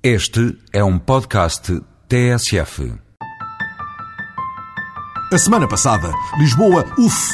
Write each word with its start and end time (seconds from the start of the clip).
Este 0.00 0.56
é 0.72 0.84
um 0.84 0.96
podcast 0.96 1.82
TSF. 2.08 2.94
A 5.32 5.38
semana 5.38 5.66
passada, 5.66 6.08
Lisboa, 6.38 6.84
uf! 6.96 7.32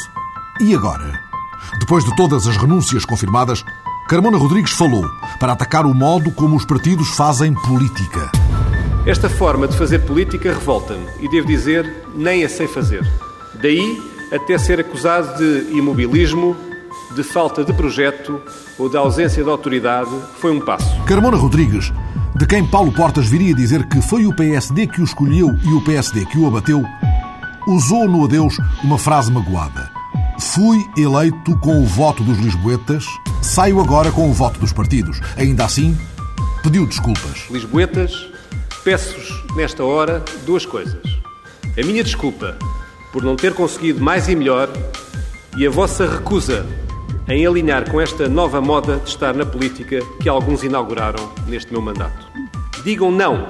E 0.59 0.73
agora? 0.73 1.13
Depois 1.79 2.03
de 2.03 2.15
todas 2.15 2.47
as 2.47 2.57
renúncias 2.57 3.05
confirmadas, 3.05 3.63
Carmona 4.09 4.39
Rodrigues 4.39 4.71
falou 4.71 5.07
para 5.39 5.53
atacar 5.53 5.85
o 5.85 5.93
modo 5.93 6.31
como 6.31 6.55
os 6.55 6.65
partidos 6.65 7.09
fazem 7.09 7.53
política. 7.53 8.31
Esta 9.05 9.29
forma 9.29 9.67
de 9.67 9.77
fazer 9.77 9.99
política 9.99 10.51
revolta-me 10.51 11.05
e, 11.19 11.29
devo 11.29 11.45
dizer, 11.45 12.07
nem 12.15 12.43
a 12.43 12.49
sei 12.49 12.67
fazer. 12.67 13.03
Daí 13.61 14.01
até 14.33 14.57
ser 14.57 14.79
acusado 14.79 15.37
de 15.37 15.77
imobilismo, 15.77 16.57
de 17.15 17.23
falta 17.23 17.63
de 17.63 17.73
projeto 17.73 18.41
ou 18.77 18.89
de 18.89 18.97
ausência 18.97 19.41
de 19.41 19.49
autoridade, 19.49 20.11
foi 20.39 20.51
um 20.51 20.59
passo. 20.59 21.01
Carmona 21.05 21.37
Rodrigues, 21.37 21.93
de 22.35 22.45
quem 22.45 22.65
Paulo 22.65 22.91
Portas 22.91 23.27
viria 23.27 23.55
dizer 23.55 23.87
que 23.87 24.01
foi 24.01 24.25
o 24.25 24.35
PSD 24.35 24.85
que 24.87 24.99
o 24.99 25.05
escolheu 25.05 25.57
e 25.63 25.73
o 25.73 25.81
PSD 25.81 26.25
que 26.25 26.37
o 26.37 26.45
abateu, 26.45 26.83
usou 27.65 28.07
no 28.07 28.25
adeus 28.25 28.57
uma 28.83 28.97
frase 28.97 29.31
magoada. 29.31 29.89
Fui 30.37 30.77
eleito 30.97 31.57
com 31.59 31.81
o 31.81 31.85
voto 31.85 32.21
dos 32.21 32.37
lisboetas, 32.37 33.05
saio 33.41 33.79
agora 33.79 34.11
com 34.11 34.29
o 34.29 34.33
voto 34.33 34.59
dos 34.59 34.73
partidos. 34.73 35.21
Ainda 35.37 35.63
assim, 35.63 35.97
pediu 36.61 36.85
desculpas. 36.85 37.45
Lisboetas, 37.49 38.27
peço-vos 38.83 39.55
nesta 39.55 39.85
hora 39.85 40.21
duas 40.45 40.65
coisas. 40.65 41.01
A 41.81 41.85
minha 41.85 42.03
desculpa 42.03 42.57
por 43.13 43.23
não 43.23 43.37
ter 43.37 43.53
conseguido 43.53 44.03
mais 44.03 44.27
e 44.27 44.35
melhor 44.35 44.69
e 45.55 45.65
a 45.65 45.69
vossa 45.69 46.05
recusa 46.05 46.65
em 47.27 47.45
alinhar 47.45 47.89
com 47.89 47.99
esta 47.99 48.29
nova 48.29 48.61
moda 48.61 48.97
de 48.97 49.09
estar 49.09 49.33
na 49.33 49.45
política 49.45 49.99
que 50.21 50.29
alguns 50.29 50.63
inauguraram 50.63 51.31
neste 51.47 51.71
meu 51.71 51.81
mandato. 51.81 52.27
Digam 52.83 53.11
não 53.11 53.47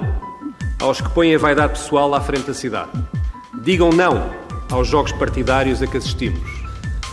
aos 0.80 1.00
que 1.00 1.10
põem 1.10 1.34
a 1.34 1.38
vaidade 1.38 1.74
pessoal 1.74 2.14
à 2.14 2.20
frente 2.20 2.46
da 2.46 2.54
cidade. 2.54 2.90
Digam 3.62 3.90
não 3.90 4.30
aos 4.70 4.88
jogos 4.88 5.12
partidários 5.12 5.82
a 5.82 5.86
que 5.86 5.96
assistimos. 5.96 6.40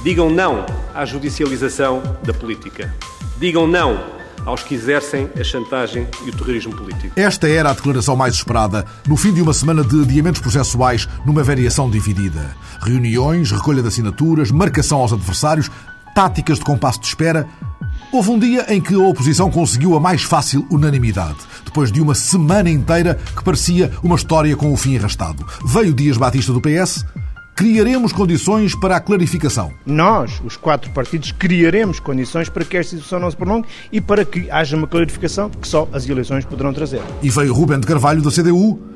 Digam 0.03 0.29
não 0.29 0.65
à 0.93 1.05
judicialização 1.05 2.01
da 2.23 2.33
política. 2.33 2.93
Digam 3.37 3.67
não 3.67 4.13
aos 4.45 4.63
que 4.63 4.75
exercem 4.75 5.29
a 5.39 5.43
chantagem 5.43 6.07
e 6.25 6.29
o 6.29 6.33
terrorismo 6.33 6.75
político. 6.75 7.17
Esta 7.17 7.47
era 7.47 7.69
a 7.69 7.73
declaração 7.73 8.15
mais 8.15 8.33
esperada 8.33 8.85
no 9.07 9.15
fim 9.15 9.33
de 9.33 9.41
uma 9.41 9.53
semana 9.53 9.83
de 9.83 10.01
adiamentos 10.01 10.41
processuais 10.41 11.07
numa 11.25 11.43
variação 11.43 11.89
dividida. 11.89 12.55
Reuniões, 12.81 13.51
recolha 13.51 13.81
de 13.81 13.87
assinaturas, 13.87 14.51
marcação 14.51 14.99
aos 14.99 15.13
adversários, 15.13 15.71
táticas 16.13 16.59
de 16.59 16.65
compasso 16.65 16.99
de 16.99 17.07
espera. 17.07 17.47
Houve 18.11 18.29
um 18.29 18.39
dia 18.39 18.65
em 18.73 18.79
que 18.79 18.93
a 18.93 18.99
oposição 18.99 19.49
conseguiu 19.49 19.95
a 19.95 19.99
mais 19.99 20.23
fácil 20.23 20.67
unanimidade, 20.69 21.37
depois 21.65 21.91
de 21.91 21.99
uma 21.99 22.13
semana 22.13 22.69
inteira 22.69 23.19
que 23.35 23.43
parecia 23.43 23.91
uma 24.03 24.15
história 24.15 24.55
com 24.55 24.71
o 24.71 24.77
fim 24.77 24.97
arrastado. 24.97 25.45
Veio 25.65 25.93
Dias 25.93 26.17
Batista 26.17 26.53
do 26.53 26.61
PS, 26.61 27.05
Criaremos 27.55 28.11
condições 28.11 28.73
para 28.73 28.95
a 28.95 28.99
clarificação. 28.99 29.71
Nós, 29.85 30.41
os 30.43 30.57
quatro 30.57 30.89
partidos, 30.89 31.31
criaremos 31.31 31.99
condições 31.99 32.49
para 32.49 32.65
que 32.65 32.75
esta 32.75 32.95
situação 32.95 33.19
não 33.19 33.29
se 33.29 33.37
prolongue 33.37 33.67
e 33.91 34.01
para 34.01 34.25
que 34.25 34.49
haja 34.49 34.75
uma 34.75 34.87
clarificação 34.87 35.51
que 35.51 35.67
só 35.67 35.87
as 35.93 36.09
eleições 36.09 36.45
poderão 36.45 36.73
trazer. 36.73 37.01
E 37.21 37.29
veio 37.29 37.53
Rubem 37.53 37.79
de 37.79 37.85
Carvalho 37.85 38.23
da 38.23 38.31
CDU. 38.31 38.92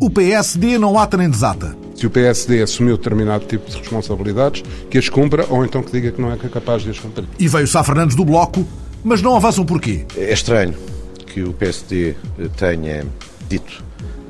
O 0.00 0.08
PSD 0.08 0.78
não 0.78 0.96
ata 0.96 1.16
nem 1.16 1.28
desata. 1.28 1.76
Se 1.96 2.06
o 2.06 2.10
PSD 2.10 2.62
assumiu 2.62 2.96
determinado 2.96 3.44
tipo 3.46 3.68
de 3.68 3.76
responsabilidades, 3.78 4.62
que 4.88 4.96
as 4.96 5.08
cumpra 5.08 5.44
ou 5.50 5.64
então 5.64 5.82
que 5.82 5.90
diga 5.90 6.12
que 6.12 6.20
não 6.20 6.30
é 6.32 6.36
capaz 6.36 6.82
de 6.82 6.90
as 6.90 6.98
cumprir. 7.00 7.26
E 7.36 7.48
veio 7.48 7.66
Sá 7.66 7.82
Fernandes 7.82 8.14
do 8.14 8.24
Bloco, 8.24 8.64
mas 9.02 9.20
não 9.20 9.34
avançam 9.34 9.64
porquê? 9.64 10.06
É 10.16 10.32
estranho 10.32 10.74
que 11.26 11.42
o 11.42 11.52
PSD 11.52 12.14
tenha 12.56 13.04
dito 13.48 13.82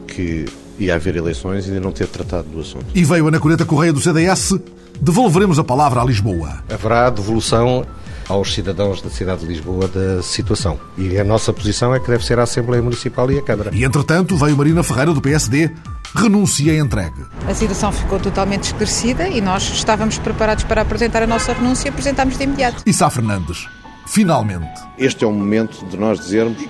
que 0.06 0.46
ia 0.78 0.94
haver 0.94 1.16
eleições 1.16 1.66
e 1.66 1.68
ainda 1.68 1.80
não 1.80 1.92
ter 1.92 2.06
tratado 2.06 2.48
do 2.48 2.60
assunto. 2.60 2.86
E 2.94 3.04
veio 3.04 3.26
Ana 3.26 3.38
Coreta 3.38 3.66
Correia 3.66 3.92
do 3.92 4.00
CDS. 4.00 4.58
Devolveremos 4.98 5.58
a 5.58 5.64
palavra 5.64 6.00
a 6.00 6.04
Lisboa. 6.04 6.64
Haverá 6.72 7.10
devolução 7.10 7.84
aos 8.28 8.52
cidadãos 8.52 9.00
da 9.00 9.08
cidade 9.08 9.40
de 9.40 9.46
Lisboa 9.46 9.88
da 9.88 10.22
situação. 10.22 10.78
E 10.96 11.18
a 11.18 11.24
nossa 11.24 11.52
posição 11.52 11.94
é 11.94 11.98
que 12.00 12.08
deve 12.08 12.24
ser 12.24 12.38
a 12.38 12.42
Assembleia 12.42 12.82
Municipal 12.82 13.30
e 13.30 13.38
a 13.38 13.42
Câmara. 13.42 13.70
E 13.72 13.84
entretanto 13.84 14.36
veio 14.36 14.56
Marina 14.56 14.82
Ferreira 14.82 15.12
do 15.12 15.20
PSD. 15.20 15.70
Renuncia 16.14 16.72
e 16.72 16.78
entregue. 16.78 17.22
A 17.46 17.54
situação 17.54 17.92
ficou 17.92 18.18
totalmente 18.18 18.64
esclarecida 18.64 19.28
e 19.28 19.40
nós 19.40 19.62
estávamos 19.70 20.18
preparados 20.18 20.64
para 20.64 20.80
apresentar 20.80 21.22
a 21.22 21.26
nossa 21.26 21.52
renúncia 21.52 21.88
e 21.88 21.90
apresentámos 21.90 22.36
de 22.36 22.44
imediato. 22.44 22.82
E 22.86 22.92
Sá 22.92 23.10
Fernandes. 23.10 23.66
Finalmente. 24.06 24.80
Este 24.96 25.24
é 25.24 25.26
o 25.26 25.32
momento 25.32 25.84
de 25.86 25.96
nós 25.98 26.18
dizermos 26.18 26.64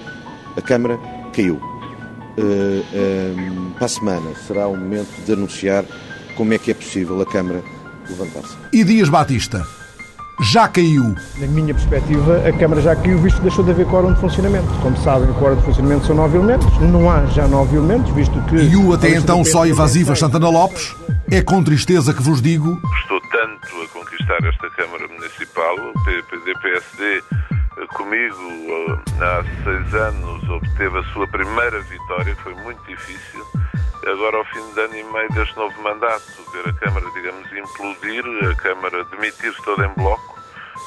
a 0.57 0.61
Câmara 0.61 0.99
caiu. 1.33 1.55
Uh, 1.55 2.41
uh, 2.41 3.71
para 3.75 3.87
a 3.87 3.89
semana 3.89 4.31
será 4.47 4.67
o 4.67 4.77
momento 4.77 5.11
de 5.25 5.33
anunciar 5.33 5.85
como 6.37 6.53
é 6.53 6.59
que 6.59 6.71
é 6.71 6.75
possível 6.75 7.21
a 7.21 7.27
Câmara 7.27 7.63
levantar-se. 8.09 8.57
E 8.73 8.83
Dias 8.83 9.09
Batista 9.09 9.67
já 10.41 10.69
caiu. 10.69 11.15
Na 11.37 11.47
minha 11.47 11.75
perspectiva, 11.75 12.49
a 12.49 12.53
Câmara 12.53 12.81
já 12.81 12.95
caiu, 12.95 13.19
visto 13.19 13.37
que 13.37 13.43
deixou 13.43 13.65
de 13.65 13.71
haver 13.71 13.87
quórum 13.87 14.13
de 14.13 14.21
funcionamento. 14.21 14.69
Como 14.83 14.97
sabem, 14.99 15.29
o 15.31 15.35
quórum 15.35 15.57
de 15.57 15.63
funcionamento 15.63 16.07
são 16.07 16.17
nove 16.17 16.37
elementos. 16.37 16.79
Não 16.79 17.11
há 17.11 17.27
já 17.27 17.47
nove 17.49 17.77
elementos, 17.77 18.13
visto 18.13 18.41
que... 18.43 18.57
E 18.57 18.77
o 18.77 18.93
até 18.93 19.11
então 19.11 19.45
só 19.45 19.67
evasiva 19.67 20.15
Santana 20.15 20.49
Lopes, 20.49 20.95
é 21.31 21.43
com 21.43 21.63
tristeza 21.63 22.15
que 22.15 22.23
vos 22.23 22.41
digo... 22.41 22.81
Estou 23.03 23.21
tanto 23.21 23.69
a 23.83 23.89
conquistar 23.99 24.39
esta 24.45 24.71
Câmara 24.71 25.09
Municipal, 25.09 25.75
o 25.75 26.05
PPD-PSD 26.05 27.23
comigo 27.95 29.01
há 29.21 29.45
seis 29.63 29.95
anos 29.95 30.49
obteve 30.49 30.99
a 30.99 31.03
sua 31.13 31.27
primeira 31.29 31.81
vitória, 31.83 32.37
foi 32.43 32.55
muito 32.55 32.81
difícil. 32.89 33.45
Agora, 34.09 34.39
ao 34.39 34.45
fim 34.47 34.75
de 34.75 34.81
ano 34.81 34.97
e 34.97 35.05
meio 35.05 35.29
deste 35.33 35.55
novo 35.57 35.83
mandato, 35.83 36.25
ver 36.53 36.71
a 36.71 36.73
Câmara, 36.73 37.07
digamos, 37.13 37.47
implodir, 37.53 38.25
a 38.51 38.55
Câmara 38.55 39.05
demitir-se 39.05 39.63
toda 39.63 39.85
em 39.85 39.95
bloco, 39.95 40.39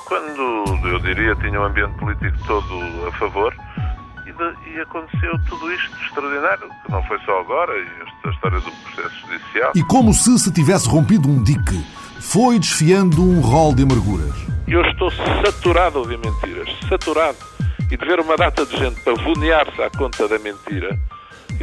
quando, 0.06 0.88
eu 0.88 1.00
diria, 1.00 1.36
tinha 1.36 1.62
um 1.62 1.64
ambiente 1.64 1.94
político 2.00 2.38
todo 2.48 3.08
a 3.08 3.12
favor, 3.20 3.54
e, 4.26 4.32
de, 4.32 4.72
e 4.72 4.80
aconteceu 4.82 5.40
tudo 5.48 5.72
isto 5.72 5.96
extraordinário, 6.04 6.68
que 6.84 6.92
não 6.92 7.04
foi 7.04 7.20
só 7.20 7.40
agora, 7.42 7.78
e 7.78 7.88
esta 8.02 8.30
história 8.30 8.60
do 8.60 8.72
processo 8.72 9.28
judicial. 9.28 9.72
E 9.76 9.84
como 9.84 10.14
se 10.14 10.40
se 10.40 10.52
tivesse 10.52 10.90
rompido 10.90 11.30
um 11.30 11.44
dique, 11.44 11.86
foi 12.20 12.58
desfiando 12.58 13.22
um 13.22 13.40
rol 13.40 13.76
de 13.76 13.84
amarguras. 13.84 14.36
Eu 14.68 14.82
estou 14.82 15.12
saturado 15.12 15.92
de 15.92 15.98
ouvir 15.98 16.18
mentiras, 16.18 16.70
saturado. 16.90 17.38
E 17.92 17.98
de 17.98 18.06
ver 18.06 18.20
uma 18.20 18.38
data 18.38 18.66
de 18.66 18.78
gente 18.78 19.02
pavonear-se 19.02 19.82
à 19.82 19.90
conta 19.90 20.28
da 20.28 20.40
mentira. 20.40 20.98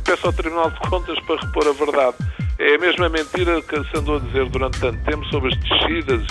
Peço 0.09 0.27
ao 0.27 0.33
Tribunal 0.33 0.71
de 0.71 0.81
Contas 0.89 1.21
para 1.21 1.37
repor 1.37 1.69
a 1.69 1.73
verdade. 1.73 2.17
É 2.59 2.77
a 2.77 2.79
mesma 2.79 3.11
mentira 3.11 3.61
que 3.61 3.77
se 3.85 3.99
andou 3.99 4.17
a 4.17 4.19
dizer 4.21 4.49
durante 4.49 4.81
tanto 4.81 5.05
tempo 5.05 5.23
sobre 5.27 5.53
as 5.53 5.61
descidas 5.61 6.27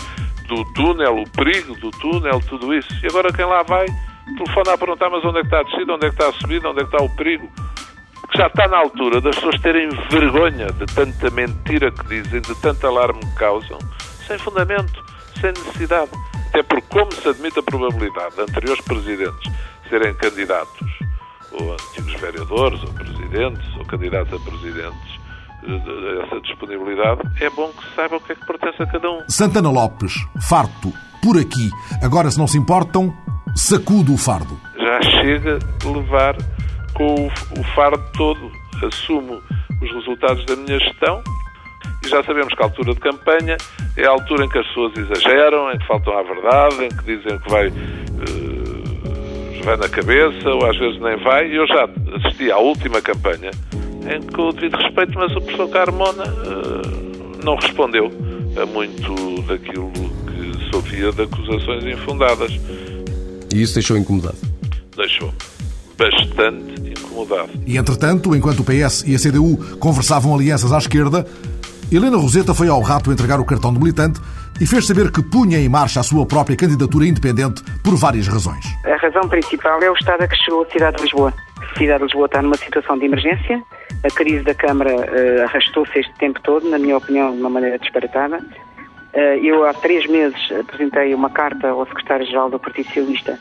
do 0.48 0.66
túnel, 0.74 1.20
o 1.22 1.30
perigo 1.30 1.76
do 1.76 1.92
túnel, 1.92 2.42
tudo 2.50 2.74
isso. 2.74 2.90
E 3.04 3.06
agora 3.06 3.32
quem 3.32 3.46
lá 3.46 3.62
vai 3.62 3.86
telefona 4.36 4.74
a 4.74 4.78
perguntar 4.80 5.12
mas 5.12 5.24
onde 5.24 5.38
é 5.38 5.42
que 5.42 5.46
está 5.46 5.60
a 5.60 5.64
descida, 5.64 5.94
onde 5.94 6.08
é 6.08 6.10
que 6.10 6.16
está 6.16 6.28
a 6.28 6.34
subida, 6.34 6.70
onde 6.70 6.80
é 6.82 6.86
que 6.86 6.96
está 6.96 7.06
o 7.06 7.16
perigo. 7.16 7.48
Que 8.32 8.38
já 8.40 8.48
está 8.48 8.68
na 8.68 8.78
altura 8.78 9.22
das 9.22 9.36
pessoas 9.36 9.62
terem 9.62 9.90
vergonha 10.09 10.72
de 10.72 10.86
tanta 10.96 11.30
mentira 11.30 11.92
que 11.92 12.08
dizem, 12.08 12.42
de 12.42 12.56
tanto 12.59 12.88
alarme 12.88 13.20
que 13.20 13.36
causam, 13.36 13.78
sem 14.26 14.40
fundamento, 14.40 15.06
sem 15.40 15.52
necessidade. 15.52 16.09
Até 16.50 16.64
porque, 16.64 16.88
como 16.90 17.12
se 17.12 17.30
admite 17.30 17.59
a 17.59 17.64
probabilidade 17.64 18.38
de 18.38 18.42
anteriores 18.42 18.84
presidentes 18.84 19.54
serem 19.88 20.16
candidatos, 20.16 21.06
ou 21.59 21.73
antigos 21.73 22.13
vereadores, 22.19 22.81
ou 22.84 22.94
presidentes, 22.94 23.75
ou 23.78 23.85
candidatos 23.85 24.34
a 24.34 24.40
presidentes, 24.44 25.18
essa 26.23 26.40
disponibilidade, 26.41 27.22
é 27.41 27.50
bom 27.50 27.69
que 27.69 27.84
se 27.84 27.95
saiba 27.95 28.16
o 28.16 28.22
que 28.22 28.31
é 28.31 28.35
que 28.35 28.45
pertence 28.45 28.81
a 28.81 28.85
cada 28.85 29.09
um. 29.09 29.23
Santana 29.28 29.69
Lopes, 29.69 30.13
farto, 30.47 30.94
por 31.22 31.38
aqui. 31.38 31.69
Agora, 32.01 32.31
se 32.31 32.38
não 32.38 32.47
se 32.47 32.57
importam, 32.57 33.13
sacudo 33.56 34.13
o 34.13 34.17
fardo. 34.17 34.57
Já 34.78 35.01
chega 35.01 35.59
a 35.84 35.90
levar 35.90 36.35
com 36.94 37.28
o 37.28 37.63
fardo 37.75 38.03
todo. 38.13 38.52
Assumo 38.85 39.41
os 39.82 39.91
resultados 39.91 40.46
da 40.46 40.55
minha 40.55 40.79
gestão 40.79 41.23
e 42.03 42.09
já 42.09 42.23
sabemos 42.23 42.53
que 42.53 42.61
a 42.61 42.66
altura 42.66 42.93
de 42.93 42.99
campanha 42.99 43.58
é 43.96 44.05
a 44.05 44.09
altura 44.09 44.46
em 44.46 44.49
que 44.49 44.58
as 44.58 44.67
pessoas 44.67 44.93
exageram, 44.97 45.72
em 45.72 45.78
que 45.78 45.87
faltam 45.87 46.17
à 46.17 46.23
verdade, 46.23 46.85
em 46.85 46.90
que 46.90 47.03
dizem 47.03 47.40
que 47.40 47.49
vai, 47.49 47.67
uh, 47.67 48.57
vai 49.67 49.75
na 49.75 49.90
cabeça 49.90 50.49
ou 50.49 50.66
às 50.66 50.78
vezes 50.78 51.02
nem 51.02 51.22
vai. 51.22 51.52
E 51.52 51.58
eu 51.58 51.67
já 51.67 51.90
assisti 52.16 52.49
à 52.49 52.58
última 52.58 53.02
campanha 53.02 53.52
em 54.09 54.22
que, 54.22 54.34
com 54.34 54.43
o 54.43 54.53
devido 54.53 54.78
respeito, 54.78 55.11
mas 55.16 55.35
o 55.35 55.41
professor 55.41 55.69
Carmona 55.69 56.23
uh, 56.23 57.43
não 57.43 57.55
respondeu 57.55 58.09
a 58.55 58.66
muito 58.66 59.41
daquilo 59.41 59.91
que 59.91 60.72
sofria 60.72 61.11
de 61.11 61.23
acusações 61.23 61.84
infundadas. 61.84 62.52
E 63.53 63.61
isso 63.61 63.73
deixou 63.73 63.97
incomodado? 63.97 64.37
Deixou 64.96 65.34
bastante 65.97 66.90
incomodado. 66.90 67.49
E 67.66 67.75
entretanto, 67.75 68.34
enquanto 68.34 68.61
o 68.61 68.63
PS 68.63 69.03
e 69.05 69.16
a 69.16 69.20
CDU 69.20 69.58
conversavam 69.79 70.34
alianças 70.34 70.72
à 70.72 70.78
esquerda, 70.78 71.28
Helena 71.91 72.16
Roseta 72.16 72.53
foi 72.53 72.70
ao 72.70 72.81
rato 72.81 73.11
entregar 73.11 73.40
o 73.40 73.46
cartão 73.46 73.73
de 73.73 73.79
militante 73.79 74.22
e 74.59 74.66
fez 74.66 74.86
saber 74.86 75.12
que 75.12 75.22
punha 75.22 75.59
em 75.59 75.70
marcha 75.70 76.00
a 76.00 76.04
sua 76.04 76.26
própria 76.26 76.58
candidatura 76.58 77.06
independente 77.06 77.64
por 77.84 77.96
várias 77.96 78.28
razões. 78.28 78.66
A 78.86 78.96
razão 78.98 79.28
principal 79.30 79.82
é 79.82 79.90
o 79.90 79.94
estado 79.94 80.24
a 80.24 80.28
que 80.28 80.36
chegou 80.38 80.64
a 80.64 80.70
cidade 80.70 80.98
de 80.98 81.04
Lisboa. 81.04 81.34
cidade 81.78 82.00
de 82.00 82.06
Lisboa 82.06 82.26
está 82.26 82.42
numa 82.42 82.58
situação 82.58 82.98
de 82.98 83.06
emergência. 83.06 83.62
A 84.04 84.09
crise 84.09 84.44
da 84.44 84.54
Câmara 84.54 84.94
uh, 84.96 85.44
arrastou-se 85.44 86.00
este 86.00 86.14
tempo 86.16 86.40
todo, 86.42 86.70
na 86.70 86.78
minha 86.78 86.98
opinião, 86.98 87.32
de 87.34 87.40
uma 87.40 87.50
maneira 87.50 87.78
disparatada. 87.80 88.38
Uh, 88.38 89.44
eu, 89.44 89.66
há 89.66 89.74
três 89.74 90.08
meses, 90.08 90.40
apresentei 90.59 91.14
uma 91.14 91.30
carta 91.30 91.70
ao 91.70 91.86
secretário-geral 91.88 92.50
do 92.50 92.59
Partido 92.59 92.88
Socialista 92.88 93.40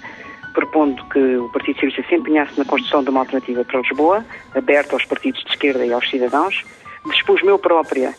propondo 0.56 1.04
que 1.10 1.36
o 1.36 1.50
Partido 1.50 1.74
Socialista 1.74 2.02
se 2.08 2.14
empenhasse 2.14 2.58
na 2.58 2.64
construção 2.64 3.04
de 3.04 3.10
uma 3.10 3.20
alternativa 3.20 3.62
para 3.62 3.78
Lisboa, 3.78 4.24
aberta 4.54 4.96
aos 4.96 5.04
partidos 5.04 5.44
de 5.44 5.50
esquerda 5.50 5.84
e 5.84 5.92
aos 5.92 6.08
cidadãos. 6.08 6.64
Dispus 7.10 7.42
meu 7.42 7.58
própria 7.58 8.14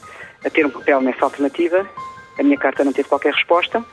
a 0.46 0.50
ter 0.50 0.64
um 0.64 0.70
papel 0.70 1.02
nessa 1.02 1.26
alternativa. 1.26 1.90
A 2.39 2.44
minha 2.44 2.57
carta 2.57 2.84
não 2.84 2.94
teve 2.94 3.07
qualquer 3.07 3.34
resposta. 3.34 3.84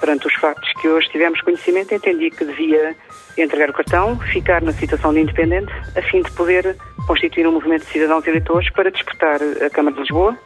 Perante 0.00 0.26
os 0.26 0.34
factos 0.34 0.70
que 0.80 0.88
hoje 0.88 1.08
tivemos 1.08 1.40
conhecimento, 1.40 1.94
entendi 1.94 2.30
que 2.30 2.44
devia 2.44 2.96
entregar 3.38 3.70
o 3.70 3.72
cartão, 3.72 4.18
ficar 4.32 4.60
na 4.62 4.72
situação 4.72 5.12
de 5.12 5.20
independente, 5.20 5.72
a 5.96 6.02
fim 6.02 6.22
de 6.22 6.30
poder 6.32 6.76
constituir 7.06 7.46
um 7.46 7.52
movimento 7.52 7.84
de 7.84 7.92
cidadãos 7.92 8.26
eleitores 8.26 8.70
para 8.72 8.90
disputar 8.90 9.38
a 9.64 9.70
Câmara 9.70 9.94
de 9.94 10.02
Lisboa, 10.02 10.36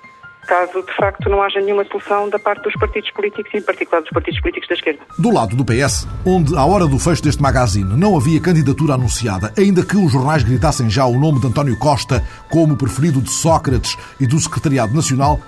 caso 0.46 0.82
de 0.82 0.96
facto 0.96 1.28
não 1.28 1.42
haja 1.42 1.60
nenhuma 1.60 1.84
solução 1.84 2.30
da 2.30 2.38
parte 2.38 2.62
dos 2.62 2.74
partidos 2.74 3.10
políticos, 3.10 3.52
em 3.54 3.60
particular 3.60 4.00
dos 4.00 4.10
partidos 4.10 4.40
políticos 4.40 4.68
da 4.68 4.74
esquerda. 4.74 5.00
Do 5.18 5.30
lado 5.30 5.54
do 5.54 5.64
PS, 5.64 6.08
onde 6.24 6.56
à 6.56 6.64
hora 6.64 6.86
do 6.86 6.98
fecho 6.98 7.22
deste 7.22 7.42
magazine 7.42 7.96
não 7.96 8.16
havia 8.16 8.40
candidatura 8.40 8.94
anunciada, 8.94 9.52
ainda 9.58 9.84
que 9.84 9.96
os 9.96 10.10
jornais 10.10 10.42
gritassem 10.42 10.88
já 10.88 11.04
o 11.04 11.18
nome 11.18 11.40
de 11.40 11.46
António 11.46 11.78
Costa 11.78 12.24
como 12.50 12.76
preferido 12.76 13.20
de 13.20 13.30
Sócrates 13.30 13.96
e 14.18 14.26
do 14.26 14.38
Secretariado 14.40 14.94
Nacional, 14.94 15.38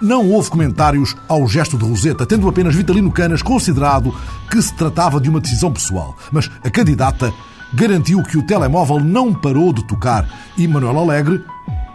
não 0.00 0.30
houve 0.30 0.50
comentários 0.50 1.16
ao 1.28 1.46
gesto 1.46 1.76
de 1.76 1.84
Roseta, 1.84 2.26
tendo 2.26 2.48
apenas 2.48 2.74
Vitalino 2.74 3.10
Canas 3.10 3.42
considerado 3.42 4.14
que 4.50 4.60
se 4.62 4.74
tratava 4.74 5.20
de 5.20 5.28
uma 5.28 5.40
decisão 5.40 5.72
pessoal. 5.72 6.16
Mas 6.30 6.50
a 6.64 6.70
candidata 6.70 7.32
garantiu 7.74 8.22
que 8.22 8.38
o 8.38 8.46
telemóvel 8.46 9.00
não 9.00 9.34
parou 9.34 9.72
de 9.72 9.86
tocar 9.86 10.26
e 10.56 10.66
Manuel 10.66 10.98
Alegre 10.98 11.44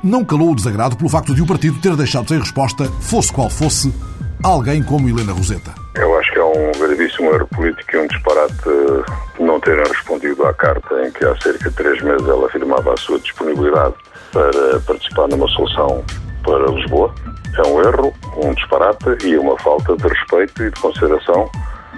não 0.04 0.26
calou 0.26 0.52
o 0.52 0.56
desagrado 0.56 0.98
pelo 0.98 1.10
facto 1.10 1.34
de 1.34 1.42
o 1.42 1.48
partido 1.48 1.80
ter 1.80 1.96
deixado 1.96 2.28
sem 2.28 2.38
resposta, 2.38 2.86
fosse 3.00 3.32
qual 3.32 3.50
fosse, 3.50 3.94
alguém 4.44 4.84
como 4.84 5.08
Helena 5.08 5.32
Roseta. 5.32 5.74
Eu 5.96 6.20
acho 6.20 6.32
que 6.32 6.40
é 6.40 6.44
um 6.44 6.72
gravíssimo 6.78 7.30
erro 7.34 7.48
político 7.48 7.96
e 7.96 8.00
um 8.00 8.08
disparate 8.08 8.56
não 9.40 9.60
terem 9.62 9.86
respondido 9.88 10.46
à 10.46 10.54
carta 10.54 11.08
em 11.08 11.12
que 11.12 11.24
há 11.26 11.36
cerca 11.42 11.70
de 11.70 11.76
três 11.76 12.02
meses 12.02 12.28
ela 12.28 12.48
afirmava 12.48 12.94
a 12.94 12.98
sua 12.98 13.18
disponibilidade 13.20 13.96
para 14.32 14.80
participar 14.82 15.28
numa 15.30 15.48
solução 15.50 16.04
para 16.44 16.72
Lisboa 16.72 17.14
é 17.56 17.68
um 17.68 17.80
erro, 17.82 18.14
um 18.38 18.54
disparate 18.54 19.26
e 19.26 19.38
uma 19.38 19.58
falta 19.60 19.96
de 19.96 20.08
respeito 20.08 20.64
e 20.64 20.72
de 20.72 20.82
consideração 20.82 21.50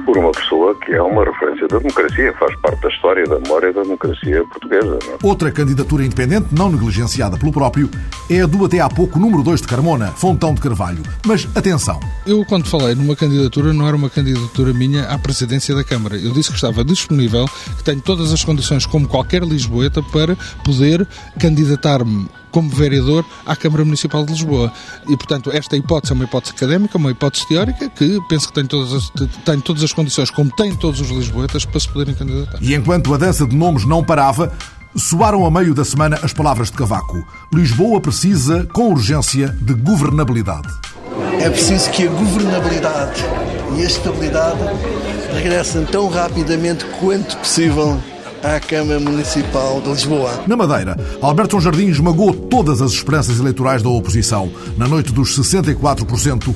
por 0.05 0.17
uma 0.17 0.31
pessoa 0.31 0.75
que 0.81 0.91
é 0.91 1.01
uma 1.01 1.23
referência 1.23 1.67
da 1.67 1.77
democracia, 1.77 2.33
faz 2.37 2.53
parte 2.59 2.81
da 2.81 2.89
história 2.89 3.25
da 3.25 3.39
memória 3.39 3.71
da 3.71 3.81
democracia 3.81 4.43
portuguesa. 4.45 4.99
Não? 5.05 5.13
É? 5.13 5.17
Outra 5.23 5.51
candidatura 5.51 6.03
independente, 6.03 6.47
não 6.51 6.69
negligenciada 6.69 7.37
pelo 7.37 7.51
próprio, 7.51 7.89
é 8.29 8.41
a 8.41 8.45
do 8.45 8.65
até 8.65 8.79
há 8.81 8.89
pouco 8.89 9.17
número 9.17 9.41
2 9.43 9.61
de 9.61 9.67
Carmona, 9.67 10.07
Fontão 10.07 10.53
de 10.53 10.61
Carvalho. 10.61 11.01
Mas 11.25 11.47
atenção. 11.55 11.99
Eu, 12.27 12.43
quando 12.45 12.67
falei 12.67 12.93
numa 12.93 13.15
candidatura, 13.15 13.73
não 13.73 13.87
era 13.87 13.95
uma 13.95 14.09
candidatura 14.09 14.73
minha 14.73 15.05
à 15.05 15.17
presidência 15.17 15.73
da 15.73 15.83
Câmara. 15.83 16.17
Eu 16.17 16.31
disse 16.31 16.49
que 16.49 16.55
estava 16.55 16.83
disponível, 16.83 17.45
que 17.77 17.83
tenho 17.83 18.01
todas 18.01 18.33
as 18.33 18.43
condições, 18.43 18.85
como 18.85 19.07
qualquer 19.07 19.43
Lisboeta, 19.43 20.03
para 20.03 20.35
poder 20.63 21.07
candidatar-me 21.39 22.27
como 22.55 22.69
vereador 22.69 23.25
à 23.45 23.53
Câmara 23.53 23.83
Municipal 23.83 24.25
de 24.25 24.31
Lisboa. 24.31 24.71
E, 25.09 25.17
portanto, 25.17 25.51
esta 25.51 25.75
hipótese 25.75 26.13
é 26.13 26.15
uma 26.15 26.23
hipótese 26.23 26.53
académica, 26.55 26.97
uma 26.97 27.11
hipótese 27.11 27.45
teórica, 27.49 27.89
que 27.89 28.17
penso 28.29 28.47
que 28.47 28.53
tem 28.53 28.65
todas 28.65 28.93
as, 28.93 29.09
tem 29.43 29.59
todas 29.59 29.83
as 29.83 29.91
condições, 29.91 30.29
como 30.31 30.49
têm 30.55 30.73
todos 30.73 31.01
os 31.01 31.09
lisboetas, 31.09 31.65
para 31.65 31.81
se 31.81 31.89
poderem 31.89 32.15
candidatar. 32.15 32.57
E 32.61 32.73
enquanto 32.73 33.13
a 33.13 33.17
dança 33.17 33.45
de 33.45 33.53
nomes 33.53 33.85
não 33.85 34.01
parava, 34.01 34.53
soaram 34.95 35.45
a 35.45 35.51
meio 35.51 35.73
da 35.73 35.83
semana 35.83 36.17
as 36.23 36.31
palavras 36.31 36.71
de 36.71 36.77
Cavaco. 36.77 37.27
Lisboa 37.53 37.99
precisa, 37.99 38.65
com 38.71 38.89
urgência, 38.89 39.49
de 39.49 39.73
governabilidade. 39.73 40.69
É 41.41 41.49
preciso 41.49 41.89
que 41.89 42.07
a 42.07 42.09
governabilidade 42.09 43.21
e 43.77 43.81
a 43.81 43.85
estabilidade 43.85 44.61
regressem 45.33 45.83
tão 45.87 46.07
rapidamente 46.07 46.85
quanto 47.01 47.35
possível 47.35 48.01
à 48.45 48.59
Câmara 48.59 48.99
Municipal 48.99 49.81
de 49.81 49.89
Lisboa. 49.89 50.43
Na 50.45 50.55
Madeira, 50.55 50.95
Alberto 51.19 51.59
Jardim 51.59 51.87
esmagou 51.87 52.31
todas 52.31 52.79
as 52.79 52.91
esperanças 52.91 53.39
eleitorais 53.39 53.81
da 53.81 53.89
oposição. 53.89 54.51
Na 54.77 54.87
noite 54.87 55.11
dos 55.11 55.35
64%, 55.35 56.53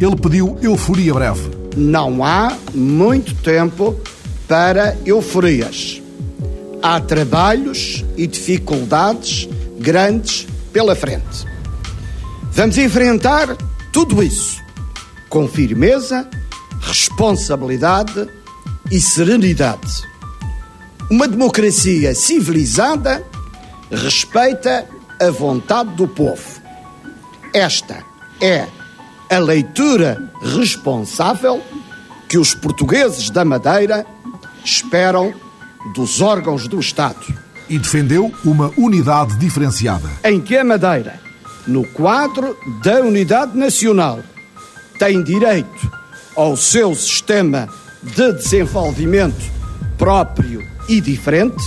ele 0.00 0.16
pediu 0.16 0.56
euforia 0.62 1.12
breve. 1.12 1.50
Não 1.76 2.24
há 2.24 2.56
muito 2.72 3.34
tempo 3.34 3.98
para 4.46 4.96
euforias. 5.04 6.00
Há 6.80 7.00
trabalhos 7.00 8.04
e 8.16 8.26
dificuldades 8.26 9.48
grandes 9.80 10.46
pela 10.72 10.94
frente. 10.94 11.44
Vamos 12.52 12.78
enfrentar 12.78 13.56
tudo 13.92 14.22
isso 14.22 14.60
com 15.28 15.48
firmeza, 15.48 16.28
responsabilidade 16.80 18.28
e 18.90 19.00
serenidade. 19.00 20.11
Uma 21.12 21.28
democracia 21.28 22.14
civilizada 22.14 23.22
respeita 23.90 24.88
a 25.20 25.30
vontade 25.30 25.90
do 25.94 26.08
povo. 26.08 26.58
Esta 27.52 28.02
é 28.40 28.66
a 29.30 29.38
leitura 29.38 30.32
responsável 30.40 31.62
que 32.26 32.38
os 32.38 32.54
portugueses 32.54 33.28
da 33.28 33.44
Madeira 33.44 34.06
esperam 34.64 35.34
dos 35.94 36.22
órgãos 36.22 36.66
do 36.66 36.80
Estado. 36.80 37.26
E 37.68 37.78
defendeu 37.78 38.32
uma 38.42 38.72
unidade 38.78 39.36
diferenciada. 39.36 40.08
Em 40.24 40.40
que 40.40 40.56
a 40.56 40.64
Madeira, 40.64 41.20
no 41.66 41.86
quadro 41.88 42.56
da 42.82 43.02
unidade 43.02 43.54
nacional, 43.54 44.20
tem 44.98 45.22
direito 45.22 45.92
ao 46.34 46.56
seu 46.56 46.94
sistema 46.94 47.68
de 48.02 48.32
desenvolvimento 48.32 49.52
próprio 49.98 50.71
e 50.88 51.00
diferente, 51.00 51.62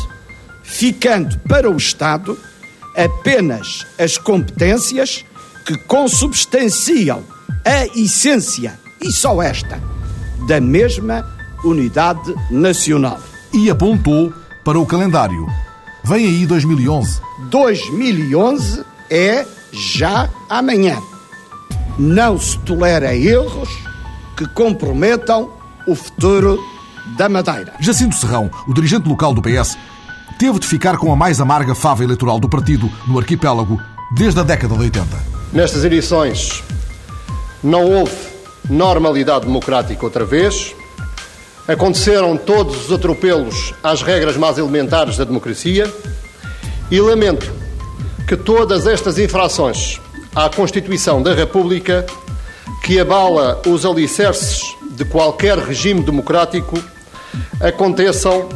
ficando 0.63 1.37
para 1.39 1.69
o 1.69 1.77
Estado 1.77 2.37
apenas 2.95 3.85
as 3.99 4.17
competências 4.17 5.25
que 5.65 5.77
consubstanciam 5.79 7.23
a 7.65 7.85
essência, 7.97 8.79
e 9.01 9.11
só 9.11 9.41
esta, 9.41 9.81
da 10.47 10.61
mesma 10.61 11.27
unidade 11.63 12.33
nacional. 12.49 13.19
E 13.53 13.69
apontou 13.69 14.31
para 14.63 14.79
o 14.79 14.85
calendário. 14.85 15.47
Vem 16.03 16.27
aí 16.27 16.45
2011. 16.45 17.19
2011 17.49 18.83
é 19.09 19.45
já 19.71 20.29
amanhã. 20.49 21.01
Não 21.97 22.39
se 22.39 22.59
tolera 22.59 23.15
erros 23.15 23.69
que 24.37 24.47
comprometam 24.49 25.51
o 25.87 25.95
futuro 25.95 26.59
da 27.17 27.29
Madeira. 27.29 27.73
Jacinto 27.79 28.15
Serrão, 28.15 28.49
o 28.67 28.73
dirigente 28.73 29.07
local 29.07 29.33
do 29.33 29.41
PS, 29.41 29.77
teve 30.37 30.59
de 30.59 30.67
ficar 30.67 30.97
com 30.97 31.11
a 31.11 31.15
mais 31.15 31.39
amarga 31.39 31.75
fava 31.75 32.03
eleitoral 32.03 32.39
do 32.39 32.49
partido 32.49 32.91
no 33.07 33.17
arquipélago 33.17 33.81
desde 34.15 34.39
a 34.39 34.43
década 34.43 34.75
de 34.75 34.81
80. 34.81 35.07
Nestas 35.53 35.83
eleições 35.83 36.63
não 37.63 37.83
houve 37.85 38.15
normalidade 38.69 39.45
democrática 39.45 40.03
outra 40.05 40.25
vez. 40.25 40.75
Aconteceram 41.67 42.37
todos 42.37 42.85
os 42.85 42.91
atropelos 42.91 43.73
às 43.83 44.01
regras 44.01 44.37
mais 44.37 44.57
elementares 44.57 45.17
da 45.17 45.23
democracia 45.23 45.91
e 46.91 46.99
lamento 46.99 47.51
que 48.27 48.35
todas 48.35 48.85
estas 48.85 49.17
infrações 49.17 49.99
à 50.35 50.49
Constituição 50.49 51.21
da 51.21 51.33
República, 51.33 52.05
que 52.83 52.99
abala 52.99 53.61
os 53.65 53.85
alicerces 53.85 54.75
de 54.91 55.05
qualquer 55.05 55.57
regime 55.57 56.01
democrático, 56.01 56.77
aconteçam 57.59 58.47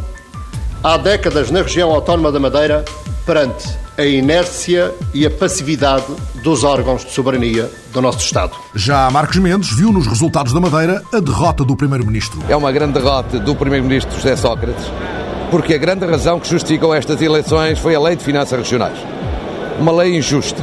há 0.84 0.98
décadas 0.98 1.52
na 1.52 1.62
região 1.62 1.92
autónoma 1.92 2.32
da 2.32 2.40
Madeira 2.40 2.86
perante 3.26 3.68
a 3.98 4.06
inércia 4.06 4.94
e 5.14 5.26
a 5.26 5.30
passividade 5.30 6.06
dos 6.42 6.64
órgãos 6.64 7.04
de 7.04 7.12
soberania 7.12 7.70
do 7.92 8.02
nosso 8.02 8.20
Estado. 8.20 8.54
Já 8.74 9.10
Marcos 9.12 9.38
Mendes 9.38 9.72
viu 9.72 9.92
nos 9.92 10.08
resultados 10.08 10.54
da 10.54 10.60
Madeira 10.60 11.04
a 11.14 11.20
derrota 11.20 11.66
do 11.66 11.76
Primeiro-Ministro. 11.76 12.40
É 12.48 12.56
uma 12.56 12.72
grande 12.72 12.94
derrota 12.94 13.38
do 13.40 13.54
Primeiro-Ministro 13.56 14.16
José 14.16 14.38
Sócrates, 14.38 14.86
porque 15.52 15.74
a 15.74 15.78
grande 15.78 16.06
razão 16.06 16.40
que 16.40 16.50
justificou 16.50 16.94
estas 16.96 17.22
eleições 17.22 17.78
foi 17.78 17.94
a 17.94 18.00
Lei 18.00 18.16
de 18.16 18.24
Finanças 18.24 18.58
Regionais. 18.58 18.98
Uma 19.80 19.92
lei 19.92 20.18
injusta. 20.18 20.62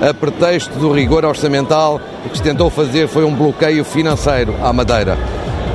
A 0.00 0.12
pretexto 0.12 0.78
do 0.78 0.90
rigor 0.90 1.24
orçamental, 1.24 2.00
o 2.24 2.28
que 2.28 2.38
se 2.38 2.42
tentou 2.42 2.70
fazer 2.70 3.08
foi 3.08 3.24
um 3.24 3.34
bloqueio 3.34 3.84
financeiro 3.84 4.54
à 4.62 4.72
Madeira. 4.72 5.18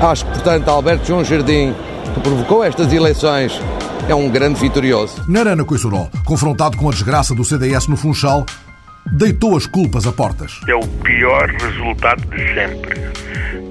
Acho 0.02 0.26
que, 0.26 0.32
portanto, 0.32 0.70
Alberto 0.70 1.06
João 1.06 1.26
Jardim, 1.26 1.76
que 2.14 2.20
provocou 2.22 2.64
estas 2.64 2.92
eleições, 2.94 3.60
é 4.08 4.16
um 4.16 4.30
grande 4.30 4.58
vitorioso. 4.60 5.22
Narana 5.28 5.66
Coissoró, 5.66 6.08
confrontado 6.26 6.78
com 6.78 6.88
a 6.88 6.92
desgraça 6.92 7.36
do 7.36 7.44
CDS 7.44 7.88
no 7.88 7.98
Funchal, 7.98 8.46
deitou 9.12 9.58
as 9.58 9.68
culpas 9.68 10.08
a 10.08 10.12
portas. 10.14 10.62
É 10.70 10.74
o 10.74 10.88
pior 11.04 11.50
resultado 11.50 12.22
de 12.28 12.38
sempre. 12.54 12.98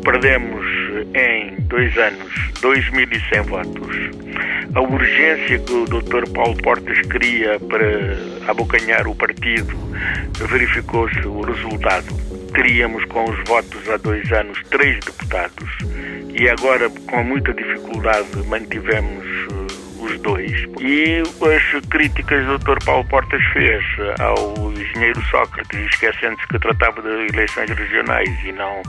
Perdemos 0.05 0.67
em 1.15 1.63
dois 1.63 1.97
anos 1.97 2.29
2.100 2.61 3.43
votos, 3.45 3.97
a 4.75 4.81
urgência 4.83 5.59
que 5.59 5.73
o 5.73 5.87
Dr. 5.87 6.31
Paulo 6.35 6.57
Portas 6.63 7.01
queria 7.07 7.59
para 7.59 8.51
abocanhar 8.51 9.07
o 9.09 9.15
partido, 9.15 9.75
verificou-se 10.47 11.27
o 11.27 11.41
resultado. 11.41 12.07
Teríamos 12.53 13.05
com 13.07 13.25
os 13.25 13.49
votos 13.49 13.89
há 13.89 13.97
dois 13.97 14.31
anos 14.33 14.59
três 14.71 14.99
deputados 15.05 15.69
e 16.39 16.49
agora 16.49 16.89
com 17.11 17.25
muita 17.25 17.53
dificuldade 17.53 18.29
mantivemos 18.47 19.25
uh, 19.51 20.05
os 20.05 20.21
dois. 20.21 20.53
E 20.81 21.21
as 21.21 21.87
críticas 21.87 22.45
que 22.45 22.51
o 22.53 22.59
Dr. 22.59 22.85
Paulo 22.85 23.05
Portas 23.07 23.43
fez 23.53 23.85
ao 24.21 24.73
engenheiro 24.73 25.21
Sócrates, 25.31 25.81
esquecendo-se 25.93 26.47
que 26.47 26.59
tratava 26.61 27.03
de 27.03 27.35
eleições 27.35 27.71
regionais 27.71 28.31
e 28.45 28.53
não 28.53 28.83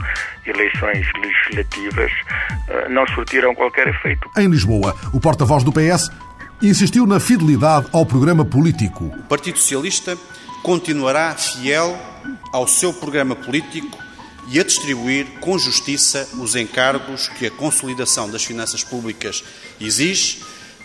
eleições 0.46 1.06
legislativas, 1.20 2.12
uh, 2.12 2.88
não 2.88 3.04
surtiram 3.08 3.52
qualquer 3.54 3.88
efeito. 3.88 4.30
Em 4.38 4.48
Lisboa, 4.48 4.94
o 5.12 5.18
porta-voz 5.18 5.64
do 5.64 5.72
PS 5.72 6.08
insistiu 6.62 7.04
na 7.04 7.18
fidelidade 7.18 7.86
ao 7.92 8.06
programa 8.06 8.44
político. 8.44 9.06
O 9.06 9.22
Partido 9.24 9.58
Socialista 9.58 10.16
continuará 10.62 11.34
fiel 11.34 11.98
ao 12.52 12.68
seu 12.68 12.92
programa 12.92 13.34
político 13.34 13.98
e 14.48 14.58
a 14.58 14.64
distribuir 14.64 15.26
com 15.40 15.58
justiça 15.58 16.28
os 16.38 16.56
encargos 16.56 17.28
que 17.28 17.46
a 17.46 17.50
consolidação 17.50 18.30
das 18.30 18.44
finanças 18.44 18.82
públicas 18.82 19.44
exige, 19.80 20.42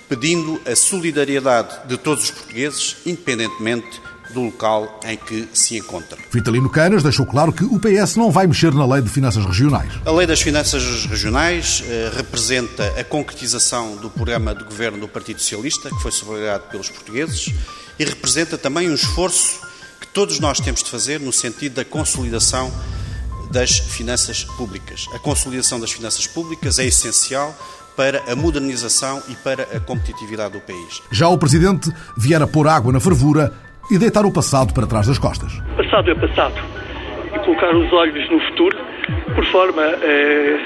pedindo 0.07 0.61
a 0.65 0.75
solidariedade 0.75 1.87
de 1.87 1.97
todos 1.97 2.25
os 2.25 2.31
portugueses, 2.31 2.97
independentemente 3.05 4.01
do 4.33 4.41
local 4.41 4.99
em 5.05 5.17
que 5.17 5.47
se 5.53 5.77
encontra. 5.77 6.17
Vitalino 6.31 6.69
Canas 6.69 7.03
deixou 7.03 7.25
claro 7.25 7.53
que 7.53 7.63
o 7.63 7.79
PS 7.79 8.15
não 8.15 8.31
vai 8.31 8.47
mexer 8.47 8.73
na 8.73 8.85
Lei 8.85 9.01
de 9.01 9.09
Finanças 9.09 9.45
Regionais. 9.45 9.91
A 10.05 10.11
Lei 10.11 10.27
das 10.27 10.41
Finanças 10.41 11.05
Regionais 11.05 11.83
eh, 11.87 12.11
representa 12.15 12.85
a 12.99 13.03
concretização 13.03 13.95
do 13.97 14.09
programa 14.09 14.53
de 14.53 14.63
governo 14.63 14.99
do 14.99 15.07
Partido 15.07 15.39
Socialista, 15.39 15.89
que 15.89 16.01
foi 16.01 16.11
sublinhado 16.11 16.65
pelos 16.69 16.89
portugueses, 16.89 17.53
e 17.97 18.03
representa 18.03 18.57
também 18.57 18.89
um 18.89 18.95
esforço 18.95 19.61
que 19.99 20.07
todos 20.07 20.39
nós 20.39 20.59
temos 20.59 20.83
de 20.83 20.89
fazer 20.89 21.19
no 21.19 21.31
sentido 21.31 21.75
da 21.75 21.85
consolidação 21.85 22.71
das 23.55 23.79
finanças 23.79 24.43
públicas. 24.43 25.07
A 25.15 25.19
consolidação 25.19 25.79
das 25.79 25.93
finanças 25.93 26.27
públicas 26.27 26.77
é 26.77 26.83
essencial 26.83 27.55
para 27.95 28.21
a 28.29 28.35
modernização 28.35 29.23
e 29.29 29.35
para 29.35 29.63
a 29.63 29.79
competitividade 29.79 30.51
do 30.51 30.59
país. 30.59 31.01
Já 31.09 31.29
o 31.29 31.37
Presidente 31.37 31.89
viera 32.17 32.45
pôr 32.45 32.67
água 32.67 32.91
na 32.91 32.99
fervura 32.99 33.53
e 33.89 33.97
deitar 33.97 34.25
o 34.25 34.31
passado 34.33 34.73
para 34.73 34.85
trás 34.85 35.07
das 35.07 35.17
costas. 35.17 35.53
Passado 35.77 36.11
é 36.11 36.15
passado. 36.15 36.55
E 37.33 37.39
colocar 37.39 37.73
os 37.73 37.93
olhos 37.93 38.29
no 38.29 38.41
futuro, 38.41 38.77
por 39.33 39.45
forma 39.45 39.83
eh, 39.83 40.59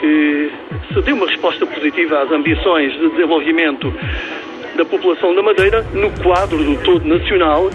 que 0.00 0.52
se 0.94 1.02
dê 1.02 1.10
uma 1.10 1.26
resposta 1.26 1.66
positiva 1.66 2.22
às 2.22 2.30
ambições 2.30 2.92
de 2.92 3.10
desenvolvimento 3.10 3.92
da 4.76 4.84
população 4.84 5.34
da 5.34 5.42
Madeira 5.42 5.82
no 5.92 6.10
quadro 6.22 6.62
do 6.62 6.76
todo 6.84 7.04
nacional 7.04 7.68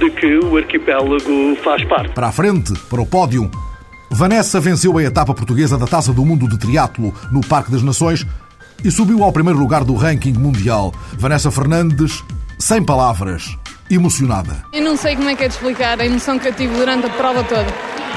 de 0.00 0.10
que 0.10 0.38
o 0.38 0.56
arquipélago 0.56 1.54
faz 1.62 1.84
parte. 1.84 2.12
Para 2.14 2.26
a 2.26 2.32
frente, 2.32 2.72
para 2.90 3.00
o 3.00 3.06
pódio, 3.06 3.48
Vanessa 4.10 4.60
venceu 4.60 4.96
a 4.96 5.02
etapa 5.02 5.34
portuguesa 5.34 5.76
da 5.76 5.86
Taça 5.86 6.12
do 6.12 6.24
Mundo 6.24 6.48
de 6.48 6.58
Triatlo 6.58 7.14
no 7.30 7.40
Parque 7.40 7.70
das 7.70 7.82
Nações 7.82 8.26
e 8.82 8.90
subiu 8.90 9.22
ao 9.22 9.32
primeiro 9.32 9.58
lugar 9.58 9.84
do 9.84 9.94
ranking 9.94 10.32
mundial. 10.32 10.94
Vanessa 11.12 11.50
Fernandes, 11.50 12.24
sem 12.58 12.82
palavras, 12.82 13.56
emocionada. 13.90 14.64
Eu 14.72 14.82
não 14.82 14.96
sei 14.96 15.16
como 15.16 15.28
é 15.28 15.34
que 15.34 15.44
é 15.44 15.48
de 15.48 15.54
explicar 15.54 16.00
a 16.00 16.06
emoção 16.06 16.38
que 16.38 16.48
eu 16.48 16.54
tive 16.54 16.74
durante 16.76 17.06
a 17.06 17.10
prova 17.10 17.44
toda. 17.44 17.66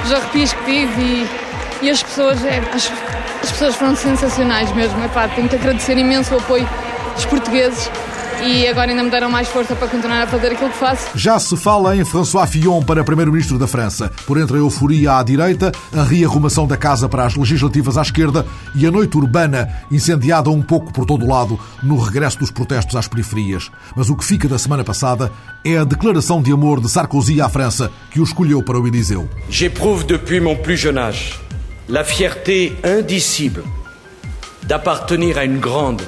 Os 0.06 0.12
arrepios 0.12 0.54
que 0.54 0.64
tive 0.66 1.02
e, 1.02 1.30
e 1.82 1.90
as 1.90 2.02
pessoas, 2.02 2.44
é, 2.46 2.60
as, 2.74 2.92
as, 3.44 3.52
pessoas 3.52 3.76
foram 3.76 3.96
sensacionais 3.96 4.74
mesmo. 4.74 5.02
É 5.04 5.08
pá, 5.10 5.28
tenho 5.28 5.50
que 5.50 5.56
agradecer 5.56 5.98
imenso 5.98 6.34
o 6.34 6.38
apoio 6.38 6.68
dos 7.16 7.26
portugueses 7.26 7.90
e 8.44 8.68
agora 8.68 8.92
ainda 8.92 9.04
me 9.04 9.10
deram 9.10 9.30
mais 9.30 9.48
força 9.48 9.76
para 9.76 9.88
continuar 9.88 10.24
a 10.24 10.28
fazer 10.28 10.52
aquilo 10.52 10.70
que 10.70 10.78
faço. 10.78 11.08
Já 11.16 11.40
se 11.40 11.56
fala 11.56 11.96
em 11.96 12.04
François 12.04 12.48
Fillon 12.48 12.82
para 12.82 13.04
Primeiro-Ministro 13.04 13.58
da 13.58 13.68
França, 13.68 14.12
por 14.26 14.40
entre 14.40 14.58
a 14.58 14.60
euforia 14.60 15.18
à 15.18 15.24
direita, 15.24 15.72
a 15.96 16.04
rearrumação 16.04 16.66
da 16.66 16.78
casa 16.78 17.08
para 17.08 17.26
as 17.26 17.36
legislativas 17.36 17.98
à 17.98 18.02
esquerda 18.02 18.46
e 18.76 18.86
a 18.86 18.92
noite 18.92 19.18
urbana 19.18 19.70
incendiada 19.92 20.50
um 20.50 20.62
pouco 20.62 20.92
por 20.92 21.06
todo 21.06 21.26
o 21.26 21.30
lado 21.30 21.60
no 21.84 21.98
regresso 21.98 22.40
dos 22.40 22.52
protestos 22.52 22.96
às 22.96 23.08
periferias. 23.08 23.70
Mas 23.96 24.10
o 24.10 24.16
que 24.16 24.26
fica 24.26 24.48
da 24.48 24.58
semana 24.58 24.84
passada 24.84 25.32
é 25.64 25.78
a 25.78 25.84
declaração 25.84 26.42
de 26.42 26.52
amor 26.52 26.82
de 26.82 26.90
Sarkozy 26.90 27.42
à 27.42 27.50
França, 27.50 27.92
que 28.10 28.20
o 28.20 28.24
escolheu 28.24 28.64
para 28.64 28.80
o 28.80 28.88
Eliseu. 28.88 29.30
J'éprouve 29.50 30.06
depuis 30.06 30.40
mon 30.40 30.56
plus 30.56 30.78
jeune 30.78 30.98
âge 30.98 31.40
la 31.90 32.04
fierté 32.04 32.74
indicible 32.84 33.64
d'appartenir 34.64 35.38
à 35.38 35.44
une 35.44 35.60
grande, 35.60 36.02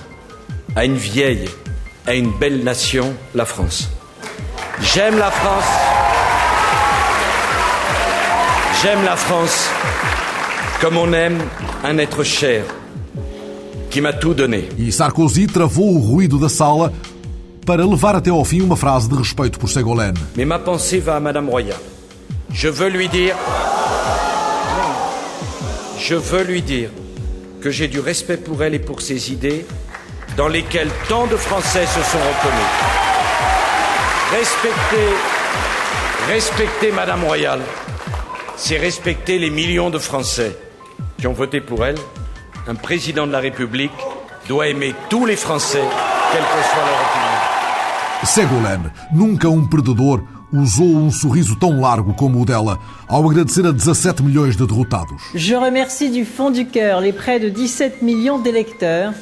à 0.76 0.86
une 0.86 0.96
vieille 0.96 1.50
à 2.06 2.14
une 2.14 2.32
belle 2.32 2.64
nation, 2.64 3.14
la 3.34 3.46
France. 3.46 3.90
J'aime 4.82 5.18
la 5.18 5.32
France. 5.32 5.66
J'aime 8.82 9.04
la 9.06 9.16
France 9.16 9.70
comme 10.82 10.98
on 10.98 11.14
aime 11.14 11.38
un 11.84 11.98
être 11.98 12.24
cher 12.24 12.66
qui 13.90 14.02
m'a 14.02 14.12
tout 14.12 14.34
donné. 14.34 14.68
E 14.78 14.92
Sarkozy 14.92 15.48
travou 15.48 15.96
o 15.96 16.00
ruído 16.00 16.38
da 16.38 16.50
sala 16.50 16.92
para 17.66 17.86
levar 17.86 18.16
até 18.16 18.30
ao 18.30 18.44
fim 18.44 18.62
uma 18.62 18.76
frase 18.76 19.08
de 19.08 19.16
respeito 19.16 19.58
por 19.58 19.70
Ségolène. 19.70 20.16
Mais 20.36 20.46
ma 20.46 20.60
pensée 20.60 21.00
va 21.00 21.16
à 21.16 21.20
Madame 21.22 21.50
Royal. 21.50 21.78
Je 22.52 22.68
veux 22.68 22.90
lui 22.90 23.08
dire. 23.08 23.36
Je 25.98 26.16
veux 26.16 26.44
lui 26.44 26.62
dire 26.62 26.90
que 27.62 27.72
j'ai 27.72 27.88
du 27.88 28.02
respect 28.02 28.36
pour 28.36 28.62
elle 28.62 28.74
et 28.74 28.80
pour 28.80 29.02
ses 29.02 29.32
idées 29.32 29.66
dans 30.38 30.48
lesquels 30.48 30.90
tant 31.08 31.28
de 31.28 31.36
Français 31.36 31.86
se 31.86 32.02
sont 32.02 32.18
reconnus. 32.18 32.74
Respecter, 34.32 35.10
respecter 36.28 36.92
Madame 36.92 37.24
Royale, 37.24 37.62
c'est 38.56 38.78
respecter 38.78 39.38
les 39.38 39.50
millions 39.50 39.90
de 39.90 40.00
Français 40.00 40.58
qui 41.18 41.28
ont 41.28 41.34
voté 41.34 41.62
pour 41.62 41.86
elle. 41.86 41.98
Un 42.68 42.76
président 42.76 43.28
de 43.28 43.32
la 43.32 43.40
République 43.40 43.92
doit 44.48 44.68
aimer 44.68 44.96
tous 45.10 45.26
les 45.26 45.36
Français, 45.36 45.84
quelle 46.32 46.42
que 46.42 46.64
soit 46.70 46.86
leur 46.86 47.02
opinion. 47.02 47.34
Ségolène, 48.26 48.92
nunca 49.14 49.50
um 49.50 49.68
perdedor 49.68 50.24
usou 50.52 50.96
um 50.96 51.12
sorriso 51.12 51.58
tão 51.58 51.82
largo 51.82 52.14
como 52.14 52.42
o 52.42 52.46
dela 52.46 52.80
ao 53.08 53.30
agradecer 53.30 53.66
a 53.66 53.72
17 53.72 54.24
milhões 54.24 54.56
de 54.56 54.66
derrotados. 54.66 55.22
Je 55.36 55.56
remercie 55.56 56.10
du 56.10 56.24
fond 56.24 56.50
du 56.50 56.66
cœur 56.66 57.02
les 57.02 57.12
près 57.12 57.40
de 57.40 57.50
17 57.50 58.02
millions 58.02 58.40
d'électeurs 58.40 59.14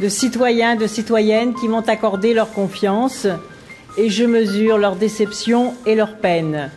de 0.00 0.08
citoyens, 0.08 0.76
de 0.76 0.86
citoyennes 0.86 1.54
qui 1.54 1.68
m'ont 1.68 1.88
accordé 1.88 2.34
leur 2.34 2.52
confiance 2.52 3.26
et 3.96 4.10
je 4.10 4.24
mesure 4.24 4.78
leur 4.78 4.96
déception 4.96 5.74
et 5.86 5.94
leur 5.94 6.16
peine. 6.16 6.70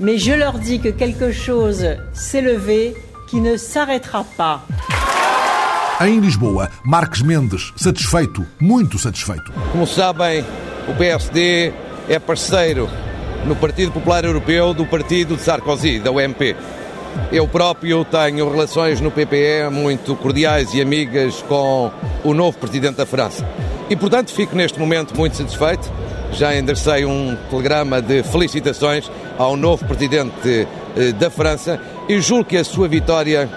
Mais 0.00 0.18
je 0.18 0.32
leur 0.32 0.58
dis 0.58 0.80
que 0.80 0.88
quelque 0.88 1.32
chose 1.32 1.84
s'est 2.12 2.40
levé 2.40 2.94
qui 3.28 3.40
ne 3.40 3.56
s'arrêtera 3.56 4.24
pas. 4.36 4.64
Em 6.00 6.20
Lisboa, 6.20 6.68
Marques 6.84 7.22
Mendes, 7.24 7.72
satisfeito, 7.74 8.44
muito 8.60 8.98
satisfeito. 8.98 9.52
Como 9.72 9.84
sabem, 9.84 10.44
o 10.88 10.94
PSD 10.94 11.72
é 12.08 12.18
parceiro 12.20 12.88
no 13.44 13.56
Partido 13.56 13.90
Popular 13.90 14.24
Europeu 14.24 14.72
do 14.72 14.86
partido 14.86 15.36
de 15.36 15.42
Sarkozy, 15.42 15.98
da 15.98 16.12
UMP. 16.12 16.54
Eu 17.32 17.46
próprio 17.46 18.04
tenho 18.04 18.50
relações 18.50 19.00
no 19.00 19.10
PPE 19.10 19.70
muito 19.70 20.16
cordiais 20.16 20.72
e 20.74 20.80
amigas 20.80 21.42
com 21.42 21.90
o 22.24 22.34
novo 22.34 22.56
presidente 22.58 22.96
da 22.96 23.06
França. 23.06 23.48
E, 23.90 23.96
portanto, 23.96 24.32
fico 24.32 24.56
neste 24.56 24.78
momento 24.78 25.16
muito 25.16 25.36
satisfeito. 25.36 25.90
Já 26.32 26.54
enderecei 26.56 27.04
um 27.04 27.36
telegrama 27.50 28.02
de 28.02 28.22
felicitações 28.22 29.10
ao 29.38 29.56
novo 29.56 29.84
presidente 29.86 30.66
eh, 30.96 31.12
da 31.12 31.30
França 31.30 31.80
e 32.08 32.20
julgo 32.20 32.44
que 32.44 32.56
a 32.56 32.64
sua 32.64 32.88
vitória 32.88 33.48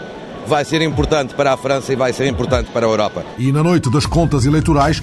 vai 0.48 0.63
ser 0.65 0.81
importante 0.81 1.34
para 1.34 1.53
a 1.53 1.58
França 1.58 1.91
e 1.93 1.96
vai 1.96 2.13
ser 2.13 2.27
importante 2.27 2.72
para 2.72 2.86
a 2.86 2.89
Europa. 2.89 3.25
E 3.38 3.51
na 3.51 3.63
noite 3.63 3.91
das 3.91 4.05
contas 4.05 4.46
eleitorais, 4.46 5.01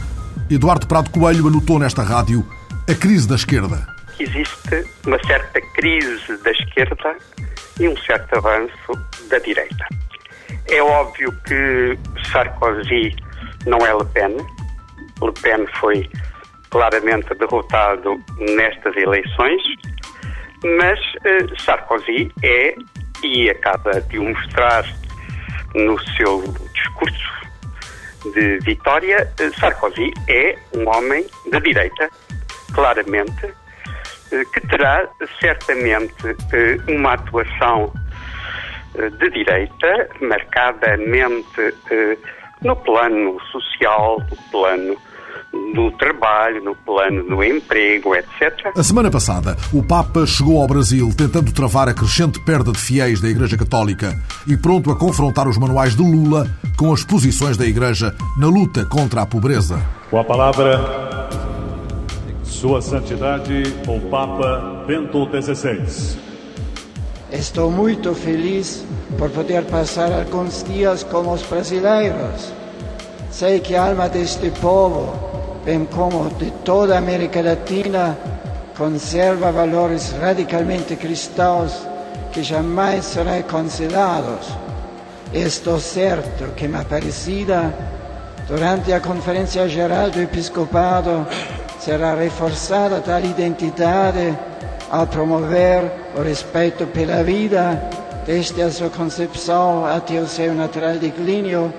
Eduardo 0.50 0.86
Prado 0.86 1.10
Coelho 1.10 1.46
anotou 1.46 1.78
nesta 1.78 2.02
rádio 2.02 2.44
a 2.88 2.94
crise 2.94 3.28
da 3.28 3.34
esquerda. 3.34 3.86
Existe 4.18 4.84
uma 5.06 5.18
certa 5.26 5.60
crise 5.74 6.36
da 6.42 6.50
esquerda 6.50 6.96
e 7.80 7.88
um 7.88 7.96
certo 7.96 8.36
avanço 8.36 8.92
da 9.28 9.38
direita. 9.38 9.86
É 10.70 10.82
óbvio 10.82 11.32
que 11.46 11.98
Sarkozy 12.30 13.14
não 13.66 13.78
é 13.78 13.94
Le 13.94 14.04
Pen. 14.06 14.36
Le 15.22 15.32
Pen 15.42 15.66
foi 15.80 16.08
claramente 16.70 17.34
derrotado 17.34 18.22
nestas 18.38 18.96
eleições, 18.96 19.62
mas 20.78 20.98
eh, 21.24 21.46
Sarkozy 21.58 22.30
é, 22.42 22.74
e 23.22 23.50
acaba 23.50 24.00
de 24.00 24.18
o 24.18 24.24
mostrar 24.24 24.84
no 25.74 25.98
seu 26.16 26.42
discurso 26.74 27.38
de 28.34 28.58
vitória, 28.60 29.32
eh, 29.38 29.50
Sarkozy 29.58 30.12
é 30.28 30.56
um 30.74 30.88
homem 30.88 31.26
de 31.50 31.60
direita, 31.60 32.10
claramente, 32.74 33.54
que 34.28 34.60
terá 34.68 35.08
certamente 35.40 36.36
eh, 36.52 36.78
uma 36.88 37.14
atuação 37.14 37.92
eh, 38.94 39.10
de 39.10 39.30
direita, 39.30 40.08
marcadamente 40.20 41.74
eh, 41.90 42.18
no 42.62 42.76
plano 42.76 43.38
social, 43.52 44.18
no 44.30 44.36
plano 44.50 44.96
do 45.74 45.90
trabalho, 45.92 46.62
no 46.62 46.74
plano 46.74 47.24
do 47.24 47.42
emprego, 47.42 48.14
etc. 48.14 48.70
A 48.76 48.82
semana 48.82 49.10
passada, 49.10 49.56
o 49.72 49.82
Papa 49.82 50.26
chegou 50.26 50.60
ao 50.60 50.68
Brasil 50.68 51.10
tentando 51.16 51.52
travar 51.52 51.88
a 51.88 51.94
crescente 51.94 52.38
perda 52.40 52.70
de 52.70 52.78
fiéis 52.78 53.20
da 53.20 53.28
Igreja 53.28 53.56
Católica 53.56 54.14
e 54.46 54.56
pronto 54.56 54.90
a 54.90 54.96
confrontar 54.96 55.48
os 55.48 55.56
manuais 55.56 55.96
de 55.96 56.02
Lula 56.02 56.46
com 56.76 56.92
as 56.92 57.02
posições 57.02 57.56
da 57.56 57.64
Igreja 57.64 58.14
na 58.36 58.46
luta 58.46 58.84
contra 58.84 59.22
a 59.22 59.26
pobreza. 59.26 59.80
Com 60.10 60.20
a 60.20 60.24
palavra, 60.24 60.78
Sua 62.60 62.82
Santidade, 62.82 63.62
o 63.86 64.00
Papa 64.10 64.82
Bento 64.84 65.28
XVI. 65.30 66.18
Estou 67.30 67.70
muito 67.70 68.12
feliz 68.16 68.84
por 69.16 69.30
poder 69.30 69.62
passar 69.66 70.12
alguns 70.12 70.64
dias 70.64 71.04
com 71.04 71.32
os 71.32 71.40
brasileiros. 71.42 72.52
Sei 73.30 73.60
que 73.60 73.76
a 73.76 73.84
alma 73.84 74.08
deste 74.08 74.50
povo 74.50 75.16
bem 75.64 75.84
como 75.84 76.28
de 76.30 76.50
toda 76.64 76.96
a 76.96 76.98
América 76.98 77.40
Latina, 77.40 78.18
conserva 78.76 79.52
valores 79.52 80.12
radicalmente 80.20 80.96
cristãos 80.96 81.86
que 82.32 82.42
jamais 82.42 83.04
serão 83.04 83.40
cancelados. 83.42 84.48
Estou 85.32 85.78
certo 85.78 86.52
que 86.56 86.66
na 86.66 86.80
Aparecida, 86.80 87.72
durante 88.48 88.92
a 88.92 88.98
Conferência 88.98 89.68
Geral 89.68 90.10
do 90.10 90.20
Episcopado, 90.20 91.24
será 91.88 92.14
reforçada 92.14 93.00
tal 93.00 93.24
identidade 93.24 94.36
ao 94.90 95.06
promover 95.06 95.90
o 96.14 96.20
respeito 96.20 96.86
pela 96.88 97.24
vida, 97.24 97.82
desde 98.26 98.60
a 98.60 98.70
sua 98.70 98.90
concepção 98.90 99.86
até 99.86 100.20
o 100.20 100.26
seu 100.26 100.54
natural 100.54 100.96
declínio, 100.96 101.72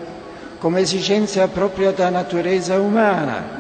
como 0.60 0.80
exigência 0.80 1.48
própria 1.48 1.92
da 1.92 2.10
natureza 2.10 2.80
humana 2.80 3.60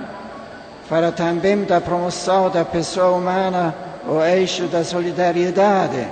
para 0.90 1.12
também 1.12 1.66
da 1.66 1.80
promoção 1.80 2.50
da 2.50 2.66
pessoa 2.66 3.12
humana 3.12 3.76
o 4.08 4.20
eixo 4.20 4.66
da 4.66 4.84
solidariedade, 4.84 6.08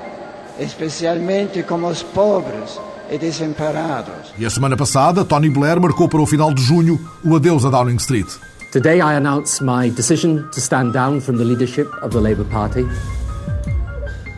especialmente 0.59 1.63
com 1.63 1.83
os 1.83 2.03
pobres 2.03 2.79
e 3.09 3.17
desamparados. 3.17 4.31
E 4.37 4.45
a 4.45 4.49
semana 4.51 4.77
passada, 4.77 5.25
Tony 5.25 5.49
Blair 5.49 5.81
marcou 5.81 6.07
para 6.07 6.21
o 6.21 6.27
final 6.27 6.53
de 6.53 6.61
junho 6.61 6.99
o 7.25 7.35
adeus 7.35 7.65
a 7.65 7.71
Downing 7.71 7.95
Street. 7.95 8.27
Today 8.69 8.99
I 8.99 9.13
announce 9.13 9.61
my 9.61 9.87
decision 9.87 10.51
to 10.51 10.59
stand 10.59 10.91
down 10.91 11.21
from 11.21 11.37
the 11.37 11.45
leadership 11.45 11.87
of 12.03 12.11
the 12.11 12.19
Labour 12.19 12.43
Party. 12.43 12.85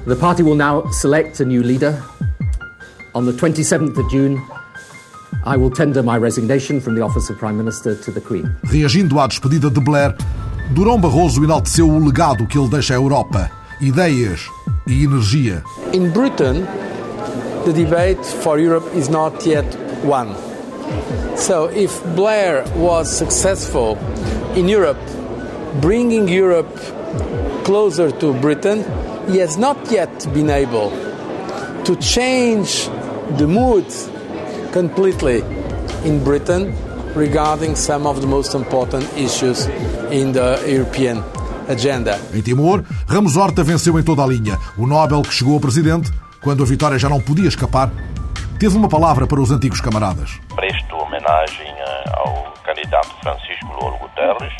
The 0.06 0.16
party 0.16 0.44
will 0.44 0.56
now 0.56 0.88
select 0.92 1.40
a 1.40 1.46
new 1.46 1.64
leader. 1.64 2.00
On 3.16 3.26
the 3.26 3.32
27th 3.32 3.98
of 3.98 4.08
June, 4.12 4.40
I 5.44 5.58
will 5.58 5.72
tender 5.72 6.04
my 6.04 6.16
resignation 6.16 6.80
from 6.80 6.94
the 6.94 7.02
office 7.02 7.28
of 7.32 7.40
Prime 7.40 7.58
Minister 7.58 7.96
to 7.96 8.12
the 8.12 8.22
Queen. 8.22 8.56
Reagindo 8.66 9.20
à 9.20 9.28
despedida 9.28 9.68
de 9.68 9.80
Blair, 9.80 10.16
Durão 10.76 11.02
Barroso 11.02 11.44
enalteceu 11.44 11.90
o 11.90 11.98
legado 11.98 12.46
que 12.46 12.56
ele 12.56 12.70
deixa 12.70 12.94
à 12.94 12.98
Europa, 12.98 13.50
ideias 13.82 14.48
e 14.86 15.06
energia. 15.06 15.64
In 15.92 16.12
Britain, 16.12 16.68
the 17.66 17.74
debate 17.74 18.24
for 18.44 18.60
Europe 18.60 18.88
is 18.96 19.10
not 19.10 19.44
yet 19.44 19.66
won. 20.04 20.49
So 21.36 21.66
if 21.66 22.04
Blair 22.16 22.64
was 22.76 23.10
successful 23.10 23.98
in 24.56 24.68
Europe, 24.68 25.00
bringing 25.82 26.28
Europe 26.28 26.76
closer 27.64 28.12
to 28.12 28.34
Britain, 28.34 28.84
he 29.28 29.40
has 29.40 29.58
not 29.58 29.78
yet 29.92 30.10
been 30.34 30.50
able 30.50 30.92
to 31.84 31.96
change 31.96 32.90
the 33.38 33.48
mood 33.48 33.86
completely 34.72 35.44
in 36.04 36.24
Britain 36.24 36.74
regarding 37.16 37.76
some 37.76 38.08
of 38.08 38.22
the 38.22 38.28
most 38.28 38.54
important 38.56 39.06
issues 39.18 39.68
in 40.12 40.32
the 40.32 40.62
European 40.68 41.24
agenda. 41.68 42.20
Em 42.34 42.42
Timor, 42.42 42.84
Ramos 43.08 43.36
Horta 43.36 43.64
venceu 43.64 44.00
em 44.00 44.04
toda 44.04 44.24
a 44.24 44.28
linha. 44.28 44.58
O 44.78 44.88
Nobel 44.88 45.22
que 45.22 45.34
chegou 45.34 45.54
ao 45.54 45.60
presidente, 45.60 46.12
quando 46.42 46.64
a 46.64 46.66
vitória 46.66 46.98
já 46.98 47.10
não 47.10 47.22
podia 47.22 47.48
escapar, 47.48 47.92
teve 48.60 48.76
uma 48.76 48.90
palavra 48.90 49.26
para 49.26 49.40
os 49.40 49.52
antigos 49.52 49.80
camaradas. 49.80 50.38
Presto 50.54 50.98
homenagem 50.98 51.66
eh, 51.66 52.04
ao 52.14 52.52
candidato 52.62 53.10
Francisco 53.22 53.68
Louro 53.82 53.98
Guterres, 54.00 54.54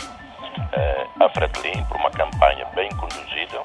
eh, 0.72 1.06
a 1.20 1.30
Fretilin, 1.30 1.84
por 1.84 1.98
uma 1.98 2.10
campanha 2.10 2.66
bem 2.74 2.90
conduzida. 2.96 3.60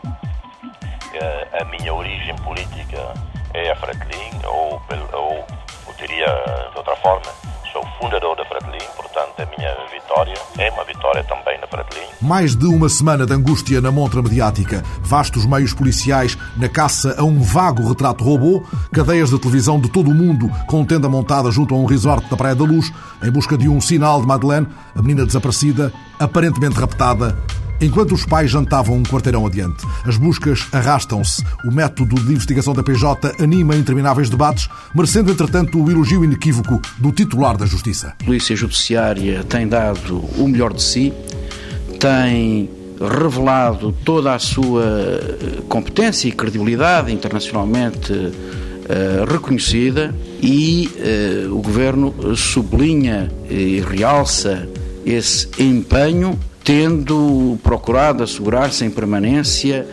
Eh, 1.14 1.49
a 1.61 1.64
minha 1.66 1.94
origem 1.94 2.35
política 2.37 3.14
é 3.55 3.70
a 3.70 3.77
Fretilin, 3.77 4.33
ou, 4.44 4.83
ou 5.12 5.47
diria 5.97 6.27
de 6.73 6.79
outra 6.79 6.97
forma, 6.97 7.31
sou 7.74 7.84
fundador 8.00 8.37
da 8.37 8.44
Fratelin, 8.44 8.87
portanto 8.96 9.32
a 9.37 9.46
minha 9.58 9.74
vitória 9.92 10.34
é 10.58 10.70
uma 10.70 10.84
vitória 10.84 11.24
também 11.24 11.58
na 11.60 11.66
Fratelin. 11.66 12.06
Mais 12.22 12.54
de 12.54 12.66
uma 12.66 12.88
semana 12.88 13.26
de 13.26 13.34
angústia 13.34 13.80
na 13.80 13.90
montra 13.90 14.22
mediática, 14.22 14.84
vastos 15.00 15.44
meios 15.44 15.74
policiais 15.74 16.38
na 16.56 16.68
caça 16.68 17.16
a 17.18 17.24
um 17.24 17.40
vago 17.40 17.88
retrato 17.88 18.22
robô, 18.22 18.62
cadeias 18.92 19.30
de 19.30 19.40
televisão 19.40 19.80
de 19.80 19.90
todo 19.90 20.08
o 20.08 20.14
mundo 20.14 20.48
com 20.68 20.84
tenda 20.84 21.08
montada 21.08 21.50
junto 21.50 21.74
a 21.74 21.76
um 21.76 21.84
resort 21.84 22.30
da 22.30 22.37
Praia 22.37 22.54
da 22.54 22.64
Luz, 22.64 22.92
em 23.20 23.30
busca 23.30 23.58
de 23.58 23.68
um 23.68 23.80
sinal 23.80 24.20
de 24.20 24.26
Madeleine, 24.28 24.68
a 24.94 25.02
menina 25.02 25.26
desaparecida, 25.26 25.92
aparentemente 26.20 26.78
raptada 26.78 27.37
Enquanto 27.85 28.14
os 28.14 28.25
pais 28.25 28.51
jantavam 28.51 28.97
um 28.97 29.03
quarteirão 29.03 29.47
adiante, 29.47 29.85
as 30.07 30.16
buscas 30.16 30.66
arrastam-se. 30.73 31.44
O 31.66 31.70
método 31.70 32.14
de 32.14 32.33
investigação 32.33 32.73
da 32.73 32.83
PJ 32.83 33.35
anima 33.38 33.77
intermináveis 33.77 34.31
debates, 34.31 34.70
merecendo, 34.94 35.31
entretanto, 35.31 35.79
o 35.79 35.90
elogio 35.90 36.25
inequívoco 36.25 36.81
do 36.97 37.12
titular 37.12 37.59
da 37.59 37.66
Justiça. 37.66 38.14
A 38.23 38.25
Polícia 38.25 38.57
Judiciária 38.57 39.44
tem 39.44 39.68
dado 39.68 40.16
o 40.16 40.49
melhor 40.49 40.73
de 40.73 40.83
si, 40.83 41.12
tem 42.01 42.70
revelado 42.99 43.92
toda 44.03 44.35
a 44.35 44.38
sua 44.38 45.20
competência 45.68 46.27
e 46.27 46.33
credibilidade 46.33 47.12
internacionalmente 47.12 48.14
uh, 48.14 49.31
reconhecida 49.31 50.14
e 50.42 50.88
uh, 51.47 51.55
o 51.55 51.61
Governo 51.61 52.35
sublinha 52.35 53.31
e 53.51 53.81
realça 53.81 54.66
esse 55.05 55.51
empenho 55.59 56.38
tendo 56.64 57.59
procurado 57.62 58.24
assegurar-se 58.24 58.85
em 58.85 58.90
permanência 58.90 59.87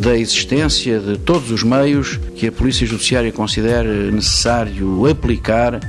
da 0.00 0.16
existência 0.16 1.00
de 1.00 1.18
todos 1.18 1.50
os 1.50 1.64
meios 1.64 2.18
que 2.36 2.46
a 2.46 2.52
Polícia 2.52 2.86
Judiciária 2.86 3.32
considere 3.32 4.12
necessário 4.12 5.06
aplicar 5.10 5.80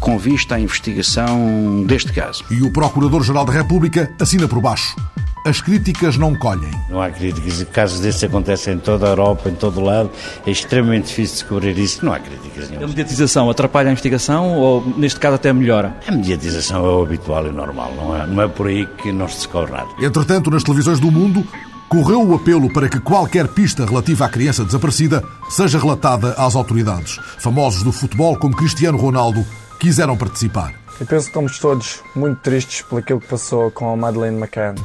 com 0.00 0.18
vista 0.18 0.54
à 0.54 0.60
investigação 0.60 1.84
deste 1.86 2.12
caso. 2.12 2.42
E 2.50 2.62
o 2.62 2.72
Procurador-Geral 2.72 3.44
da 3.44 3.52
República 3.52 4.10
assina 4.18 4.48
por 4.48 4.60
baixo. 4.60 4.96
As 5.44 5.60
críticas 5.60 6.16
não 6.16 6.36
colhem. 6.36 6.70
Não 6.88 7.02
há 7.02 7.10
críticas. 7.10 7.64
Casos 7.72 7.98
desses 7.98 8.22
acontecem 8.22 8.74
em 8.74 8.78
toda 8.78 9.06
a 9.06 9.08
Europa, 9.08 9.48
em 9.48 9.54
todo 9.56 9.80
o 9.80 9.84
lado. 9.84 10.08
É 10.46 10.50
extremamente 10.52 11.08
difícil 11.08 11.34
descobrir 11.34 11.76
isso. 11.76 12.04
Não 12.04 12.12
há 12.12 12.20
críticas 12.20 12.68
nenhuma. 12.68 12.86
A 12.86 12.88
mediatização 12.88 13.50
atrapalha 13.50 13.88
a 13.88 13.92
investigação 13.92 14.56
ou, 14.56 14.86
neste 14.96 15.18
caso, 15.18 15.34
até 15.34 15.52
melhora? 15.52 15.96
A 16.06 16.12
mediatização 16.12 16.86
é 16.86 16.88
o 16.88 17.02
habitual 17.02 17.44
e 17.48 17.50
normal. 17.50 17.92
Não 17.96 18.16
é, 18.16 18.26
não 18.26 18.42
é 18.42 18.46
por 18.46 18.68
aí 18.68 18.86
que 18.86 19.10
não 19.10 19.26
se 19.26 19.38
descobre 19.38 19.72
nada. 19.72 19.88
Entretanto, 20.00 20.48
nas 20.48 20.62
televisões 20.62 21.00
do 21.00 21.10
mundo, 21.10 21.44
correu 21.88 22.22
o 22.22 22.34
apelo 22.36 22.72
para 22.72 22.88
que 22.88 23.00
qualquer 23.00 23.48
pista 23.48 23.84
relativa 23.84 24.26
à 24.26 24.28
criança 24.28 24.64
desaparecida 24.64 25.24
seja 25.50 25.76
relatada 25.76 26.34
às 26.34 26.54
autoridades. 26.54 27.18
Famosos 27.38 27.82
do 27.82 27.90
futebol, 27.90 28.36
como 28.36 28.54
Cristiano 28.54 28.96
Ronaldo, 28.96 29.44
quiseram 29.80 30.16
participar. 30.16 30.72
Eu 31.00 31.06
penso 31.06 31.24
que 31.24 31.30
estamos 31.30 31.58
todos 31.58 32.00
muito 32.14 32.38
tristes 32.42 32.82
por 32.82 33.00
aquilo 33.00 33.20
que 33.20 33.26
passou 33.26 33.72
com 33.72 33.92
a 33.92 33.96
Madeleine 33.96 34.38
McCann. 34.38 34.76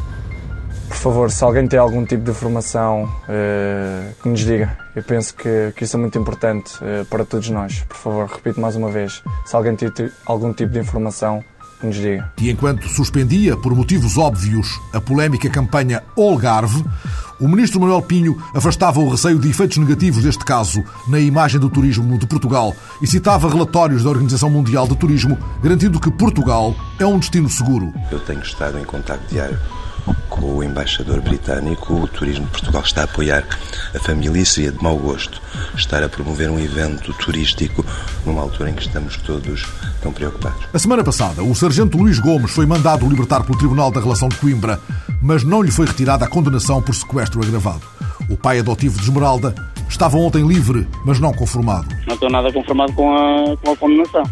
Por 0.87 0.95
favor, 0.95 1.31
se 1.31 1.43
alguém 1.43 1.67
tem 1.67 1.79
algum 1.79 2.05
tipo 2.05 2.23
de 2.23 2.31
informação, 2.31 3.03
uh, 3.03 4.13
que 4.21 4.29
nos 4.29 4.39
diga. 4.39 4.77
Eu 4.95 5.03
penso 5.03 5.35
que, 5.35 5.73
que 5.75 5.83
isso 5.83 5.95
é 5.95 5.99
muito 5.99 6.17
importante 6.17 6.73
uh, 6.77 7.05
para 7.05 7.25
todos 7.25 7.49
nós. 7.49 7.81
Por 7.87 7.97
favor, 7.97 8.25
repito 8.27 8.59
mais 8.59 8.75
uma 8.75 8.89
vez: 8.89 9.21
se 9.45 9.55
alguém 9.55 9.75
tem 9.75 9.91
algum 10.25 10.53
tipo 10.53 10.71
de 10.71 10.79
informação, 10.79 11.43
que 11.79 11.87
nos 11.87 11.95
diga. 11.95 12.31
E 12.39 12.49
enquanto 12.49 12.87
suspendia, 12.87 13.55
por 13.55 13.75
motivos 13.75 14.17
óbvios, 14.17 14.79
a 14.93 14.99
polémica 14.99 15.49
campanha 15.49 16.03
Olgarve, 16.15 16.83
o 17.39 17.47
ministro 17.47 17.79
Manuel 17.79 18.01
Pinho 18.01 18.41
afastava 18.53 18.99
o 18.99 19.09
receio 19.09 19.37
de 19.37 19.49
efeitos 19.49 19.77
negativos 19.77 20.23
deste 20.23 20.43
caso 20.43 20.83
na 21.07 21.19
imagem 21.19 21.59
do 21.59 21.69
turismo 21.69 22.17
de 22.17 22.25
Portugal 22.25 22.75
e 23.01 23.05
citava 23.05 23.47
relatórios 23.47 24.03
da 24.03 24.09
Organização 24.09 24.49
Mundial 24.49 24.87
de 24.87 24.97
Turismo 24.97 25.37
garantindo 25.61 25.99
que 25.99 26.09
Portugal 26.09 26.73
é 26.99 27.05
um 27.05 27.19
destino 27.19 27.47
seguro. 27.47 27.93
Eu 28.11 28.19
tenho 28.19 28.41
estado 28.41 28.79
em 28.79 28.83
contato 28.83 29.21
diário 29.27 29.59
com 30.29 30.57
o 30.57 30.63
embaixador 30.63 31.21
britânico, 31.21 31.93
o 31.93 32.07
Turismo 32.07 32.45
de 32.45 32.51
Portugal 32.51 32.81
está 32.83 33.01
a 33.01 33.03
apoiar 33.05 33.43
a 33.93 33.99
família 33.99 34.41
e 34.41 34.45
seria 34.45 34.71
de 34.71 34.81
mau 34.83 34.97
gosto 34.97 35.41
estar 35.75 36.03
a 36.03 36.09
promover 36.09 36.49
um 36.49 36.59
evento 36.59 37.13
turístico 37.13 37.85
numa 38.25 38.41
altura 38.41 38.69
em 38.69 38.73
que 38.73 38.83
estamos 38.83 39.17
todos 39.17 39.65
tão 40.01 40.11
preocupados. 40.11 40.65
A 40.73 40.79
semana 40.79 41.03
passada, 41.03 41.43
o 41.43 41.55
sargento 41.55 41.97
Luís 41.97 42.19
Gomes 42.19 42.51
foi 42.51 42.65
mandado 42.65 43.07
libertar 43.07 43.43
pelo 43.43 43.57
Tribunal 43.57 43.91
da 43.91 43.99
Relação 43.99 44.29
de 44.29 44.37
Coimbra, 44.37 44.79
mas 45.21 45.43
não 45.43 45.61
lhe 45.61 45.71
foi 45.71 45.85
retirada 45.85 46.25
a 46.25 46.27
condenação 46.27 46.81
por 46.81 46.93
sequestro 46.93 47.41
agravado. 47.41 47.81
O 48.29 48.37
pai 48.37 48.59
adotivo 48.59 48.97
de 48.97 49.03
Esmeralda 49.03 49.55
estava 49.89 50.17
ontem 50.17 50.45
livre, 50.47 50.87
mas 51.05 51.19
não 51.19 51.33
conformado. 51.33 51.87
Não 52.05 52.13
estou 52.13 52.29
nada 52.29 52.51
conformado 52.51 52.93
com 52.93 53.15
a, 53.15 53.57
com 53.57 53.71
a 53.71 53.77
condenação. 53.77 54.23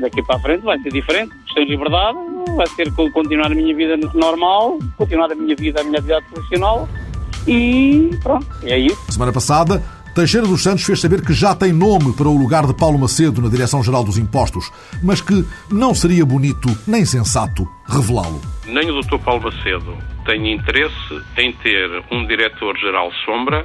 Daqui 0.00 0.22
para 0.22 0.36
a 0.36 0.40
frente 0.40 0.62
vai 0.62 0.78
ser 0.80 0.92
diferente. 0.92 1.32
Estou 1.46 1.62
em 1.62 1.68
liberdade, 1.68 2.18
vai 2.56 2.66
ser 2.68 2.92
continuar 2.92 3.46
a 3.46 3.54
minha 3.54 3.74
vida 3.74 3.96
normal, 4.14 4.78
continuar 4.96 5.30
a 5.30 5.34
minha 5.34 5.56
vida, 5.56 5.80
a 5.80 5.84
minha 5.84 5.98
atividade 5.98 6.26
profissional 6.26 6.88
e 7.46 8.10
pronto, 8.22 8.46
é 8.64 8.78
isso. 8.78 9.00
Semana 9.10 9.32
passada, 9.32 9.82
Teixeira 10.14 10.46
dos 10.46 10.62
Santos 10.62 10.84
fez 10.84 11.00
saber 11.00 11.24
que 11.24 11.32
já 11.32 11.54
tem 11.54 11.72
nome 11.72 12.12
para 12.12 12.28
o 12.28 12.36
lugar 12.36 12.66
de 12.66 12.74
Paulo 12.74 12.98
Macedo 12.98 13.40
na 13.40 13.48
Direção-Geral 13.48 14.04
dos 14.04 14.18
Impostos, 14.18 14.70
mas 15.02 15.20
que 15.20 15.44
não 15.70 15.94
seria 15.94 16.26
bonito 16.26 16.68
nem 16.86 17.04
sensato 17.04 17.66
revelá-lo. 17.86 18.40
Nem 18.66 18.90
o 18.90 19.00
Dr. 19.00 19.18
Paulo 19.18 19.44
Macedo 19.44 19.96
tem 20.26 20.52
interesse 20.52 21.22
em 21.38 21.52
ter 21.52 22.04
um 22.10 22.26
diretor-geral 22.26 23.10
sombra, 23.24 23.64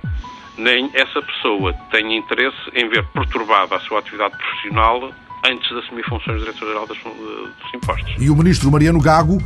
nem 0.58 0.90
essa 0.94 1.22
pessoa 1.22 1.74
tem 1.92 2.18
interesse 2.18 2.58
em 2.74 2.88
ver 2.90 3.06
perturbada 3.08 3.76
a 3.76 3.80
sua 3.80 4.00
atividade 4.00 4.38
profissional 4.38 5.12
antes 5.46 5.68
de 5.70 5.80
assumir 5.80 6.04
funções 6.04 6.40
de 6.40 6.46
diretor-geral 6.46 6.88
dos, 6.88 6.98
dos 6.98 7.74
impostos. 7.74 8.16
E 8.20 8.30
o 8.30 8.36
ministro 8.36 8.72
Mariano 8.72 9.00
Gago 9.00 9.38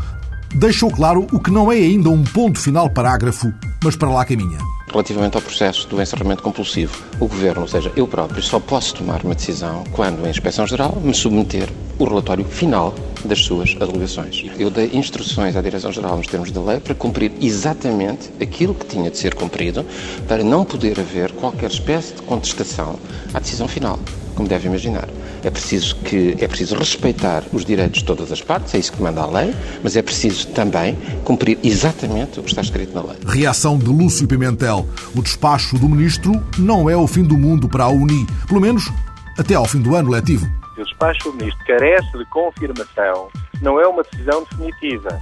deixou 0.56 0.92
claro 0.92 1.28
o 1.32 1.40
que 1.40 1.52
não 1.52 1.72
é 1.72 1.76
ainda 1.76 2.10
um 2.10 2.24
ponto 2.24 2.60
final 2.60 2.90
parágrafo, 2.90 3.54
mas 3.84 3.96
para 3.96 4.10
lá 4.10 4.26
caminha. 4.26 4.58
Relativamente 4.92 5.36
ao 5.36 5.42
processo 5.42 5.88
do 5.88 6.02
encerramento 6.02 6.42
compulsivo, 6.42 7.04
o 7.20 7.28
Governo, 7.28 7.62
ou 7.62 7.68
seja, 7.68 7.92
eu 7.96 8.08
próprio, 8.08 8.42
só 8.42 8.60
posso 8.60 8.96
tomar 8.96 9.24
uma 9.24 9.36
decisão 9.36 9.84
quando 9.92 10.26
a 10.26 10.30
Inspeção-Geral 10.30 11.00
me 11.04 11.14
submeter 11.14 11.70
o 12.00 12.06
relatório 12.06 12.44
final 12.44 12.96
das 13.24 13.40
suas 13.40 13.76
alegações. 13.80 14.46
Eu 14.58 14.72
dei 14.72 14.90
instruções 14.94 15.56
à 15.56 15.62
Direção-Geral 15.62 16.18
nos 16.18 16.28
termos 16.28 16.52
da 16.52 16.62
lei 16.62 16.80
para 16.80 16.96
cumprir 16.96 17.32
exatamente 17.40 18.32
aquilo 18.42 18.74
que 18.74 18.86
tinha 18.86 19.12
de 19.12 19.18
ser 19.18 19.36
cumprido, 19.36 19.86
para 20.28 20.44
não 20.44 20.66
poder 20.66 21.00
haver 21.00 21.32
qualquer 21.34 21.70
espécie 21.70 22.16
de 22.16 22.22
contestação 22.24 22.98
à 23.34 23.40
decisão 23.40 23.68
final, 23.68 24.00
como 24.34 24.48
deve 24.48 24.68
imaginar. 24.68 25.08
É 25.43 25.49
preciso 25.49 25.95
que 25.97 26.36
é 26.39 26.47
preciso 26.47 26.75
respeitar 26.75 27.43
os 27.54 27.63
direitos 27.63 27.99
de 27.99 28.06
todas 28.06 28.32
as 28.32 28.41
partes, 28.41 28.73
é 28.75 28.78
isso 28.78 28.91
que 28.91 29.02
manda 29.02 29.21
a 29.21 29.25
lei, 29.25 29.56
mas 29.82 29.95
é 29.95 30.02
preciso 30.02 30.47
também 30.49 30.97
cumprir 31.23 31.58
exatamente 31.63 32.39
o 32.39 32.43
que 32.43 32.49
está 32.49 32.62
escrito 32.62 32.93
na 32.93 33.02
lei. 33.02 33.17
Reação 33.25 33.78
de 33.78 33.86
Lúcio 33.86 34.28
Pimentel. 34.28 34.88
O 35.15 35.21
despacho 35.21 35.78
do 35.78 35.88
ministro 35.88 36.34
não 36.58 36.89
é 36.89 36.95
o 36.95 37.08
fim 37.08 37.23
do 37.23 37.38
mundo 37.38 37.69
para 37.69 37.86
a 37.86 37.89
Uni, 37.89 38.28
pelo 38.47 38.60
menos 38.60 38.91
até 39.38 39.56
ao 39.56 39.65
fim 39.65 39.82
do 39.82 39.95
ano 39.95 40.10
letivo. 40.10 40.45
O 40.78 40.84
despacho 40.84 41.32
do 41.32 41.34
ministro 41.34 41.65
carece 41.65 42.17
de 42.17 42.25
confirmação, 42.25 43.30
não 43.62 43.80
é 43.80 43.88
uma 43.88 44.04
decisão 44.04 44.45
definitiva. 44.49 45.21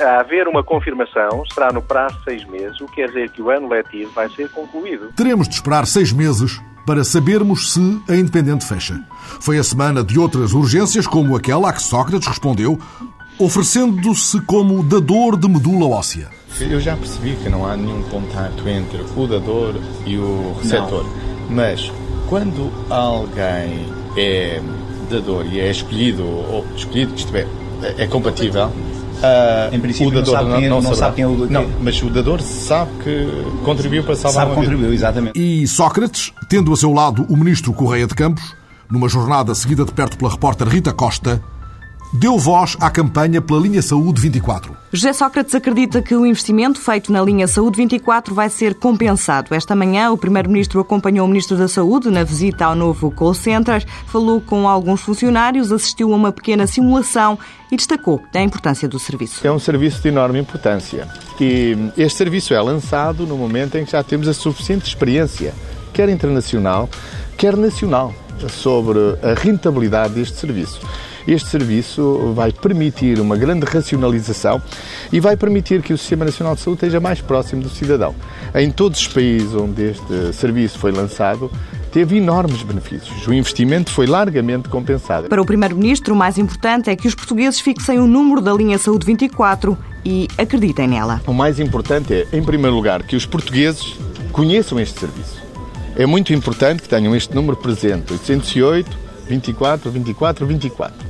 A 0.00 0.20
haver 0.20 0.46
uma 0.46 0.62
confirmação, 0.62 1.42
será 1.54 1.72
no 1.72 1.80
prazo 1.80 2.18
de 2.18 2.24
seis 2.24 2.44
meses, 2.46 2.80
o 2.80 2.86
que 2.86 2.96
quer 2.96 3.08
dizer 3.08 3.30
que 3.30 3.40
o 3.40 3.50
ano 3.50 3.68
letivo 3.68 4.10
vai 4.12 4.28
ser 4.30 4.50
concluído. 4.50 5.12
Teremos 5.16 5.48
de 5.48 5.54
esperar 5.54 5.86
seis 5.86 6.12
meses 6.12 6.60
para 6.86 7.02
sabermos 7.02 7.72
se 7.72 8.00
a 8.08 8.14
Independente 8.14 8.64
fecha. 8.64 8.98
Foi 9.40 9.58
a 9.58 9.64
semana 9.64 10.04
de 10.04 10.18
outras 10.18 10.52
urgências, 10.52 11.06
como 11.06 11.36
aquela 11.36 11.68
a 11.68 11.72
que 11.72 11.82
Sócrates 11.82 12.28
respondeu, 12.28 12.78
oferecendo-se 13.38 14.40
como 14.42 14.82
dador 14.82 15.36
de 15.36 15.48
medula 15.48 15.86
óssea. 15.86 16.30
Eu 16.60 16.80
já 16.80 16.96
percebi 16.96 17.36
que 17.42 17.48
não 17.48 17.66
há 17.66 17.76
nenhum 17.76 18.02
contato 18.04 18.66
entre 18.66 19.04
o 19.14 19.26
dador 19.26 19.74
e 20.06 20.16
o 20.16 20.56
receptor, 20.62 21.04
não. 21.04 21.56
mas 21.56 21.92
quando 22.28 22.72
alguém 22.88 23.92
é 24.16 24.62
dador 25.10 25.44
e 25.52 25.60
é 25.60 25.70
escolhido, 25.70 26.24
ou 26.24 26.64
escolhido, 26.74 27.14
isto 27.14 27.36
é, 27.36 27.46
é 27.98 28.06
compatível, 28.06 28.72
Uh, 29.16 29.74
em 29.74 29.80
princípio, 29.80 30.08
o 30.08 30.10
dador 30.10 30.34
não 30.34 30.42
sabe 30.42 30.56
quem, 30.56 30.64
é- 30.64 30.68
não, 30.68 30.76
não, 30.82 30.90
não 30.90 30.94
sabe 30.94 31.14
quem 31.16 31.24
é 31.24 31.26
o 31.26 31.36
Não, 31.50 31.66
mas 31.80 32.02
o 32.02 32.10
dador 32.10 32.40
sabe 32.42 32.90
que 33.02 33.26
contribuiu 33.64 34.04
para 34.04 34.14
salvar 34.14 34.44
sabe 34.44 34.54
contribuiu, 34.54 34.90
vida. 34.90 34.94
exatamente. 34.94 35.40
E 35.40 35.66
Sócrates, 35.66 36.32
tendo 36.48 36.72
a 36.72 36.76
seu 36.76 36.92
lado 36.92 37.24
o 37.28 37.36
ministro 37.36 37.72
Correia 37.72 38.06
de 38.06 38.14
Campos, 38.14 38.54
numa 38.90 39.08
jornada 39.08 39.54
seguida 39.54 39.84
de 39.84 39.92
perto 39.92 40.18
pela 40.18 40.30
repórter 40.30 40.68
Rita 40.68 40.92
Costa, 40.92 41.42
deu 42.12 42.38
voz 42.38 42.76
à 42.80 42.90
campanha 42.90 43.40
pela 43.40 43.60
linha 43.60 43.82
Saúde 43.82 44.20
24. 44.20 44.76
José 44.92 45.12
Sócrates 45.12 45.54
acredita 45.54 46.00
que 46.00 46.14
o 46.14 46.24
investimento 46.24 46.80
feito 46.80 47.12
na 47.12 47.22
linha 47.22 47.46
Saúde 47.46 47.76
24 47.76 48.34
vai 48.34 48.48
ser 48.48 48.74
compensado. 48.74 49.54
Esta 49.54 49.74
manhã, 49.74 50.10
o 50.10 50.16
Primeiro-Ministro 50.16 50.80
acompanhou 50.80 51.26
o 51.26 51.28
Ministro 51.28 51.56
da 51.56 51.68
Saúde 51.68 52.10
na 52.10 52.24
visita 52.24 52.64
ao 52.64 52.74
novo 52.74 53.10
call 53.10 53.34
center, 53.34 53.84
falou 54.06 54.40
com 54.40 54.68
alguns 54.68 55.00
funcionários, 55.00 55.72
assistiu 55.72 56.12
a 56.12 56.16
uma 56.16 56.32
pequena 56.32 56.66
simulação 56.66 57.38
e 57.70 57.76
destacou 57.76 58.22
a 58.34 58.40
importância 58.40 58.88
do 58.88 58.98
serviço. 58.98 59.46
É 59.46 59.50
um 59.50 59.58
serviço 59.58 60.00
de 60.00 60.08
enorme 60.08 60.38
importância 60.38 61.08
e 61.40 61.76
este 61.96 62.18
serviço 62.18 62.54
é 62.54 62.60
lançado 62.60 63.26
no 63.26 63.36
momento 63.36 63.76
em 63.76 63.84
que 63.84 63.92
já 63.92 64.02
temos 64.02 64.28
a 64.28 64.32
suficiente 64.32 64.86
experiência, 64.86 65.52
quer 65.92 66.08
internacional, 66.08 66.88
quer 67.36 67.56
nacional, 67.56 68.14
sobre 68.48 68.98
a 69.22 69.34
rentabilidade 69.34 70.14
deste 70.14 70.36
serviço. 70.38 70.80
Este 71.26 71.48
serviço 71.48 72.32
vai 72.34 72.52
permitir 72.52 73.18
uma 73.18 73.36
grande 73.36 73.66
racionalização 73.66 74.62
e 75.12 75.18
vai 75.18 75.36
permitir 75.36 75.82
que 75.82 75.92
o 75.92 75.98
Sistema 75.98 76.24
Nacional 76.24 76.54
de 76.54 76.60
Saúde 76.60 76.78
esteja 76.78 77.00
mais 77.00 77.20
próximo 77.20 77.62
do 77.62 77.68
cidadão. 77.68 78.14
Em 78.54 78.70
todos 78.70 79.00
os 79.00 79.08
países 79.08 79.52
onde 79.54 79.90
este 79.90 80.32
serviço 80.32 80.78
foi 80.78 80.92
lançado, 80.92 81.50
teve 81.90 82.18
enormes 82.18 82.62
benefícios. 82.62 83.26
O 83.26 83.32
investimento 83.32 83.90
foi 83.90 84.06
largamente 84.06 84.68
compensado. 84.68 85.28
Para 85.28 85.42
o 85.42 85.46
Primeiro-Ministro, 85.46 86.14
o 86.14 86.16
mais 86.16 86.38
importante 86.38 86.90
é 86.90 86.94
que 86.94 87.08
os 87.08 87.14
portugueses 87.14 87.58
fixem 87.58 87.98
o 87.98 88.06
número 88.06 88.40
da 88.40 88.52
linha 88.52 88.78
Saúde 88.78 89.04
24 89.04 89.76
e 90.04 90.28
acreditem 90.38 90.86
nela. 90.86 91.20
O 91.26 91.32
mais 91.32 91.58
importante 91.58 92.14
é, 92.14 92.26
em 92.32 92.42
primeiro 92.42 92.76
lugar, 92.76 93.02
que 93.02 93.16
os 93.16 93.26
portugueses 93.26 93.96
conheçam 94.30 94.78
este 94.78 95.00
serviço. 95.00 95.42
É 95.96 96.06
muito 96.06 96.32
importante 96.32 96.82
que 96.82 96.88
tenham 96.88 97.16
este 97.16 97.34
número 97.34 97.56
presente, 97.56 98.12
808 98.12 99.05
24 99.28 99.90
24 99.90 100.46
24. 100.46 101.06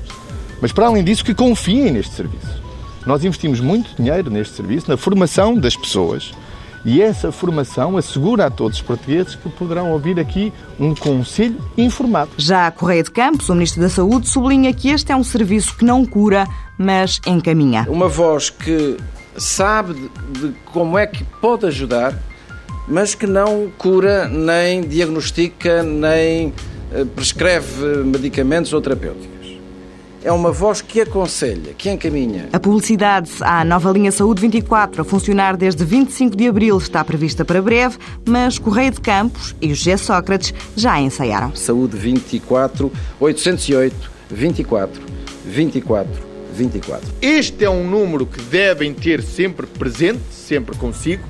Mas, 0.60 0.72
para 0.72 0.86
além 0.86 1.04
disso, 1.04 1.24
que 1.24 1.34
confiem 1.34 1.90
neste 1.90 2.14
serviço. 2.14 2.62
Nós 3.04 3.24
investimos 3.24 3.60
muito 3.60 3.94
dinheiro 3.94 4.30
neste 4.30 4.54
serviço, 4.54 4.90
na 4.90 4.96
formação 4.96 5.54
das 5.54 5.76
pessoas, 5.76 6.32
e 6.84 7.02
essa 7.02 7.32
formação 7.32 7.96
assegura 7.96 8.46
a 8.46 8.50
todos 8.50 8.78
os 8.78 8.82
portugueses 8.82 9.34
que 9.34 9.48
poderão 9.48 9.90
ouvir 9.92 10.18
aqui 10.20 10.52
um 10.78 10.94
conselho 10.94 11.60
informado. 11.76 12.30
Já 12.38 12.66
a 12.66 12.70
Correia 12.70 13.02
de 13.02 13.10
Campos, 13.10 13.48
o 13.48 13.54
Ministro 13.54 13.82
da 13.82 13.88
Saúde, 13.88 14.28
sublinha 14.28 14.72
que 14.72 14.88
este 14.88 15.12
é 15.12 15.16
um 15.16 15.24
serviço 15.24 15.76
que 15.76 15.84
não 15.84 16.04
cura, 16.04 16.46
mas 16.78 17.20
encaminha. 17.26 17.86
Uma 17.88 18.08
voz 18.08 18.50
que 18.50 18.96
sabe 19.36 19.94
de, 20.30 20.52
como 20.66 20.96
é 20.96 21.06
que 21.06 21.24
pode 21.40 21.66
ajudar, 21.66 22.16
mas 22.88 23.14
que 23.14 23.26
não 23.26 23.68
cura, 23.76 24.28
nem 24.28 24.82
diagnostica, 24.82 25.82
nem 25.82 26.52
prescreve 27.04 28.04
medicamentos 28.04 28.72
ou 28.72 28.80
terapêuticos 28.80 29.36
é 30.26 30.32
uma 30.32 30.50
voz 30.50 30.82
que 30.82 31.00
aconselha, 31.00 31.72
que 31.72 31.88
encaminha. 31.88 32.48
A 32.52 32.58
publicidade 32.58 33.30
à 33.42 33.64
nova 33.64 33.92
linha 33.92 34.10
Saúde 34.10 34.40
24, 34.40 35.02
a 35.02 35.04
funcionar 35.04 35.56
desde 35.56 35.84
25 35.84 36.36
de 36.36 36.48
abril, 36.48 36.76
está 36.78 37.04
prevista 37.04 37.44
para 37.44 37.62
breve, 37.62 37.96
mas 38.26 38.58
Correio 38.58 38.90
de 38.90 39.00
Campos 39.00 39.54
e 39.60 39.70
o 39.70 39.74
José 39.74 39.96
Sócrates 39.96 40.52
já 40.74 40.94
a 40.94 41.00
ensaiaram. 41.00 41.54
Saúde 41.54 41.96
24 41.96 42.90
808 43.20 44.10
24 44.28 45.02
24 45.44 46.26
24. 46.52 47.08
Este 47.22 47.64
é 47.64 47.70
um 47.70 47.88
número 47.88 48.26
que 48.26 48.42
devem 48.42 48.92
ter 48.92 49.22
sempre 49.22 49.64
presente, 49.64 50.22
sempre 50.32 50.76
consigo. 50.76 51.22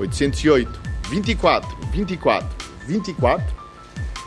808 0.00 0.80
24 1.10 1.68
24 1.92 2.48
24 2.86 3.63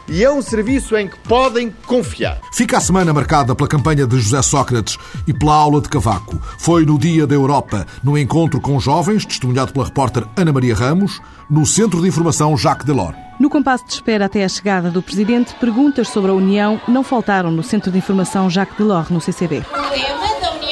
e 0.07 0.23
é 0.23 0.31
um 0.31 0.41
serviço 0.41 0.95
em 0.95 1.07
que 1.07 1.17
podem 1.19 1.73
confiar. 1.85 2.39
Fica 2.53 2.77
a 2.77 2.81
semana 2.81 3.13
marcada 3.13 3.55
pela 3.55 3.67
campanha 3.67 4.07
de 4.07 4.19
José 4.19 4.41
Sócrates 4.41 4.97
e 5.27 5.33
pela 5.33 5.55
aula 5.55 5.81
de 5.81 5.89
cavaco. 5.89 6.39
Foi 6.57 6.85
no 6.85 6.97
Dia 6.97 7.27
da 7.27 7.35
Europa, 7.35 7.85
no 8.03 8.17
encontro 8.17 8.59
com 8.61 8.79
jovens, 8.79 9.25
testemunhado 9.25 9.73
pela 9.73 9.85
repórter 9.85 10.23
Ana 10.35 10.53
Maria 10.53 10.75
Ramos, 10.75 11.21
no 11.49 11.65
Centro 11.65 12.01
de 12.01 12.07
Informação 12.07 12.57
Jacques 12.57 12.85
Delors. 12.85 13.15
No 13.39 13.49
compasso 13.49 13.85
de 13.85 13.93
espera 13.93 14.25
até 14.25 14.43
a 14.43 14.49
chegada 14.49 14.89
do 14.89 15.01
Presidente, 15.01 15.53
perguntas 15.59 16.07
sobre 16.07 16.31
a 16.31 16.33
União 16.33 16.81
não 16.87 17.03
faltaram 17.03 17.51
no 17.51 17.61
Centro 17.61 17.91
de 17.91 17.97
Informação 17.99 18.49
Jacques 18.49 18.77
Delors, 18.77 19.09
no 19.09 19.21
CCB. 19.21 19.63
O 19.71 19.89
lema 19.91 20.39
da 20.41 20.51
União 20.53 20.66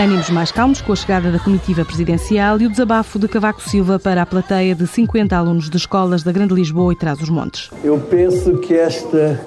Ânimos 0.00 0.30
mais 0.30 0.50
calmos 0.50 0.80
com 0.80 0.94
a 0.94 0.96
chegada 0.96 1.30
da 1.30 1.38
comitiva 1.38 1.84
presidencial 1.84 2.58
e 2.58 2.64
o 2.64 2.70
desabafo 2.70 3.18
de 3.18 3.28
Cavaco 3.28 3.60
Silva 3.60 3.98
para 3.98 4.22
a 4.22 4.24
plateia 4.24 4.74
de 4.74 4.86
50 4.86 5.36
alunos 5.36 5.68
de 5.68 5.76
escolas 5.76 6.22
da 6.22 6.32
Grande 6.32 6.54
Lisboa 6.54 6.94
e 6.94 6.96
Trás-os-Montes. 6.96 7.68
Eu 7.84 7.98
penso 7.98 8.56
que 8.56 8.72
esta 8.72 9.38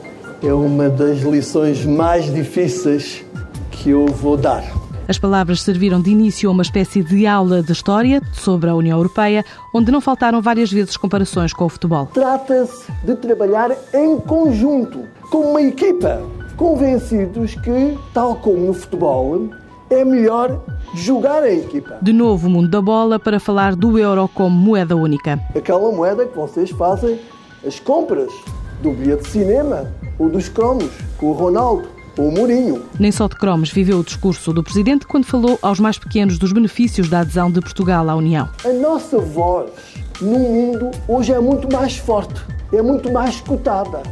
é 0.43 0.53
uma 0.53 0.89
das 0.89 1.21
lições 1.21 1.83
mais 1.83 2.31
difíceis 2.31 3.25
que 3.71 3.89
eu 3.89 4.05
vou 4.05 4.37
dar. 4.37 4.63
As 5.07 5.17
palavras 5.17 5.59
serviram 5.63 5.99
de 5.99 6.11
início 6.11 6.47
a 6.47 6.51
uma 6.51 6.61
espécie 6.61 7.01
de 7.01 7.25
aula 7.25 7.63
de 7.63 7.71
história 7.71 8.21
sobre 8.31 8.69
a 8.69 8.75
União 8.75 8.99
Europeia, 8.99 9.43
onde 9.73 9.91
não 9.91 9.99
faltaram 9.99 10.39
várias 10.39 10.71
vezes 10.71 10.95
comparações 10.95 11.51
com 11.51 11.65
o 11.65 11.69
futebol. 11.69 12.05
Trata-se 12.13 12.91
de 13.03 13.15
trabalhar 13.15 13.71
em 13.91 14.19
conjunto, 14.19 14.99
como 15.31 15.49
uma 15.49 15.63
equipa 15.63 16.21
convencidos 16.55 17.55
que, 17.55 17.97
tal 18.13 18.35
como 18.35 18.67
no 18.67 18.73
futebol, 18.75 19.49
é 19.89 20.03
melhor 20.03 20.63
jogar 20.95 21.43
a 21.43 21.51
equipa. 21.51 21.97
De 22.01 22.13
novo, 22.13 22.47
o 22.47 22.49
mundo 22.49 22.67
da 22.67 22.81
bola 22.81 23.19
para 23.19 23.39
falar 23.39 23.75
do 23.75 23.97
euro 23.97 24.29
como 24.33 24.55
moeda 24.55 24.95
única. 24.95 25.39
Aquela 25.55 25.91
moeda 25.91 26.25
que 26.25 26.35
vocês 26.35 26.69
fazem 26.71 27.19
as 27.65 27.79
compras 27.79 28.31
do 28.81 28.91
bilhete 28.91 29.23
de 29.23 29.29
cinema 29.29 29.91
ou 30.19 30.29
dos 30.29 30.49
cromos 30.49 30.89
com 31.17 31.27
o 31.27 31.33
Ronaldo 31.33 31.87
ou 32.17 32.27
o 32.27 32.31
Mourinho. 32.31 32.83
Nem 32.99 33.11
só 33.11 33.27
de 33.27 33.35
cromos 33.35 33.71
viveu 33.71 33.99
o 33.99 34.03
discurso 34.03 34.53
do 34.53 34.63
Presidente 34.63 35.07
quando 35.07 35.25
falou 35.25 35.57
aos 35.61 35.79
mais 35.79 35.97
pequenos 35.97 36.37
dos 36.37 36.51
benefícios 36.51 37.09
da 37.09 37.21
adesão 37.21 37.49
de 37.49 37.59
Portugal 37.61 38.09
à 38.09 38.15
União. 38.15 38.49
A 38.65 38.73
nossa 38.73 39.17
voz 39.17 39.71
no 40.21 40.37
mundo 40.37 40.91
hoje 41.07 41.33
é 41.33 41.39
muito 41.39 41.71
mais 41.71 41.97
forte, 41.97 42.41
é 42.71 42.81
muito 42.81 43.11
mais 43.11 43.35
escutada. 43.35 44.03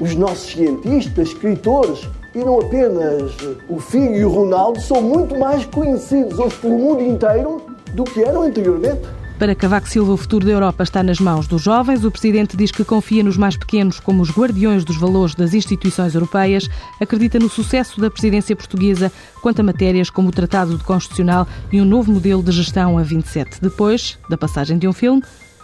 Os 0.00 0.14
nossos 0.14 0.52
cientistas, 0.52 1.28
escritores 1.28 2.08
e 2.38 2.44
não 2.44 2.60
apenas 2.60 3.32
o 3.68 3.80
Figo 3.80 4.14
e 4.14 4.24
o 4.24 4.30
Ronaldo 4.30 4.80
são 4.80 5.02
muito 5.02 5.36
mais 5.38 5.64
conhecidos 5.66 6.38
hoje 6.38 6.56
pelo 6.56 6.78
mundo 6.78 7.02
inteiro 7.02 7.62
do 7.92 8.04
que 8.04 8.22
eram 8.22 8.42
anteriormente. 8.42 9.00
Para 9.38 9.54
Cavaco 9.54 9.88
Silva, 9.88 10.12
o 10.12 10.16
futuro 10.16 10.44
da 10.44 10.50
Europa 10.50 10.82
está 10.82 11.00
nas 11.00 11.20
mãos 11.20 11.46
dos 11.46 11.62
jovens. 11.62 12.04
O 12.04 12.10
presidente 12.10 12.56
diz 12.56 12.72
que 12.72 12.84
confia 12.84 13.22
nos 13.22 13.36
mais 13.36 13.56
pequenos 13.56 14.00
como 14.00 14.20
os 14.20 14.30
guardiões 14.30 14.84
dos 14.84 14.96
valores 14.96 15.36
das 15.36 15.54
instituições 15.54 16.12
europeias, 16.14 16.68
acredita 17.00 17.38
no 17.38 17.48
sucesso 17.48 18.00
da 18.00 18.10
presidência 18.10 18.56
portuguesa 18.56 19.12
quanto 19.40 19.60
a 19.60 19.62
matérias 19.62 20.10
como 20.10 20.28
o 20.28 20.32
Tratado 20.32 20.76
de 20.76 20.82
Constitucional 20.82 21.46
e 21.72 21.80
um 21.80 21.84
novo 21.84 22.10
modelo 22.10 22.42
de 22.42 22.50
gestão 22.50 22.98
a 22.98 23.02
27. 23.02 23.60
Depois 23.62 24.18
da 24.28 24.36
passagem 24.36 24.76
de 24.76 24.88
um 24.88 24.92
filme, 24.92 25.22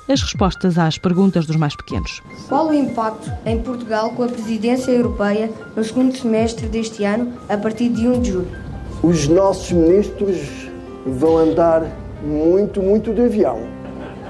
as 0.09 0.21
respostas 0.23 0.79
às 0.79 0.99
perguntas 0.99 1.47
dos 1.47 1.57
mais 1.57 1.75
pequenos. 1.75 2.23
Qual 2.49 2.69
o 2.69 2.75
impacto 2.75 3.31
em 3.47 3.59
Portugal 3.61 4.11
com 4.11 4.23
a 4.23 4.29
presidência 4.29 4.91
europeia 4.91 5.51
no 5.75 5.83
segundo 5.83 6.17
semestre 6.17 6.67
deste 6.67 7.05
ano, 7.05 7.33
a 7.49 7.57
partir 7.57 7.89
de 7.89 8.07
1 8.07 8.21
de 8.21 8.33
julho? 8.33 8.49
Os 9.03 9.29
nossos 9.29 9.73
ministros 9.73 10.39
vão 11.07 11.39
andar 11.39 11.83
muito, 12.23 12.83
muito 12.83 13.13
de 13.13 13.23
avião. 13.23 13.59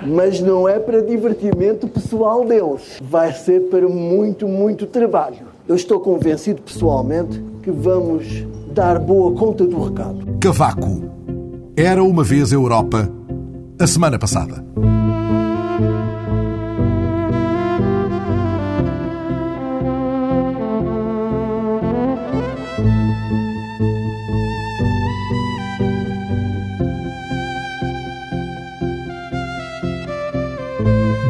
Mas 0.07 0.41
não 0.41 0.69
é 0.69 0.79
para 0.79 1.01
divertimento 1.03 1.89
pessoal 1.89 2.45
deles. 2.45 2.99
Vai 3.01 3.33
ser 3.33 3.61
para 3.71 3.89
muito, 3.89 4.47
muito 4.47 4.87
trabalho. 4.87 5.47
Eu 5.67 5.77
estou 5.77 5.99
convencido 5.99 6.61
pessoalmente 6.61 7.43
que 7.63 7.71
vamos 7.71 8.45
dar 8.75 8.99
boa 8.99 9.33
conta 9.33 9.67
do 9.67 9.83
recado. 9.83 10.39
Cavaco. 10.41 11.11
Era 11.77 12.03
uma 12.03 12.23
vez 12.23 12.53
a 12.53 12.57
Europa, 12.57 13.11
a 13.81 13.87
semana 13.87 14.19
passada. 14.19 14.63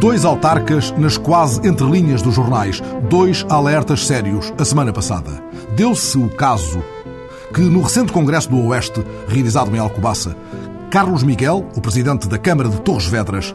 Dois 0.05 0.23
autarcas 0.27 0.91
nas 0.99 1.17
quase 1.17 1.67
entrelinhas 1.67 2.21
dos 2.21 2.35
jornais, 2.35 2.83
dois 3.09 3.43
alertas 3.49 4.07
sérios 4.07 4.53
a 4.59 4.63
semana 4.63 4.93
passada. 4.93 5.43
Deu-se 5.75 6.19
o 6.19 6.29
caso 6.29 6.85
que, 7.55 7.63
no 7.63 7.81
recente 7.81 8.13
Congresso 8.13 8.51
do 8.51 8.67
Oeste, 8.67 9.03
realizado 9.27 9.75
em 9.75 9.79
Alcobaça, 9.79 10.37
Carlos 10.91 11.23
Miguel, 11.23 11.67
o 11.75 11.81
presidente 11.81 12.29
da 12.29 12.37
Câmara 12.37 12.69
de 12.69 12.83
Torres 12.83 13.07
Vedras, 13.07 13.55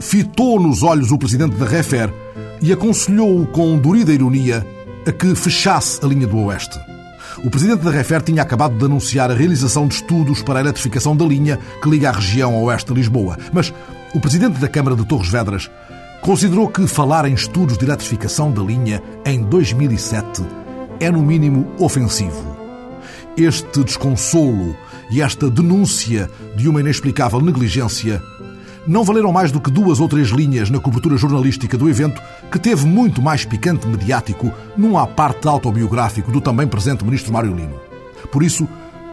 fitou 0.00 0.58
nos 0.58 0.82
olhos 0.82 1.12
o 1.12 1.18
presidente 1.18 1.54
da 1.54 1.66
Refer 1.66 2.12
e 2.60 2.72
aconselhou-o 2.72 3.46
com 3.46 3.78
dorida 3.78 4.12
ironia 4.12 4.66
a 5.06 5.12
que 5.12 5.36
fechasse 5.36 6.04
a 6.04 6.08
linha 6.08 6.26
do 6.26 6.36
Oeste. 6.46 6.80
O 7.44 7.50
presidente 7.50 7.84
da 7.84 7.92
Refer 7.92 8.22
tinha 8.22 8.42
acabado 8.42 8.76
de 8.76 8.84
anunciar 8.84 9.30
a 9.30 9.34
realização 9.34 9.86
de 9.86 9.94
estudos 9.94 10.42
para 10.42 10.58
a 10.58 10.62
eletrificação 10.62 11.16
da 11.16 11.24
linha 11.24 11.60
que 11.80 11.88
liga 11.88 12.08
a 12.08 12.12
região 12.12 12.60
oeste 12.64 12.92
de 12.92 12.98
Lisboa, 12.98 13.38
mas 13.52 13.72
o 14.16 14.20
presidente 14.20 14.58
da 14.58 14.66
Câmara 14.66 14.96
de 14.96 15.04
Torres 15.04 15.28
Vedras 15.28 15.70
considerou 16.22 16.68
que 16.68 16.86
falar 16.86 17.28
em 17.28 17.34
estudos 17.34 17.76
de 17.76 17.84
eletrificação 17.84 18.50
da 18.50 18.62
linha 18.62 19.02
em 19.26 19.42
2007 19.42 20.42
é, 20.98 21.10
no 21.10 21.22
mínimo, 21.22 21.70
ofensivo. 21.78 22.56
Este 23.36 23.84
desconsolo 23.84 24.74
e 25.10 25.20
esta 25.20 25.50
denúncia 25.50 26.30
de 26.56 26.66
uma 26.66 26.80
inexplicável 26.80 27.42
negligência 27.42 28.22
não 28.86 29.04
valeram 29.04 29.30
mais 29.32 29.52
do 29.52 29.60
que 29.60 29.70
duas 29.70 30.00
ou 30.00 30.08
três 30.08 30.28
linhas 30.28 30.70
na 30.70 30.80
cobertura 30.80 31.18
jornalística 31.18 31.76
do 31.76 31.86
evento, 31.86 32.22
que 32.50 32.58
teve 32.58 32.86
muito 32.86 33.20
mais 33.20 33.44
picante 33.44 33.86
mediático 33.86 34.50
num 34.78 34.96
à 34.96 35.06
parte 35.06 35.46
autobiográfico 35.46 36.32
do 36.32 36.40
também 36.40 36.66
presente 36.66 37.04
ministro 37.04 37.34
Mário 37.34 37.54
Lino. 37.54 37.78
Por 38.32 38.42
isso, 38.42 38.66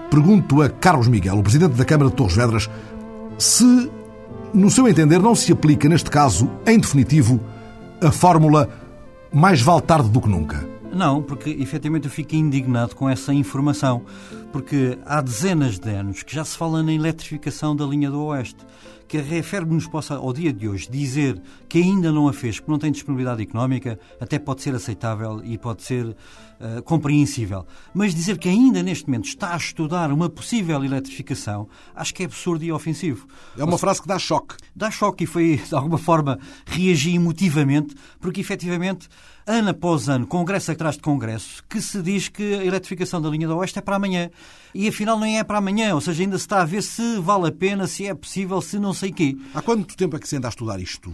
pergunto 0.09 0.61
a 0.61 0.69
Carlos 0.69 1.09
Miguel, 1.09 1.39
o 1.39 1.43
presidente 1.43 1.75
da 1.75 1.83
Câmara 1.83 2.09
de 2.09 2.15
Torres 2.15 2.37
Vedras, 2.37 2.69
se 3.37 3.91
no 4.53 4.69
seu 4.69 4.87
entender, 4.87 5.19
não 5.19 5.33
se 5.33 5.51
aplica 5.51 5.89
neste 5.89 6.09
caso, 6.09 6.49
em 6.65 6.79
definitivo, 6.79 7.39
a 8.01 8.11
fórmula 8.11 8.69
mais 9.31 9.61
vale 9.61 9.81
tarde 9.81 10.09
do 10.09 10.21
que 10.21 10.29
nunca? 10.29 10.67
Não, 10.93 11.23
porque 11.23 11.49
efetivamente 11.49 12.05
eu 12.05 12.11
fico 12.11 12.35
indignado 12.35 12.95
com 12.95 13.09
essa 13.09 13.33
informação, 13.33 14.03
porque 14.51 14.97
há 15.05 15.21
dezenas 15.21 15.79
de 15.79 15.89
anos 15.89 16.21
que 16.21 16.35
já 16.35 16.45
se 16.45 16.55
fala 16.55 16.83
na 16.83 16.93
eletrificação 16.93 17.75
da 17.75 17.83
linha 17.83 18.11
do 18.11 18.21
Oeste 18.25 18.59
que 19.13 19.19
a 19.19 19.21
Referb 19.21 19.71
nos 19.71 19.85
possa, 19.85 20.15
ao 20.15 20.33
dia 20.33 20.51
de 20.51 20.67
hoje, 20.67 20.89
dizer 20.89 21.39
que 21.69 21.77
ainda 21.77 22.11
não 22.11 22.27
a 22.27 22.33
fez 22.33 22.59
porque 22.59 22.71
não 22.71 22.79
tem 22.79 22.91
disponibilidade 22.91 23.43
económica, 23.43 23.99
até 24.19 24.39
pode 24.39 24.63
ser 24.63 24.73
aceitável 24.73 25.39
e 25.43 25.55
pode 25.55 25.83
ser 25.83 26.07
uh, 26.07 26.81
compreensível. 26.83 27.63
Mas 27.93 28.15
dizer 28.15 28.39
que 28.39 28.49
ainda 28.49 28.81
neste 28.81 29.05
momento 29.05 29.25
está 29.25 29.53
a 29.53 29.57
estudar 29.57 30.11
uma 30.11 30.27
possível 30.29 30.83
eletrificação, 30.83 31.69
acho 31.93 32.11
que 32.11 32.23
é 32.23 32.25
absurdo 32.25 32.65
e 32.65 32.71
ofensivo. 32.71 33.27
É 33.55 33.63
uma 33.63 33.77
frase 33.77 34.01
que 34.01 34.07
dá 34.07 34.17
choque. 34.17 34.55
Dá 34.75 34.89
choque 34.89 35.25
e 35.25 35.27
foi, 35.27 35.57
de 35.57 35.75
alguma 35.75 35.99
forma, 35.99 36.39
reagir 36.65 37.13
emotivamente, 37.13 37.93
porque 38.19 38.41
efetivamente 38.41 39.07
ano 39.45 39.69
após 39.69 40.07
ano, 40.07 40.25
congresso 40.25 40.71
atrás 40.71 40.95
de 40.95 41.01
congresso, 41.01 41.63
que 41.69 41.81
se 41.81 42.01
diz 42.01 42.29
que 42.29 42.55
a 42.55 42.65
eletrificação 42.65 43.21
da 43.21 43.29
linha 43.29 43.47
do 43.47 43.57
Oeste 43.57 43.79
é 43.79 43.81
para 43.81 43.95
amanhã. 43.95 44.29
E 44.73 44.87
afinal 44.87 45.19
não 45.19 45.25
é 45.25 45.43
para 45.43 45.57
amanhã, 45.57 45.93
ou 45.93 46.01
seja, 46.01 46.23
ainda 46.23 46.37
se 46.37 46.45
está 46.45 46.61
a 46.61 46.65
ver 46.65 46.81
se 46.81 47.19
vale 47.19 47.47
a 47.47 47.51
pena, 47.51 47.87
se 47.87 48.07
é 48.07 48.13
possível, 48.13 48.61
se 48.61 48.79
não 48.79 48.93
sei 48.93 49.11
quê. 49.11 49.37
Há 49.53 49.61
quanto 49.61 49.95
tempo 49.95 50.15
é 50.15 50.19
que 50.19 50.27
se 50.27 50.37
anda 50.37 50.47
a 50.47 50.49
estudar 50.49 50.79
isto? 50.79 51.11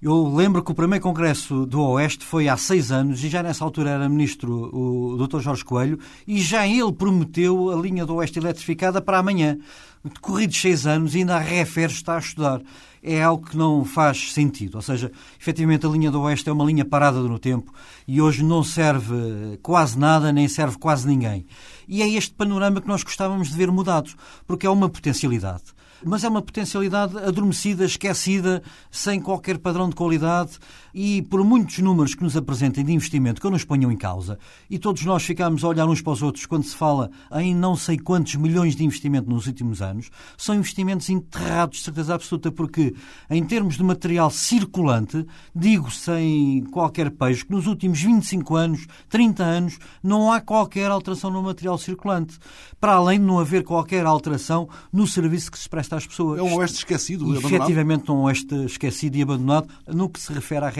Eu 0.00 0.32
lembro 0.32 0.62
que 0.62 0.70
o 0.70 0.74
primeiro 0.76 1.02
congresso 1.02 1.66
do 1.66 1.82
Oeste 1.82 2.24
foi 2.24 2.48
há 2.48 2.56
seis 2.56 2.92
anos 2.92 3.24
e 3.24 3.28
já 3.28 3.42
nessa 3.42 3.64
altura 3.64 3.90
era 3.90 4.08
ministro 4.08 4.70
o 4.72 5.26
Dr. 5.26 5.40
Jorge 5.40 5.64
Coelho 5.64 5.98
e 6.24 6.40
já 6.40 6.64
ele 6.68 6.92
prometeu 6.92 7.70
a 7.70 7.74
linha 7.74 8.06
do 8.06 8.14
Oeste 8.14 8.38
eletrificada 8.38 9.02
para 9.02 9.18
amanhã. 9.18 9.58
Decorridos 10.04 10.60
seis 10.60 10.86
anos 10.86 11.16
e 11.16 11.18
ainda 11.18 11.34
a 11.34 11.40
Refer 11.40 11.90
está 11.90 12.14
a 12.14 12.20
estudar. 12.20 12.62
É 13.02 13.20
algo 13.20 13.44
que 13.44 13.56
não 13.56 13.84
faz 13.84 14.32
sentido. 14.32 14.76
Ou 14.76 14.82
seja, 14.82 15.10
efetivamente 15.40 15.84
a 15.84 15.88
linha 15.88 16.12
do 16.12 16.20
Oeste 16.20 16.48
é 16.48 16.52
uma 16.52 16.64
linha 16.64 16.84
parada 16.84 17.18
no 17.18 17.38
tempo 17.38 17.74
e 18.06 18.22
hoje 18.22 18.44
não 18.44 18.62
serve 18.62 19.58
quase 19.62 19.98
nada 19.98 20.32
nem 20.32 20.46
serve 20.46 20.78
quase 20.78 21.08
ninguém. 21.08 21.44
E 21.88 22.02
é 22.02 22.08
este 22.08 22.32
panorama 22.34 22.80
que 22.80 22.86
nós 22.86 23.02
gostávamos 23.02 23.48
de 23.48 23.56
ver 23.56 23.72
mudado, 23.72 24.12
porque 24.46 24.64
é 24.64 24.70
uma 24.70 24.88
potencialidade 24.88 25.76
mas 26.04 26.24
é 26.24 26.28
uma 26.28 26.42
potencialidade 26.42 27.16
adormecida, 27.18 27.84
esquecida, 27.84 28.62
sem 28.90 29.20
qualquer 29.20 29.58
padrão 29.58 29.88
de 29.88 29.94
qualidade 29.94 30.58
e 31.00 31.22
por 31.22 31.44
muitos 31.44 31.78
números 31.78 32.12
que 32.12 32.24
nos 32.24 32.36
apresentem 32.36 32.84
de 32.84 32.92
investimento 32.92 33.40
que 33.40 33.44
não 33.44 33.52
nos 33.52 33.64
ponham 33.64 33.92
em 33.92 33.96
causa. 33.96 34.36
E 34.68 34.80
todos 34.80 35.04
nós 35.04 35.22
ficamos 35.22 35.62
a 35.62 35.68
olhar 35.68 35.86
uns 35.86 36.02
para 36.02 36.12
os 36.12 36.22
outros 36.24 36.44
quando 36.44 36.64
se 36.64 36.74
fala 36.74 37.08
em 37.36 37.54
não 37.54 37.76
sei 37.76 37.96
quantos 37.96 38.34
milhões 38.34 38.74
de 38.74 38.84
investimento 38.84 39.30
nos 39.30 39.46
últimos 39.46 39.80
anos, 39.80 40.10
são 40.36 40.56
investimentos 40.56 41.08
enterrados 41.08 41.78
de 41.78 41.84
certeza 41.84 42.16
absoluta, 42.16 42.50
porque 42.50 42.96
em 43.30 43.44
termos 43.44 43.76
de 43.76 43.84
material 43.84 44.28
circulante, 44.28 45.24
digo 45.54 45.88
sem 45.88 46.64
qualquer 46.72 47.12
peixe, 47.12 47.44
que 47.44 47.52
nos 47.52 47.68
últimos 47.68 48.02
25 48.02 48.56
anos, 48.56 48.84
30 49.08 49.44
anos, 49.44 49.78
não 50.02 50.32
há 50.32 50.40
qualquer 50.40 50.90
alteração 50.90 51.30
no 51.30 51.40
material 51.40 51.78
circulante, 51.78 52.40
para 52.80 52.94
além 52.94 53.20
de 53.20 53.24
não 53.24 53.38
haver 53.38 53.62
qualquer 53.62 54.04
alteração 54.04 54.68
no 54.92 55.06
serviço 55.06 55.52
que 55.52 55.60
se 55.60 55.68
presta 55.68 55.94
às 55.94 56.04
pessoas. 56.04 56.40
É 56.40 56.42
um 56.42 56.56
oeste 56.56 56.78
esquecido 56.78 57.24
e 57.26 57.38
abandonado. 57.38 57.54
Efetivamente, 57.54 58.10
um 58.10 58.22
oeste 58.22 58.64
esquecido 58.64 59.16
e 59.16 59.22
abandonado 59.22 59.68
no 59.86 60.08
que 60.08 60.18
se 60.18 60.32
refere 60.32 60.64
à 60.64 60.70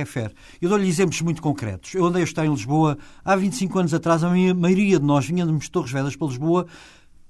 Eu 0.60 0.68
dou-lhe 0.68 0.88
exemplos 0.88 1.20
muito 1.20 1.42
concretos. 1.42 1.94
Eu 1.94 2.06
andei 2.06 2.22
a 2.22 2.24
estar 2.24 2.44
em 2.44 2.50
Lisboa 2.50 2.98
há 3.24 3.36
25 3.36 3.78
anos 3.78 3.94
atrás, 3.94 4.24
a 4.24 4.30
maioria 4.30 4.98
de 4.98 5.04
nós 5.04 5.26
vinhamos 5.26 5.64
de 5.64 5.70
Torres 5.70 5.90
Vedras 5.90 6.16
para 6.16 6.28
Lisboa 6.28 6.66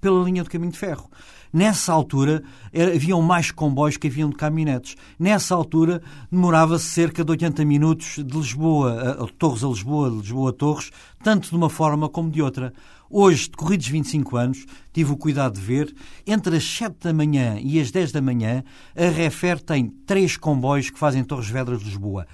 pela 0.01 0.25
linha 0.25 0.45
do 0.45 0.51
caminho 0.51 0.73
de 0.73 0.79
ferro. 0.79 1.11
Nessa 1.53 1.93
altura 1.93 2.43
haviam 2.95 3.23
mais 3.23 3.51
comboios 3.51 3.97
que 3.97 4.07
haviam 4.07 4.29
de 4.29 4.37
caminhonetes. 4.37 4.97
Nessa 5.19 5.55
altura 5.55 6.03
demorava-se 6.31 6.85
cerca 6.85 7.25
de 7.25 7.31
80 7.31 7.65
minutos 7.65 8.17
de 8.25 8.37
Lisboa 8.37 9.23
a 9.23 9.27
Torres 9.39 9.65
a 9.65 9.69
Lisboa, 9.69 10.11
de 10.11 10.17
Lisboa 10.19 10.51
a 10.51 10.53
Torres, 10.53 10.91
tanto 11.23 11.49
de 11.49 11.57
uma 11.57 11.71
forma 11.71 12.09
como 12.09 12.31
de 12.31 12.43
outra. 12.43 12.73
Hoje, 13.11 13.49
decorridos 13.49 13.89
25 13.89 14.37
anos, 14.37 14.67
tive 14.93 15.13
o 15.13 15.17
cuidado 15.17 15.55
de 15.55 15.63
ver, 15.63 15.95
entre 16.27 16.57
as 16.57 16.65
7 16.65 16.97
da 17.05 17.13
manhã 17.15 17.59
e 17.59 17.81
as 17.81 17.91
10 17.91 18.13
da 18.13 18.21
manhã, 18.21 18.63
a 18.95 19.09
Refer 19.09 19.59
tem 19.59 19.89
três 20.07 20.37
comboios 20.37 20.91
que 20.91 20.99
fazem 20.99 21.25
Torres 21.25 21.49
Vedras 21.49 21.79
de 21.79 21.87
Lisboa 21.87 22.27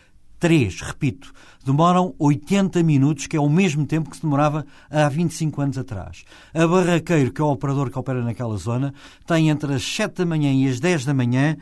Três, 0.45 0.83
repito, 0.83 1.33
demoram 1.65 2.15
80 2.19 2.83
minutos, 2.83 3.27
que 3.27 3.35
é 3.35 3.41
o 3.41 3.49
mesmo 3.49 3.87
tempo 3.87 4.11
que 4.11 4.17
se 4.17 4.23
demorava 4.23 4.67
há 4.91 5.09
25 5.09 5.63
anos 5.63 5.79
atrás. 5.79 6.23
A 6.53 6.67
Barraqueiro, 6.67 7.33
que 7.33 7.41
é 7.41 7.45
o 7.45 7.49
operador 7.49 7.89
que 7.89 7.99
opera 7.99 8.23
naquela 8.23 8.55
zona, 8.59 8.93
tem 9.27 9.49
entre 9.49 9.73
as 9.73 9.83
7 9.83 10.17
da 10.17 10.27
manhã 10.27 10.53
e 10.53 10.69
as 10.69 10.79
10 10.81 11.07
da 11.07 11.15
manhã 11.15 11.57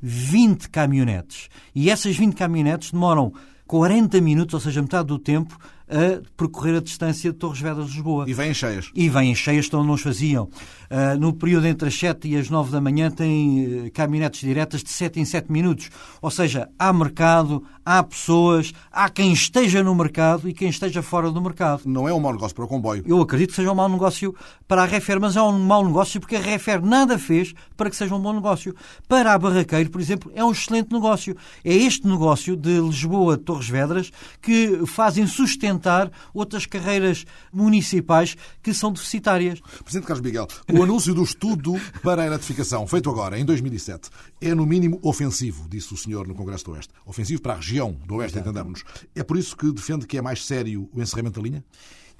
20 0.00 0.70
caminhonetes. 0.70 1.48
E 1.74 1.90
essas 1.90 2.16
20 2.16 2.34
caminhonetes 2.34 2.92
demoram 2.92 3.32
40 3.66 4.20
minutos, 4.20 4.54
ou 4.54 4.60
seja, 4.60 4.80
metade 4.80 5.08
do 5.08 5.18
tempo, 5.18 5.58
a 5.88 6.22
percorrer 6.36 6.76
a 6.76 6.80
distância 6.80 7.32
de 7.32 7.36
Torres 7.36 7.60
Vedras 7.60 7.88
de 7.88 7.94
Lisboa. 7.94 8.26
E 8.28 8.32
vêm 8.32 8.54
cheias. 8.54 8.92
E 8.94 9.08
vêm 9.08 9.34
cheias, 9.34 9.66
então 9.66 9.82
não 9.82 9.94
os 9.94 10.02
faziam. 10.02 10.48
Uh, 10.90 11.16
no 11.20 11.32
período 11.32 11.68
entre 11.68 11.86
as 11.86 11.94
7 11.94 12.26
e 12.26 12.36
as 12.36 12.50
9 12.50 12.72
da 12.72 12.80
manhã 12.80 13.12
tem 13.12 13.86
uh, 13.86 13.92
caminhonetes 13.92 14.40
diretas 14.40 14.82
de 14.82 14.90
7 14.90 15.20
em 15.20 15.24
7 15.24 15.50
minutos. 15.52 15.88
Ou 16.20 16.32
seja, 16.32 16.68
há 16.76 16.92
mercado, 16.92 17.64
há 17.84 18.02
pessoas, 18.02 18.72
há 18.90 19.08
quem 19.08 19.32
esteja 19.32 19.84
no 19.84 19.94
mercado 19.94 20.48
e 20.48 20.52
quem 20.52 20.68
esteja 20.68 21.00
fora 21.00 21.30
do 21.30 21.40
mercado. 21.40 21.82
Não 21.86 22.08
é 22.08 22.12
um 22.12 22.18
mau 22.18 22.32
negócio 22.32 22.56
para 22.56 22.64
o 22.64 22.68
comboio. 22.68 23.04
Eu 23.06 23.20
acredito 23.20 23.50
que 23.50 23.56
seja 23.56 23.70
um 23.70 23.74
mau 23.74 23.88
negócio 23.88 24.34
para 24.66 24.82
a 24.82 24.84
Refer, 24.84 25.20
mas 25.20 25.36
é 25.36 25.42
um 25.42 25.58
mau 25.60 25.84
negócio 25.84 26.20
porque 26.20 26.34
a 26.34 26.40
Refer 26.40 26.82
nada 26.82 27.18
fez 27.18 27.54
para 27.76 27.88
que 27.88 27.94
seja 27.94 28.14
um 28.14 28.20
bom 28.20 28.32
negócio. 28.32 28.74
Para 29.08 29.32
a 29.32 29.38
Barraqueiro, 29.38 29.90
por 29.90 30.00
exemplo, 30.00 30.32
é 30.34 30.44
um 30.44 30.50
excelente 30.50 30.92
negócio. 30.92 31.36
É 31.64 31.72
este 31.72 32.06
negócio 32.06 32.56
de 32.56 32.80
Lisboa 32.80 33.38
Torres 33.38 33.68
Vedras 33.68 34.10
que 34.42 34.84
fazem 34.86 35.26
sustentar 35.26 36.10
outras 36.34 36.66
carreiras 36.66 37.24
municipais 37.52 38.36
que 38.62 38.74
são 38.74 38.92
deficitárias. 38.92 39.60
Presidente 39.84 40.06
Carlos 40.06 40.24
Miguel, 40.24 40.48
o 40.80 40.82
anúncio 40.82 41.12
do 41.12 41.22
estudo 41.22 41.78
para 42.02 42.22
a 42.22 42.26
eletrificação, 42.26 42.86
feito 42.86 43.10
agora, 43.10 43.38
em 43.38 43.44
2007, 43.44 44.08
é 44.40 44.54
no 44.54 44.64
mínimo 44.64 44.98
ofensivo, 45.02 45.68
disse 45.68 45.92
o 45.92 45.96
senhor 45.96 46.26
no 46.26 46.34
Congresso 46.34 46.64
do 46.64 46.72
Oeste. 46.72 46.90
Ofensivo 47.04 47.42
para 47.42 47.52
a 47.52 47.56
região 47.56 47.92
do 48.06 48.14
Oeste, 48.14 48.38
entendamos-nos. 48.38 48.82
É 49.14 49.22
por 49.22 49.36
isso 49.36 49.54
que 49.54 49.70
defende 49.70 50.06
que 50.06 50.16
é 50.16 50.22
mais 50.22 50.42
sério 50.42 50.88
o 50.90 51.02
encerramento 51.02 51.38
da 51.38 51.46
linha? 51.46 51.62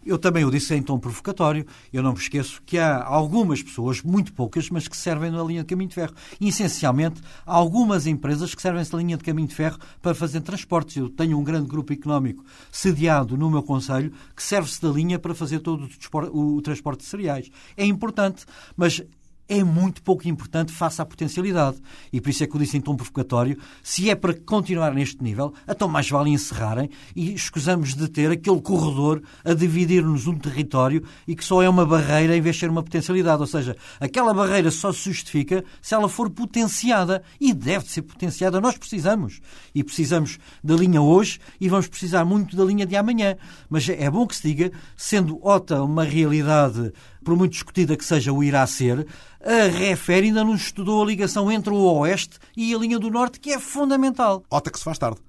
Eu 0.05 0.19
também 0.19 0.45
o 0.45 0.51
disse 0.51 0.75
em 0.75 0.83
tom 0.83 0.99
provocatório. 0.99 1.67
Eu 1.93 2.03
não 2.03 2.13
me 2.13 2.19
esqueço 2.19 2.63
que 2.65 2.79
há 2.79 3.05
algumas 3.05 3.63
pessoas, 3.63 4.03
muito 4.03 4.33
poucas, 4.33 4.71
mas 4.71 4.89
que 4.89 4.97
servem 4.97 5.31
na 5.31 5.43
linha 5.43 5.61
de 5.61 5.67
caminho 5.67 5.89
de 5.89 5.95
ferro. 5.95 6.15
E, 6.41 6.49
essencialmente, 6.49 7.21
há 7.47 7.55
algumas 7.55 8.07
empresas 8.07 8.55
que 8.55 8.63
servem-se 8.63 8.91
da 8.91 8.99
linha 8.99 9.17
de 9.17 9.25
caminho 9.25 9.49
de 9.49 9.55
ferro 9.55 9.79
para 10.01 10.15
fazer 10.15 10.41
transportes. 10.41 10.97
Eu 10.97 11.09
tenho 11.09 11.39
um 11.39 11.45
grande 11.45 11.69
grupo 11.69 11.93
económico 11.93 12.45
sediado 12.71 13.37
no 13.37 13.51
meu 13.51 13.63
Conselho 13.63 14.13
que 14.35 14.43
serve-se 14.43 14.81
da 14.81 14.89
linha 14.89 15.19
para 15.19 15.35
fazer 15.35 15.61
todo 15.61 15.89
o 16.33 16.61
transporte 16.63 17.01
de 17.01 17.07
cereais. 17.07 17.51
É 17.77 17.85
importante, 17.85 18.45
mas 18.77 19.03
é 19.51 19.65
muito 19.65 20.01
pouco 20.01 20.29
importante 20.29 20.73
face 20.73 21.03
à 21.03 21.05
potencialidade. 21.05 21.79
E 22.13 22.21
por 22.21 22.31
isso 22.31 22.45
é 22.45 22.47
que 22.47 22.55
eu 22.55 22.61
disse 22.61 22.77
em 22.77 22.81
tom 22.81 22.95
provocatório, 22.95 23.59
se 23.83 24.09
é 24.09 24.15
para 24.15 24.33
continuar 24.33 24.95
neste 24.95 25.23
nível, 25.23 25.53
então 25.69 25.89
mais 25.89 26.09
vale 26.09 26.31
encerrarem 26.31 26.89
e 27.17 27.35
escusamos 27.35 27.95
de 27.95 28.09
ter 28.09 28.31
aquele 28.31 28.61
corredor 28.61 29.21
a 29.45 29.53
dividir-nos 29.53 30.29
um 30.29 30.39
território 30.39 31.03
e 31.27 31.35
que 31.35 31.45
só 31.45 31.61
é 31.61 31.69
uma 31.69 31.85
barreira 31.85 32.37
em 32.37 32.41
vez 32.41 32.55
de 32.55 32.61
ser 32.61 32.71
uma 32.71 32.83
potencialidade. 32.83 33.41
Ou 33.41 33.47
seja, 33.47 33.77
aquela 33.99 34.33
barreira 34.33 34.71
só 34.71 34.93
se 34.93 35.11
justifica 35.11 35.65
se 35.83 35.95
ela 35.95 36.09
for 36.09 36.31
potenciada 36.31 37.21
e 37.41 37.53
deve 37.53 37.87
ser 37.87 38.03
potenciada. 38.03 38.61
Nós 38.61 38.79
precisamos. 38.79 39.41
E 39.75 39.83
precisamos 39.83 40.39
da 40.63 40.77
linha 40.77 41.03
hoje 41.03 41.41
e 41.61 41.69
vamos 41.69 41.89
precisar 41.89 42.25
muito 42.25 42.57
da 42.57 42.65
linha 42.65 42.87
de 42.87 42.95
amanhã. 42.95 43.37
Mas 43.69 43.89
é 43.89 44.09
bom 44.09 44.29
que 44.29 44.37
se 44.37 44.47
diga, 44.47 44.71
sendo 44.97 45.45
OTA 45.45 45.83
uma 45.83 46.05
realidade 46.05 46.93
por 47.25 47.37
muito 47.37 47.53
discutida 47.53 47.97
que 47.97 48.05
seja 48.05 48.33
o 48.33 48.43
irá 48.43 48.67
ser, 48.67 49.07
a 49.43 49.69
REFER 49.69 50.25
ainda 50.25 50.45
não 50.45 50.55
estudou 50.55 51.03
a 51.03 51.07
ligação 51.07 51.51
entre 51.51 51.73
o 51.73 51.77
Oeste 51.77 52.39
e 52.57 52.75
a 52.75 52.79
linha 52.79 52.99
do 52.99 53.11
Norte, 53.11 53.41
que 53.41 53.53
é 53.53 53.59
fundamental. 53.59 54.43
Ota 54.51 54.71
que 54.71 54.79
se 54.79 54.85
faz 54.85 54.99
tarde. 54.99 55.21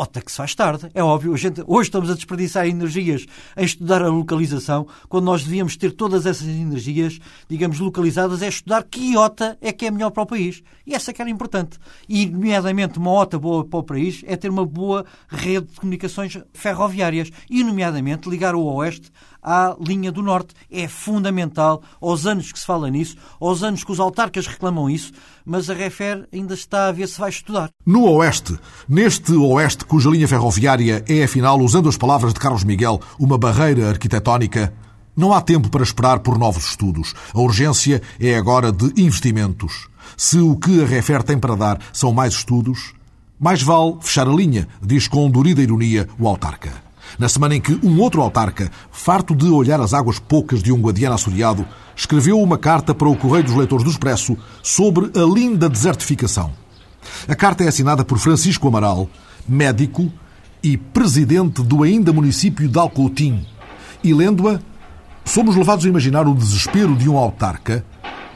Ota 0.00 0.22
que 0.22 0.30
se 0.30 0.38
faz 0.38 0.54
tarde, 0.54 0.88
é 0.94 1.04
óbvio. 1.04 1.34
A 1.34 1.36
gente, 1.36 1.62
hoje 1.66 1.88
estamos 1.88 2.10
a 2.10 2.14
desperdiçar 2.14 2.66
energias 2.66 3.26
em 3.54 3.64
estudar 3.66 4.00
a 4.00 4.08
localização, 4.08 4.86
quando 5.10 5.26
nós 5.26 5.44
devíamos 5.44 5.76
ter 5.76 5.92
todas 5.92 6.24
essas 6.24 6.48
energias, 6.48 7.18
digamos, 7.50 7.78
localizadas, 7.78 8.40
é 8.40 8.48
estudar 8.48 8.82
que 8.84 9.14
OTA 9.14 9.58
é 9.60 9.74
que 9.74 9.84
é 9.84 9.90
melhor 9.90 10.10
para 10.10 10.22
o 10.22 10.26
país. 10.26 10.62
E 10.86 10.94
essa 10.94 11.12
que 11.12 11.20
era 11.20 11.30
importante. 11.30 11.78
E, 12.08 12.24
nomeadamente, 12.24 12.98
uma 12.98 13.12
OTA 13.12 13.38
boa 13.38 13.62
para 13.62 13.78
o 13.78 13.82
país 13.82 14.22
é 14.26 14.36
ter 14.36 14.48
uma 14.48 14.64
boa 14.64 15.04
rede 15.28 15.66
de 15.66 15.78
comunicações 15.78 16.38
ferroviárias. 16.54 17.30
E, 17.50 17.62
nomeadamente, 17.62 18.26
ligar 18.26 18.54
o 18.54 18.64
Oeste 18.64 19.12
à 19.42 19.76
linha 19.80 20.12
do 20.12 20.22
Norte. 20.22 20.54
É 20.70 20.88
fundamental, 20.88 21.82
aos 22.00 22.26
anos 22.26 22.52
que 22.52 22.58
se 22.58 22.66
fala 22.66 22.90
nisso, 22.90 23.16
aos 23.40 23.62
anos 23.62 23.84
que 23.84 23.92
os 23.92 24.00
autarcas 24.00 24.46
reclamam 24.46 24.88
isso, 24.88 25.12
mas 25.44 25.68
a 25.70 25.74
Refer 25.74 26.28
ainda 26.32 26.54
está 26.54 26.88
a 26.88 26.92
ver 26.92 27.08
se 27.08 27.18
vai 27.18 27.30
estudar. 27.30 27.70
No 27.84 28.04
Oeste, 28.04 28.58
neste 28.88 29.32
Oeste 29.32 29.84
cuja 29.84 30.10
linha 30.10 30.28
ferroviária 30.28 31.04
é, 31.08 31.24
afinal, 31.24 31.58
usando 31.60 31.88
as 31.88 31.96
palavras 31.96 32.34
de 32.34 32.40
Carlos 32.40 32.64
Miguel, 32.64 33.00
uma 33.18 33.38
barreira 33.38 33.88
arquitetónica, 33.88 34.72
não 35.16 35.32
há 35.32 35.40
tempo 35.40 35.68
para 35.68 35.82
esperar 35.82 36.20
por 36.20 36.38
novos 36.38 36.66
estudos. 36.70 37.14
A 37.34 37.40
urgência 37.40 38.00
é 38.18 38.36
agora 38.36 38.72
de 38.72 38.92
investimentos. 39.00 39.88
Se 40.16 40.38
o 40.38 40.56
que 40.56 40.82
a 40.82 40.86
Refer 40.86 41.22
tem 41.22 41.38
para 41.38 41.56
dar 41.56 41.78
são 41.92 42.12
mais 42.12 42.34
estudos, 42.34 42.94
mais 43.38 43.62
vale 43.62 43.96
fechar 44.00 44.28
a 44.28 44.32
linha, 44.32 44.68
diz 44.82 45.08
com 45.08 45.30
dorida 45.30 45.62
ironia 45.62 46.08
o 46.18 46.28
autarca 46.28 46.89
na 47.20 47.28
semana 47.28 47.54
em 47.54 47.60
que 47.60 47.78
um 47.86 48.00
outro 48.00 48.22
autarca, 48.22 48.70
farto 48.90 49.34
de 49.34 49.44
olhar 49.44 49.78
as 49.78 49.92
águas 49.92 50.18
poucas 50.18 50.62
de 50.62 50.72
um 50.72 50.80
guadiana 50.80 51.16
assoreado, 51.16 51.66
escreveu 51.94 52.40
uma 52.40 52.56
carta 52.56 52.94
para 52.94 53.10
o 53.10 53.14
Correio 53.14 53.44
dos 53.44 53.54
Leitores 53.54 53.84
do 53.84 53.90
Expresso 53.90 54.38
sobre 54.62 55.10
a 55.14 55.22
linda 55.22 55.68
desertificação. 55.68 56.50
A 57.28 57.34
carta 57.34 57.62
é 57.62 57.68
assinada 57.68 58.06
por 58.06 58.18
Francisco 58.18 58.66
Amaral, 58.66 59.06
médico 59.46 60.10
e 60.62 60.78
presidente 60.78 61.62
do 61.62 61.82
ainda 61.82 62.10
município 62.10 62.66
de 62.66 62.78
Alcoutim. 62.78 63.46
E 64.02 64.14
lendo-a, 64.14 64.58
somos 65.22 65.56
levados 65.56 65.84
a 65.84 65.88
imaginar 65.90 66.26
o 66.26 66.34
desespero 66.34 66.96
de 66.96 67.06
um 67.06 67.18
autarca 67.18 67.84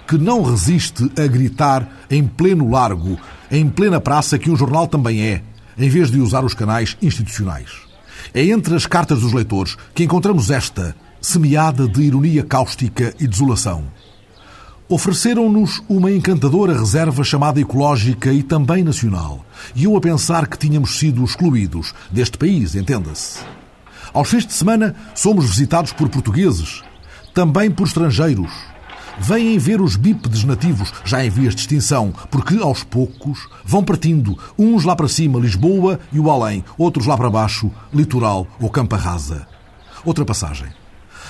que 0.07 0.19
não 0.19 0.43
resiste 0.43 1.11
a 1.19 1.27
gritar 1.27 1.89
em 2.11 2.27
pleno 2.27 2.71
largo, 2.71 3.19
em 3.51 3.67
plena 3.67 3.99
praça, 3.99 4.39
que 4.39 4.51
um 4.51 4.57
jornal 4.57 4.87
também 4.87 5.23
é, 5.23 5.43
em 5.79 5.89
vez 5.89 6.11
de 6.11 6.21
usar 6.21 6.45
os 6.45 6.53
canais 6.53 6.99
institucionais. 7.01 7.94
É 8.33 8.45
entre 8.45 8.75
as 8.75 8.87
cartas 8.87 9.21
dos 9.21 9.33
leitores 9.33 9.77
que 9.95 10.05
encontramos 10.05 10.51
esta, 10.51 10.95
semeada 11.21 11.89
de 11.89 12.03
ironia 12.03 12.43
cáustica 12.43 13.15
e 13.19 13.27
desolação. 13.27 13.85
Ofereceram-nos 14.89 15.83
uma 15.89 16.13
encantadora 16.13 16.79
reserva 16.79 17.25
chamada 17.25 17.59
ecológica 17.61 18.33
e 18.33 18.43
também 18.43 18.85
nacional, 18.85 19.45
e 19.75 19.85
eu 19.85 19.97
a 19.97 20.01
pensar 20.01 20.47
que 20.47 20.59
tínhamos 20.59 20.99
sido 20.99 21.25
excluídos 21.25 21.95
deste 22.11 22.37
país, 22.37 22.75
entenda-se. 22.75 23.41
Aos 24.13 24.29
fins 24.29 24.47
de 24.47 24.53
semana 24.53 24.95
somos 25.15 25.47
visitados 25.47 25.93
por 25.93 26.09
portugueses, 26.11 26.83
também 27.33 27.71
por 27.71 27.87
estrangeiros, 27.87 28.53
Vêm 29.19 29.59
ver 29.59 29.81
os 29.81 29.97
bípedes 29.97 30.43
nativos 30.43 30.93
já 31.05 31.25
em 31.25 31.31
vias 31.31 31.55
de 31.55 31.61
extinção, 31.61 32.13
porque 32.31 32.57
aos 32.59 32.83
poucos 32.83 33.49
vão 33.65 33.85
partindo, 33.85 34.37
uns 34.59 34.85
lá 34.85 34.97
para 34.97 35.09
cima, 35.09 35.39
Lisboa 35.39 36.01
e 36.13 36.19
o 36.19 36.31
além, 36.31 36.65
outros 36.77 37.07
lá 37.07 37.17
para 37.17 37.31
baixo, 37.31 37.71
litoral 37.93 38.47
ou 38.61 38.69
campa 38.69 38.97
rasa. 38.97 39.47
Outra 40.05 40.25
passagem. 40.25 40.67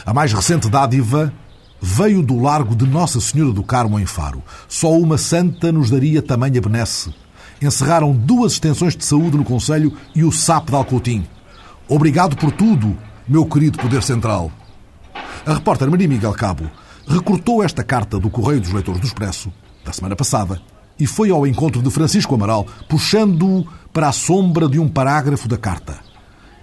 A 0.04 0.14
mais 0.14 0.32
recente 0.32 0.68
dádiva 0.68 1.32
veio 1.80 2.22
do 2.22 2.40
largo 2.40 2.74
de 2.74 2.86
Nossa 2.86 3.20
Senhora 3.20 3.52
do 3.52 3.62
Carmo 3.62 4.00
em 4.00 4.06
Faro. 4.06 4.42
Só 4.66 4.90
uma 4.92 5.18
santa 5.18 5.70
nos 5.70 5.90
daria 5.90 6.22
tamanha 6.22 6.60
benesse. 6.60 7.14
Encerraram 7.60 8.12
duas 8.12 8.52
extensões 8.54 8.96
de 8.96 9.04
saúde 9.04 9.36
no 9.36 9.44
Conselho 9.44 9.92
e 10.14 10.24
o 10.24 10.32
SAP 10.32 10.70
de 10.70 10.74
Alcoutim. 10.74 11.26
Obrigado 11.86 12.36
por 12.36 12.50
tudo, 12.50 12.96
meu 13.28 13.44
querido 13.44 13.78
Poder 13.78 14.02
Central. 14.02 14.50
A 15.46 15.52
repórter 15.52 15.90
Maria 15.90 16.08
Miguel 16.08 16.32
Cabo 16.32 16.70
recortou 17.06 17.62
esta 17.62 17.82
carta 17.82 18.18
do 18.18 18.30
Correio 18.30 18.60
dos 18.60 18.72
Leitores 18.72 19.00
do 19.00 19.06
Expresso, 19.06 19.52
da 19.84 19.92
semana 19.92 20.16
passada, 20.16 20.60
e 20.98 21.06
foi 21.06 21.30
ao 21.30 21.46
encontro 21.46 21.82
de 21.82 21.90
Francisco 21.90 22.34
Amaral, 22.34 22.66
puxando-o 22.88 23.66
para 23.92 24.08
a 24.08 24.12
sombra 24.12 24.68
de 24.68 24.78
um 24.78 24.88
parágrafo 24.88 25.48
da 25.48 25.56
carta. 25.56 25.98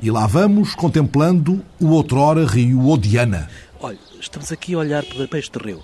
E 0.01 0.09
lá 0.09 0.25
vamos 0.25 0.73
contemplando 0.73 1.63
o 1.79 1.89
outrora 1.89 2.45
rio 2.45 2.87
Odiana. 2.87 3.49
Olha, 3.79 3.99
estamos 4.19 4.51
aqui 4.51 4.73
a 4.73 4.79
olhar 4.79 5.03
para 5.03 5.39
este 5.39 5.57
rio. 5.57 5.83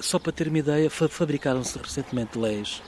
Só 0.00 0.18
para 0.18 0.32
ter 0.32 0.48
uma 0.48 0.58
ideia, 0.58 0.90
fabricaram-se 0.90 1.78
recentemente 1.78 2.38
leis 2.38 2.82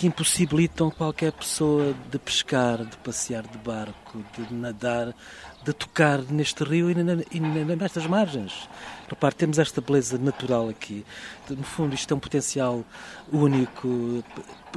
que 0.00 0.06
impossibilitam 0.06 0.90
qualquer 0.90 1.30
pessoa 1.30 1.94
de 2.10 2.18
pescar, 2.18 2.86
de 2.86 2.96
passear 2.96 3.46
de 3.46 3.58
barco, 3.58 4.24
de 4.32 4.50
nadar, 4.50 5.14
de 5.62 5.74
tocar 5.74 6.22
neste 6.22 6.64
rio 6.64 6.90
e 6.90 6.94
nestas 6.94 8.06
margens. 8.06 8.66
Repare, 9.10 9.34
temos 9.34 9.58
esta 9.58 9.78
beleza 9.82 10.16
natural 10.16 10.70
aqui. 10.70 11.04
No 11.50 11.64
fundo, 11.64 11.94
isto 11.94 12.14
é 12.14 12.16
um 12.16 12.18
potencial 12.18 12.82
único 13.30 14.24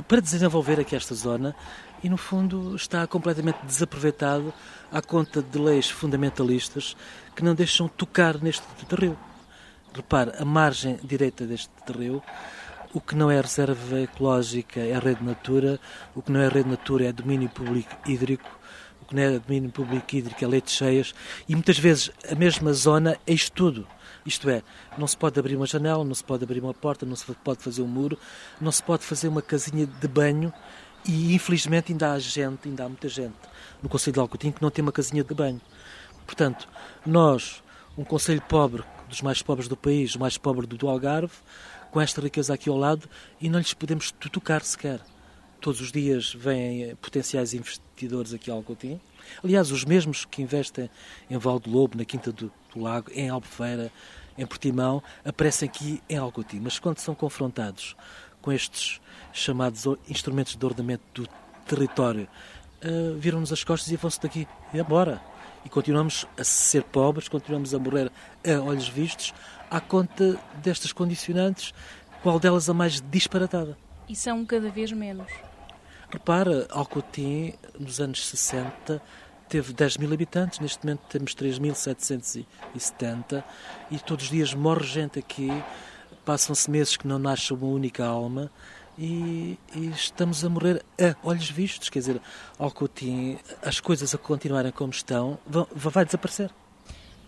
para 0.10 0.20
desenvolver 0.20 0.82
aqui 0.82 0.94
esta 0.94 1.16
zona 1.16 1.56
e, 2.04 2.10
no 2.10 2.18
fundo, 2.18 2.76
está 2.76 3.08
completamente 3.08 3.66
desaproveitado 3.66 4.54
à 4.92 5.02
conta 5.02 5.42
de 5.42 5.58
leis 5.58 5.90
fundamentalistas 5.90 6.98
que 7.34 7.46
não 7.46 7.56
deixam 7.56 7.88
tocar 7.88 8.44
neste 8.44 8.66
rio. 8.92 9.18
Repare, 9.96 10.34
a 10.38 10.44
margem 10.44 11.00
direita 11.02 11.46
deste 11.46 11.72
rio 11.98 12.22
o 12.94 13.02
que 13.02 13.16
não 13.16 13.32
é 13.32 13.42
reserva 13.42 14.02
ecológica 14.02 14.80
é 14.80 14.98
rede 15.00 15.24
natura, 15.24 15.80
o 16.16 16.22
que 16.22 16.32
não 16.32 16.40
é 16.40 16.48
rede 16.48 16.70
natura 16.70 17.06
é 17.06 17.12
domínio 17.12 17.50
público 17.50 17.90
hídrico, 18.06 18.48
o 19.02 19.06
que 19.06 19.16
não 19.16 19.24
é 19.24 19.40
domínio 19.40 19.72
público 19.72 20.16
hídrico 20.16 20.44
é 20.44 20.48
leitos 20.48 20.74
cheias, 20.74 21.14
e 21.50 21.56
muitas 21.56 21.80
vezes 21.80 22.12
a 22.30 22.36
mesma 22.36 22.72
zona 22.72 23.18
é 23.26 23.34
isto 23.34 23.52
tudo. 23.52 23.88
Isto 24.26 24.50
é, 24.50 24.62
não 24.98 25.06
se 25.06 25.18
pode 25.18 25.38
abrir 25.38 25.58
uma 25.58 25.66
janela, 25.66 26.04
não 26.06 26.16
se 26.16 26.24
pode 26.24 26.44
abrir 26.44 26.62
uma 26.62 26.74
porta, 26.74 27.06
não 27.06 27.16
se 27.16 27.26
pode 27.44 27.62
fazer 27.62 27.82
um 27.82 27.88
muro, 27.88 28.18
não 28.62 28.72
se 28.72 28.82
pode 28.82 29.04
fazer 29.04 29.28
uma 29.28 29.42
casinha 29.42 29.86
de 29.86 30.08
banho 30.08 30.54
e 31.06 31.34
infelizmente 31.34 31.92
ainda 31.92 32.14
há 32.14 32.20
gente, 32.20 32.70
ainda 32.70 32.86
há 32.86 32.88
muita 32.88 33.10
gente 33.10 33.36
no 33.82 33.90
Conselho 33.90 34.14
de 34.14 34.20
Alcotim 34.22 34.52
que 34.52 34.62
não 34.62 34.72
tem 34.72 34.82
uma 34.82 34.94
casinha 34.94 35.24
de 35.26 35.34
banho. 35.34 35.60
Portanto, 36.26 36.70
nós, 37.06 37.62
um 37.98 38.06
Conselho 38.06 38.42
pobre, 38.48 38.84
dos 39.10 39.22
mais 39.22 39.42
pobres 39.42 39.68
do 39.68 39.76
país, 39.76 40.16
o 40.16 40.20
mais 40.20 40.38
pobre 40.38 40.66
do 40.66 40.88
Algarve, 40.88 41.34
com 41.94 42.02
esta 42.02 42.20
riqueza 42.20 42.56
aqui 42.56 42.70
ao 42.70 42.76
lado, 42.76 43.08
e 43.40 43.48
não 43.48 43.60
lhes 43.60 43.76
podemos 43.76 44.12
tocar 44.12 44.64
sequer. 44.64 45.00
Todos 45.62 45.80
os 45.80 45.92
dias 45.92 46.34
vêm 46.34 46.96
potenciais 46.96 47.54
investidores 47.54 48.34
aqui 48.34 48.50
ao 48.50 48.58
Alcotim. 48.58 49.00
Aliás, 49.44 49.70
os 49.70 49.86
mesmos 49.86 50.26
que 50.26 50.42
investem 50.42 50.90
em 51.30 51.38
Valde 51.38 51.70
Lobo, 51.70 51.96
na 51.96 52.04
Quinta 52.04 52.32
do, 52.32 52.52
do 52.74 52.82
Lago, 52.82 53.12
em 53.14 53.30
Albufeira, 53.30 53.92
em 54.36 54.44
Portimão, 54.44 55.04
aparecem 55.24 55.70
aqui 55.70 56.02
em 56.10 56.18
Alcotim. 56.18 56.60
Mas 56.60 56.80
quando 56.80 56.98
são 56.98 57.14
confrontados 57.14 57.96
com 58.42 58.52
estes 58.52 59.00
chamados 59.32 59.86
instrumentos 60.10 60.56
de 60.56 60.66
ordenamento 60.66 61.04
do 61.14 61.30
território, 61.68 62.28
uh, 62.84 63.16
viram-nos 63.20 63.54
as 63.54 63.64
costas 63.64 63.92
e 63.92 63.96
vão-se 63.98 64.20
daqui. 64.20 64.48
E 64.74 64.80
embora. 64.80 65.22
E 65.64 65.70
continuamos 65.70 66.26
a 66.38 66.44
ser 66.44 66.84
pobres, 66.84 67.30
continuamos 67.30 67.74
a 67.74 67.80
morrer 67.80 68.12
a 68.46 68.60
olhos 68.62 68.90
vistos, 68.90 69.34
à 69.74 69.82
conta 69.82 70.40
destas 70.62 70.94
condicionantes, 70.94 71.74
qual 72.22 72.40
delas 72.40 72.70
a 72.70 72.74
mais 72.76 73.02
disparatada. 73.02 73.76
E 74.08 74.16
são 74.16 74.46
cada 74.46 74.70
vez 74.70 74.92
menos. 74.92 75.32
Repara, 76.12 76.68
Alcotim, 76.70 77.56
nos 77.80 78.00
anos 78.00 78.24
60, 78.28 79.02
teve 79.50 79.74
10 79.74 79.98
mil 79.98 80.14
habitantes, 80.14 80.60
neste 80.60 80.86
momento 80.86 81.02
temos 81.10 81.34
3.770 81.34 83.44
e 83.90 83.98
todos 83.98 84.26
os 84.26 84.32
dias 84.32 84.54
morre 84.54 84.86
gente 84.86 85.18
aqui, 85.18 85.50
passam-se 86.24 86.70
meses 86.70 86.96
que 86.96 87.08
não 87.08 87.18
nasce 87.18 87.52
uma 87.52 87.66
única 87.66 88.06
alma 88.06 88.52
e, 88.96 89.58
e, 89.76 89.88
estamos 89.88 90.46
a 90.46 90.50
morrer 90.50 90.86
a 91.02 91.16
olhos 91.28 91.50
vistos, 91.50 91.90
quer 91.90 91.98
dizer, 91.98 92.22
Alcotim, 92.60 93.40
as 93.64 93.80
coisas 93.80 94.14
a 94.14 94.20
continuarem 94.20 94.72
como 94.72 94.92
estão, 94.92 95.40
vão, 95.48 95.68
vai 95.74 96.06
desaparecer. 96.06 96.52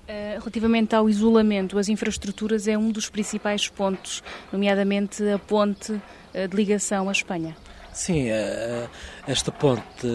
Uh, 0.08 0.38
relativamente 0.38 0.93
ao 0.93 1.10
isolamento, 1.10 1.80
as 1.80 1.89
infraestruturas 1.89 2.68
é 2.68 2.78
um 2.78 2.91
dos 2.91 3.10
principais 3.10 3.68
pontos, 3.68 4.22
nomeadamente 4.53 5.28
a 5.28 5.39
ponte 5.39 5.93
uh, 5.93 6.47
de 6.47 6.56
ligação 6.56 7.10
à 7.10 7.12
Espanha. 7.12 7.58
Sim, 7.91 8.30
uh, 8.30 8.88
esta 9.26 9.51
ponte, 9.51 10.08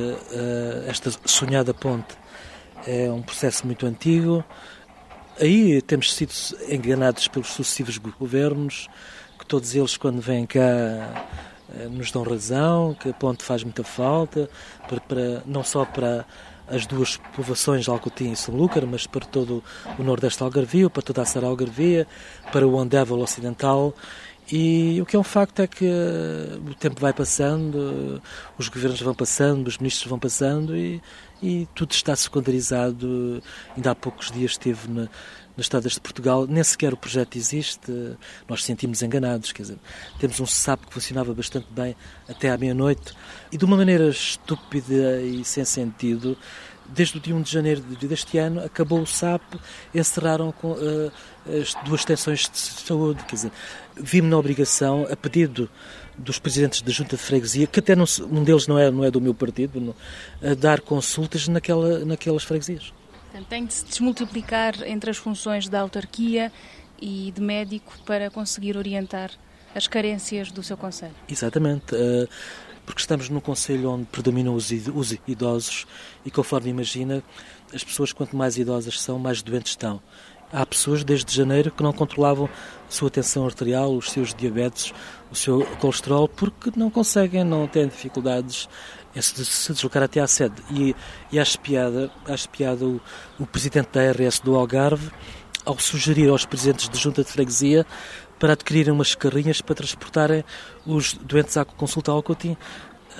esta 0.86 1.10
sonhada 1.24 1.74
ponte, 1.74 2.14
é 2.86 3.10
um 3.10 3.20
processo 3.20 3.66
muito 3.66 3.84
antigo. 3.84 4.44
Aí 5.40 5.82
temos 5.82 6.14
sido 6.14 6.32
enganados 6.68 7.26
pelos 7.26 7.48
sucessivos 7.48 7.98
governos, 7.98 8.86
que 9.40 9.46
todos 9.46 9.74
eles, 9.74 9.96
quando 9.96 10.20
vêm 10.20 10.46
cá, 10.46 10.60
nos 11.90 12.12
dão 12.12 12.22
razão, 12.22 12.94
que 12.94 13.08
a 13.08 13.12
ponte 13.12 13.42
faz 13.42 13.64
muita 13.64 13.82
falta, 13.82 14.48
para, 14.86 15.00
para 15.00 15.42
não 15.46 15.64
só 15.64 15.84
para 15.84 16.26
as 16.70 16.86
duas 16.86 17.16
povoações 17.34 17.84
de 17.84 17.90
Alcotim 17.90 18.30
e 18.30 18.36
São 18.36 18.54
Lúcar, 18.54 18.86
mas 18.86 19.06
para 19.06 19.26
todo 19.26 19.62
o 19.98 20.02
nordeste 20.02 20.42
algarvio, 20.42 20.88
para 20.88 21.02
toda 21.02 21.22
a 21.22 21.24
Serra 21.24 21.48
Algarvia, 21.48 22.06
para 22.52 22.66
o 22.66 22.74
Ondéval 22.76 23.18
Ocidental. 23.18 23.92
E 24.52 25.00
o 25.00 25.06
que 25.06 25.14
é 25.14 25.18
um 25.18 25.24
facto 25.24 25.60
é 25.60 25.66
que 25.66 25.86
eh, 25.86 26.58
o 26.68 26.74
tempo 26.74 27.00
vai 27.00 27.12
passando, 27.12 28.20
os 28.58 28.68
governos 28.68 29.00
vão 29.00 29.14
passando, 29.14 29.68
os 29.68 29.78
ministros 29.78 30.08
vão 30.08 30.18
passando 30.18 30.76
e, 30.76 31.00
e 31.40 31.68
tudo 31.74 31.92
está 31.92 32.16
secundarizado. 32.16 33.40
Ainda 33.76 33.92
há 33.92 33.94
poucos 33.94 34.30
dias 34.30 34.52
esteve 34.52 34.88
na, 34.88 35.08
nas 35.60 35.66
estradas 35.66 35.92
de 35.92 36.00
Portugal, 36.00 36.46
nem 36.46 36.64
sequer 36.64 36.94
o 36.94 36.96
projeto 36.96 37.36
existe, 37.36 37.92
nós 38.48 38.64
sentimos 38.64 39.02
enganados, 39.02 39.52
quer 39.52 39.62
dizer, 39.62 39.78
temos 40.18 40.40
um 40.40 40.46
SAP 40.46 40.86
que 40.86 40.94
funcionava 40.94 41.34
bastante 41.34 41.66
bem 41.70 41.94
até 42.26 42.48
à 42.48 42.56
meia-noite. 42.56 43.12
E 43.52 43.58
de 43.58 43.64
uma 43.66 43.76
maneira 43.76 44.08
estúpida 44.08 45.20
e 45.20 45.44
sem 45.44 45.64
sentido, 45.66 46.36
desde 46.88 47.18
o 47.18 47.20
dia 47.20 47.36
1 47.36 47.42
de 47.42 47.52
janeiro 47.52 47.82
deste 47.82 48.38
ano, 48.38 48.64
acabou 48.64 49.02
o 49.02 49.06
SAP, 49.06 49.42
encerraram 49.94 50.50
com, 50.50 50.72
uh, 50.72 51.12
as 51.46 51.74
duas 51.84 52.00
extensões 52.00 52.48
de 52.48 52.58
saúde, 52.58 53.22
quer 53.24 53.34
dizer, 53.34 53.52
vi-me 53.94 54.28
na 54.28 54.38
obrigação, 54.38 55.06
a 55.10 55.16
pedido 55.16 55.68
dos 56.16 56.38
presidentes 56.38 56.80
da 56.80 56.90
Junta 56.90 57.16
de 57.16 57.22
Freguesia, 57.22 57.66
que 57.66 57.80
até 57.80 57.94
não, 57.94 58.06
um 58.30 58.42
deles 58.42 58.66
não 58.66 58.78
é, 58.78 58.90
não 58.90 59.04
é 59.04 59.10
do 59.10 59.20
meu 59.20 59.34
partido, 59.34 59.78
não, 59.78 59.94
a 60.42 60.54
dar 60.54 60.80
consultas 60.80 61.48
naquela, 61.48 62.02
naquelas 62.04 62.44
freguesias. 62.44 62.94
Tem 63.48 63.64
de 63.64 63.74
se 63.74 63.84
desmultiplicar 63.84 64.74
entre 64.86 65.10
as 65.10 65.16
funções 65.16 65.68
da 65.68 65.80
autarquia 65.80 66.52
e 67.00 67.32
de 67.34 67.40
médico 67.40 67.92
para 68.04 68.30
conseguir 68.30 68.76
orientar 68.76 69.30
as 69.74 69.86
carências 69.86 70.50
do 70.50 70.62
seu 70.62 70.76
Conselho. 70.76 71.14
Exatamente, 71.28 71.94
eh, 71.94 72.28
porque 72.84 73.00
estamos 73.00 73.28
num 73.28 73.40
Conselho 73.40 73.90
onde 73.90 74.04
predominam 74.06 74.54
os 74.54 74.70
idosos 75.26 75.86
e, 76.24 76.30
conforme 76.30 76.70
imagina, 76.70 77.22
as 77.72 77.84
pessoas 77.84 78.12
quanto 78.12 78.36
mais 78.36 78.58
idosas 78.58 79.00
são, 79.00 79.18
mais 79.18 79.42
doentes 79.42 79.72
estão. 79.72 80.02
Há 80.52 80.66
pessoas 80.66 81.04
desde 81.04 81.32
janeiro 81.32 81.70
que 81.70 81.82
não 81.82 81.92
controlavam 81.92 82.46
a 82.46 82.90
sua 82.90 83.08
tensão 83.08 83.44
arterial, 83.44 83.96
os 83.96 84.10
seus 84.10 84.34
diabetes, 84.34 84.92
o 85.30 85.36
seu 85.36 85.64
colesterol, 85.76 86.28
porque 86.28 86.72
não 86.74 86.90
conseguem, 86.90 87.44
não 87.44 87.68
têm 87.68 87.86
dificuldades 87.86 88.68
é 89.14 89.20
se, 89.20 89.44
se 89.44 89.72
deslocar 89.72 90.02
até 90.02 90.20
à 90.20 90.26
sede. 90.26 90.54
E, 90.70 90.94
e 91.32 91.38
acho 91.38 91.58
piada, 91.60 92.10
acho 92.26 92.48
piada 92.48 92.84
o, 92.84 93.00
o 93.38 93.46
presidente 93.46 93.88
da 93.92 94.10
RS 94.10 94.40
do 94.40 94.54
Algarve, 94.54 95.10
ao 95.64 95.78
sugerir 95.78 96.28
aos 96.28 96.44
presidentes 96.44 96.88
de 96.88 96.98
junta 96.98 97.22
de 97.22 97.30
freguesia 97.30 97.86
para 98.38 98.54
adquirirem 98.54 98.92
umas 98.92 99.14
carrinhas 99.14 99.60
para 99.60 99.74
transportarem 99.74 100.44
os 100.86 101.12
doentes 101.14 101.56
à 101.56 101.64
consulta 101.64 102.10
ao 102.10 102.22
Coutinho. 102.22 102.56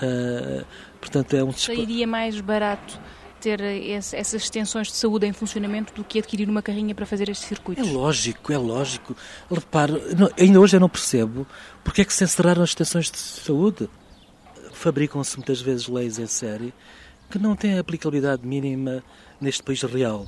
Uh, 0.03 0.65
portanto, 0.99 1.37
é 1.37 1.45
um 1.45 1.53
Sairia 1.53 2.07
mais 2.07 2.41
barato 2.41 2.99
ter 3.41 3.61
esse, 3.61 4.15
essas 4.17 4.43
extensões 4.43 4.89
de 4.89 4.95
saúde 4.95 5.27
em 5.27 5.33
funcionamento 5.33 5.95
do 5.95 6.05
que 6.05 6.19
adquirir 6.19 6.49
uma 6.49 6.63
carrinha 6.63 6.95
para 6.95 7.07
fazer 7.07 7.29
estes 7.29 7.49
circuitos. 7.49 7.87
É 7.87 7.93
lógico, 7.93 8.53
é 8.53 8.59
lógico. 8.59 9.17
Repare, 9.51 10.01
ainda 10.39 10.61
hoje 10.61 10.77
eu 10.77 10.81
não 10.81 10.89
percebo 10.89 11.47
porque 11.83 12.03
é 12.03 12.05
que 12.05 12.13
se 12.13 12.23
encerraram 12.25 12.63
as 12.63 12.71
extensões 12.71 13.11
de 13.11 13.19
saúde 13.19 13.89
fabricam-se 14.81 15.37
muitas 15.37 15.61
vezes 15.61 15.89
leis 15.89 16.19
em 16.19 16.27
série 16.27 16.73
que 17.31 17.39
não 17.39 17.55
têm 17.55 17.79
aplicabilidade 17.79 18.47
mínima 18.47 19.03
neste 19.41 19.63
país 19.63 19.83
real. 19.83 20.27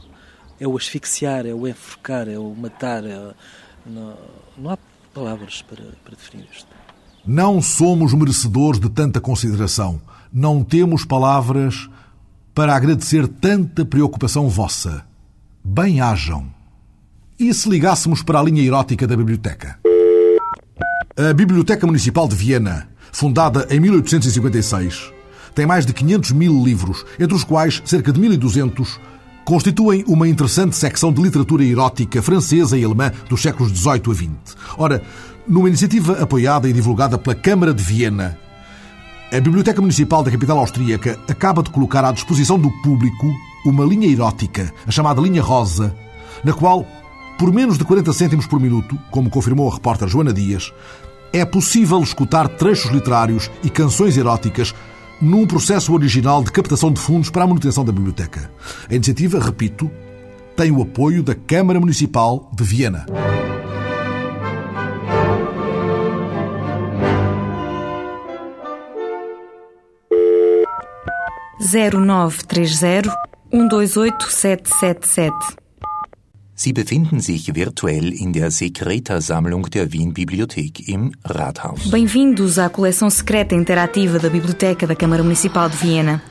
É 0.61 0.69
o 0.69 0.77
asfixiar, 0.77 1.47
é 1.47 1.55
o 1.55 1.67
enforcar, 1.67 2.29
é 2.29 2.39
o 2.39 2.55
matar. 2.55 3.03
É... 3.05 3.35
Não, 3.85 4.17
não, 4.57 4.71
há 4.71 4.79
palavras 5.13 5.63
para, 5.63 5.83
para 6.05 6.15
definir 6.15 6.47
isto. 6.53 6.69
Não 7.27 7.61
somos 7.61 8.13
merecedores 8.15 8.79
de 8.79 8.89
tanta 8.89 9.21
consideração. 9.21 10.01
Não 10.33 10.63
temos 10.63 11.05
palavras 11.05 11.89
para 12.55 12.77
agradecer 12.77 13.27
tanta 13.27 13.85
preocupação 13.85 14.49
vossa. 14.49 15.05
Bem-hajam. 15.65 16.47
E 17.39 17.53
se 17.53 17.69
ligássemos 17.69 18.23
para 18.23 18.39
a 18.39 18.43
linha 18.43 18.63
erótica 18.63 19.07
da 19.07 19.17
biblioteca? 19.17 19.79
A 21.17 21.33
Biblioteca 21.33 21.87
Municipal 21.87 22.29
de 22.29 22.37
Viena 22.37 22.92
fundada 23.13 23.69
em 23.71 23.79
1856, 23.79 25.13
tem 25.55 25.67
mais 25.67 25.87
de 25.87 25.93
500 25.93 26.33
mil 26.33 26.65
livros, 26.65 27.05
entre 27.21 27.37
os 27.37 27.45
quais 27.45 27.83
cerca 27.85 28.11
de 28.11 28.21
1.200 28.21 28.99
constituem 29.45 30.05
uma 30.07 30.29
interessante 30.29 30.75
secção 30.75 31.13
de 31.13 31.21
literatura 31.21 31.65
erótica 31.65 32.23
francesa 32.23 32.79
e 32.79 32.85
alemã 32.85 33.13
dos 33.29 33.43
séculos 33.43 33.73
XVIII 33.73 34.03
a 34.07 34.15
XX. 34.15 34.57
Ora, 34.79 35.03
numa 35.47 35.69
iniciativa 35.69 36.23
apoiada 36.23 36.69
e 36.69 36.73
divulgada 36.73 37.19
pela 37.19 37.35
Câmara 37.35 37.75
de 37.75 37.83
Viena, 37.83 38.39
a 39.33 39.41
Biblioteca 39.41 39.81
Municipal 39.81 40.23
da 40.23 40.31
capital 40.31 40.59
austríaca 40.59 41.19
acaba 41.29 41.63
de 41.63 41.71
colocar 41.71 42.05
à 42.05 42.13
disposição 42.13 42.59
do 42.59 42.71
público 42.83 43.33
uma 43.65 43.85
linha 43.85 44.07
erótica, 44.07 44.73
a 44.87 44.91
chamada 44.91 45.21
Linha 45.21 45.43
Rosa, 45.43 45.95
na 46.45 46.53
qual, 46.53 46.87
por 47.39 47.53
menos 47.53 47.79
de 47.79 47.85
40 47.85 48.13
cêntimos 48.13 48.47
por 48.47 48.61
minuto, 48.61 48.99
como 49.11 49.31
confirmou 49.31 49.71
a 49.71 49.75
repórter 49.75 50.09
Joana 50.09 50.33
Dias, 50.33 50.73
é 51.33 51.45
possível 51.45 52.01
escutar 52.01 52.49
trechos 52.49 52.91
literários 52.91 53.51
e 53.65 53.71
canções 53.71 54.17
eróticas 54.17 54.75
num 55.21 55.47
processo 55.47 55.95
original 55.95 56.43
de 56.43 56.53
captação 56.53 56.93
de 56.93 57.01
fundos 57.01 57.31
para 57.31 57.45
a 57.45 57.47
manutenção 57.47 57.85
da 57.85 57.93
biblioteca. 57.93 58.51
A 58.91 58.95
iniciativa, 58.95 59.39
repito, 59.39 59.91
tem 60.57 60.71
o 60.71 60.83
apoio 60.83 61.23
da 61.23 61.35
Câmara 61.35 61.81
Municipal 61.81 62.51
de 62.55 62.65
Viena. 62.65 63.07
Zero 71.63 72.01
nove 72.01 72.45
três 72.45 72.77
zero 72.77 73.11
um 73.51 73.69
dois 73.69 73.97
oito 73.97 74.31
sete 74.31 74.69
sete 74.69 75.09
sete 75.09 75.62
Sie 76.63 76.73
befinden 76.73 77.19
sich 77.19 77.57
virtuell 77.57 78.13
in 78.13 78.33
der 78.33 78.53
Secreta-Sammlung 78.53 79.69
der 79.69 79.93
Wien 79.93 80.15
Bibliothek 80.15 80.89
im 80.89 81.11
Rathaus. 81.25 81.91
Bem-vindos 81.91 82.57
à 82.57 82.69
coleção 82.71 83.11
secreta 83.11 83.53
interativa 83.57 84.17
da 84.21 84.31
Biblioteca 84.31 84.87
da 84.87 84.95
Câmara 84.95 85.25
Municipal 85.25 85.69
de 85.69 85.77
Viena. 85.77 86.23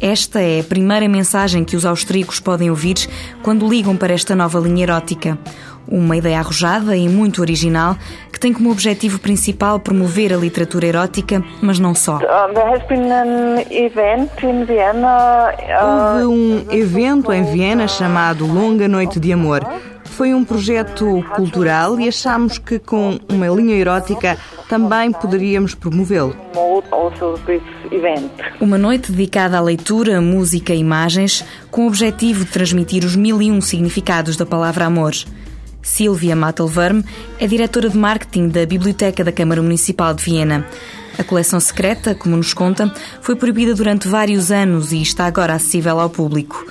Esta 0.00 0.40
é 0.40 0.58
a 0.58 0.64
primeira 0.64 1.08
mensagem 1.08 1.64
que 1.64 1.76
os 1.76 1.84
austríacos 1.84 2.40
podem 2.40 2.70
ouvir 2.70 2.96
quando 3.44 3.68
ligam 3.68 3.96
para 3.96 4.12
esta 4.12 4.34
nova 4.34 4.58
linha 4.58 4.82
erótica. 4.82 5.38
Uma 5.90 6.18
ideia 6.18 6.38
arrojada 6.38 6.94
e 6.94 7.08
muito 7.08 7.40
original 7.40 7.96
que 8.30 8.38
tem 8.38 8.52
como 8.52 8.70
objetivo 8.70 9.18
principal 9.18 9.80
promover 9.80 10.34
a 10.34 10.36
literatura 10.36 10.86
erótica, 10.86 11.42
mas 11.62 11.78
não 11.78 11.94
só. 11.94 12.18
Houve 15.82 16.26
um 16.26 16.64
evento 16.70 17.32
em 17.32 17.42
Viena 17.44 17.88
chamado 17.88 18.46
Longa 18.46 18.86
Noite 18.86 19.18
de 19.18 19.32
Amor. 19.32 19.66
Foi 20.04 20.34
um 20.34 20.44
projeto 20.44 21.24
cultural 21.36 21.98
e 21.98 22.08
achámos 22.08 22.58
que 22.58 22.78
com 22.78 23.18
uma 23.28 23.46
linha 23.48 23.76
erótica 23.76 24.36
também 24.68 25.10
poderíamos 25.12 25.74
promovê-lo. 25.74 26.36
Uma 28.60 28.76
noite 28.76 29.10
dedicada 29.12 29.56
à 29.56 29.60
leitura, 29.60 30.20
música 30.20 30.74
e 30.74 30.78
imagens, 30.80 31.44
com 31.70 31.84
o 31.84 31.86
objetivo 31.86 32.44
de 32.44 32.50
transmitir 32.50 33.04
os 33.04 33.16
mil 33.16 33.40
e 33.40 33.50
um 33.50 33.60
significados 33.60 34.36
da 34.36 34.44
palavra 34.44 34.84
amor. 34.86 35.12
Silvia 35.82 36.36
Mattelwurm 36.36 37.02
é 37.38 37.46
diretora 37.46 37.88
de 37.88 37.96
marketing 37.96 38.48
da 38.48 38.66
Biblioteca 38.66 39.24
da 39.24 39.32
Câmara 39.32 39.62
Municipal 39.62 40.12
de 40.14 40.24
Viena. 40.24 40.66
A 41.18 41.24
coleção 41.24 41.58
secreta, 41.58 42.14
como 42.14 42.36
nos 42.36 42.54
conta, 42.54 42.92
foi 43.20 43.34
proibida 43.34 43.74
durante 43.74 44.06
vários 44.06 44.50
anos 44.52 44.92
e 44.92 45.02
está 45.02 45.26
agora 45.26 45.54
acessível 45.54 45.98
ao 45.98 46.10
público. 46.10 46.64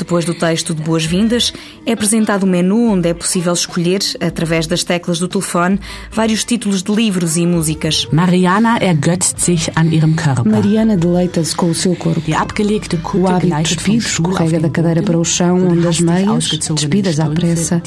Depois 0.00 0.24
do 0.24 0.32
texto 0.32 0.74
de 0.74 0.82
boas-vindas, 0.82 1.52
é 1.84 1.92
apresentado 1.92 2.46
um 2.46 2.48
menu 2.48 2.90
onde 2.90 3.10
é 3.10 3.12
possível 3.12 3.52
escolher, 3.52 4.00
através 4.18 4.66
das 4.66 4.82
teclas 4.82 5.18
do 5.18 5.28
telefone, 5.28 5.78
vários 6.10 6.42
títulos 6.42 6.82
de 6.82 6.90
livros 6.90 7.36
e 7.36 7.46
músicas. 7.46 8.08
Mariana 8.10 8.78
ergötzt 8.80 9.38
sich 9.38 9.70
an 9.76 9.92
ihrem 9.92 10.14
Körper. 10.14 10.50
Mariana 10.50 10.96
deleita-se 10.96 11.54
com 11.54 11.68
o 11.68 11.74
seu 11.74 11.94
corpo. 11.94 12.22
O 12.30 13.26
hábito 13.28 13.62
despido 13.62 13.98
escorrega 13.98 14.58
da 14.58 14.70
cadeira 14.70 15.02
para 15.02 15.18
o 15.18 15.24
chão, 15.24 15.68
onde 15.68 15.86
as 15.86 16.00
meias, 16.00 16.48
despidas 16.48 17.20
à 17.20 17.26
pressa, 17.26 17.82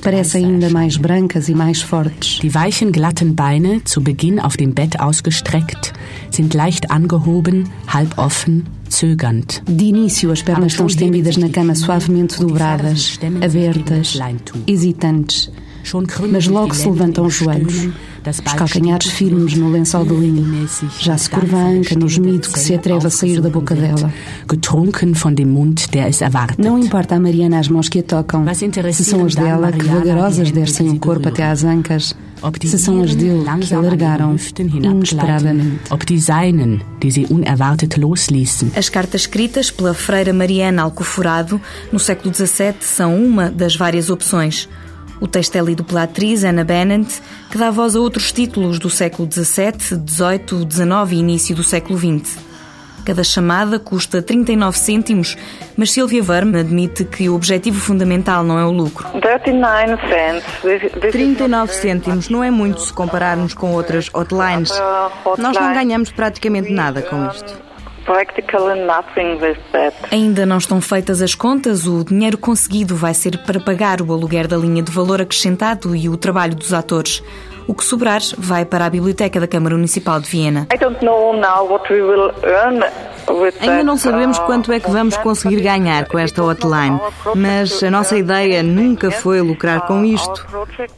parecem 0.00 0.44
ainda 0.44 0.70
mais 0.70 0.96
brancas 0.96 1.48
e 1.48 1.54
mais 1.54 1.82
fortes. 1.82 2.38
Die 2.38 2.54
weichen 2.54 2.92
glatten 2.92 3.34
Beine, 3.34 3.82
zu 3.84 4.00
Beginn 4.00 4.38
auf 4.38 4.56
dem 4.56 4.72
Bett 4.72 5.00
ausgestreckt, 5.00 5.92
sind 6.30 6.54
leicht 6.54 6.92
angehoben, 6.92 7.68
halb 7.88 8.16
offen 8.18 8.75
de 9.66 9.84
início, 9.84 10.32
as 10.32 10.40
pernas 10.40 10.72
estão 10.72 10.86
estendidas 10.86 11.36
na 11.36 11.50
cama 11.50 11.74
suavemente 11.74 12.40
dobradas, 12.40 13.18
abertas, 13.44 14.18
hesitantes. 14.66 15.50
Mas 16.32 16.46
logo 16.46 16.74
se 16.74 16.88
levantam 16.88 17.26
os 17.26 17.34
joelhos, 17.34 17.88
os 18.26 18.40
calcanhares 18.40 19.08
firmes 19.08 19.54
no 19.54 19.70
lençol 19.70 20.04
de 20.06 20.14
linho. 20.14 20.66
Já 20.98 21.18
se 21.18 21.28
curva 21.28 21.58
a 21.58 21.66
anca 21.68 21.94
no 21.94 22.08
gemido 22.08 22.48
que 22.48 22.58
se 22.58 22.74
atreve 22.74 23.06
a 23.06 23.10
sair 23.10 23.40
da 23.42 23.50
boca 23.50 23.74
dela. 23.74 24.10
Não 26.58 26.78
importa 26.78 27.16
a 27.16 27.20
Mariana 27.20 27.58
as 27.58 27.68
mãos 27.68 27.90
que 27.90 27.98
a 27.98 28.02
tocam, 28.02 28.44
se 28.92 29.04
são 29.04 29.26
as 29.26 29.34
dela 29.34 29.70
que 29.70 29.84
vagarosas 29.84 30.50
descem 30.50 30.88
o 30.88 30.98
corpo 30.98 31.28
até 31.28 31.44
às 31.44 31.62
ancas, 31.64 32.16
se 32.68 32.78
são 32.78 33.02
as 33.02 33.14
dele 33.14 33.44
que 33.60 33.74
alargaram 33.74 34.36
inesperadamente. 34.58 35.80
As 38.76 38.88
cartas 38.88 39.22
escritas 39.22 39.70
pela 39.70 39.94
freira 39.94 40.32
Mariana 40.32 40.82
Alcoforado 40.82 41.60
no 41.92 41.98
século 41.98 42.34
XVII 42.34 42.76
são 42.80 43.16
uma 43.16 43.50
das 43.50 43.76
várias 43.76 44.10
opções. 44.10 44.68
O 45.20 45.26
texto 45.26 45.56
é 45.56 45.60
lido 45.60 45.82
pela 45.82 46.02
atriz 46.02 46.44
Anna 46.44 46.62
Bennett, 46.64 47.22
que 47.50 47.56
dá 47.56 47.70
voz 47.70 47.96
a 47.96 48.00
outros 48.00 48.32
títulos 48.32 48.78
do 48.78 48.90
século 48.90 49.28
XVII, 49.30 50.02
XVIII, 50.06 50.66
XIX 50.70 51.12
e 51.12 51.14
início 51.16 51.56
do 51.56 51.64
século 51.64 51.98
XX. 51.98 52.45
Cada 53.06 53.22
chamada 53.22 53.78
custa 53.78 54.20
39 54.20 54.76
cêntimos, 54.76 55.36
mas 55.76 55.92
Silvia 55.92 56.20
Verme 56.24 56.58
admite 56.58 57.04
que 57.04 57.28
o 57.28 57.36
objetivo 57.36 57.78
fundamental 57.78 58.42
não 58.42 58.58
é 58.58 58.64
o 58.64 58.72
lucro. 58.72 59.06
39 61.12 61.72
cêntimos 61.72 62.28
não 62.28 62.42
é 62.42 62.50
muito 62.50 62.80
se 62.80 62.92
compararmos 62.92 63.54
com 63.54 63.72
outras 63.72 64.10
hotlines. 64.12 64.72
Nós 65.38 65.56
não 65.56 65.72
ganhamos 65.72 66.10
praticamente 66.10 66.72
nada 66.72 67.00
com 67.00 67.28
isto. 67.28 67.56
Ainda 70.10 70.44
não 70.44 70.58
estão 70.58 70.80
feitas 70.80 71.22
as 71.22 71.34
contas, 71.34 71.86
o 71.86 72.04
dinheiro 72.04 72.36
conseguido 72.36 72.96
vai 72.96 73.14
ser 73.14 73.38
para 73.44 73.60
pagar 73.60 74.02
o 74.02 74.12
aluguer 74.12 74.48
da 74.48 74.56
linha 74.56 74.82
de 74.82 74.90
valor 74.90 75.20
acrescentado 75.20 75.94
e 75.94 76.08
o 76.08 76.16
trabalho 76.16 76.56
dos 76.56 76.72
atores. 76.72 77.22
O 77.66 77.74
que 77.74 77.84
sobrar 77.84 78.20
vai 78.38 78.64
para 78.64 78.86
a 78.86 78.90
Biblioteca 78.90 79.40
da 79.40 79.46
Câmara 79.46 79.74
Municipal 79.74 80.20
de 80.20 80.28
Viena. 80.28 80.68
Ainda 83.60 83.82
não 83.82 83.96
sabemos 83.96 84.38
quanto 84.40 84.72
é 84.72 84.78
que 84.78 84.90
vamos 84.90 85.16
conseguir 85.16 85.60
ganhar 85.60 86.06
com 86.06 86.18
esta 86.18 86.42
hotline, 86.44 87.00
mas 87.34 87.82
a 87.82 87.90
nossa 87.90 88.16
ideia 88.16 88.62
nunca 88.62 89.10
foi 89.10 89.40
lucrar 89.40 89.86
com 89.86 90.04
isto. 90.04 90.46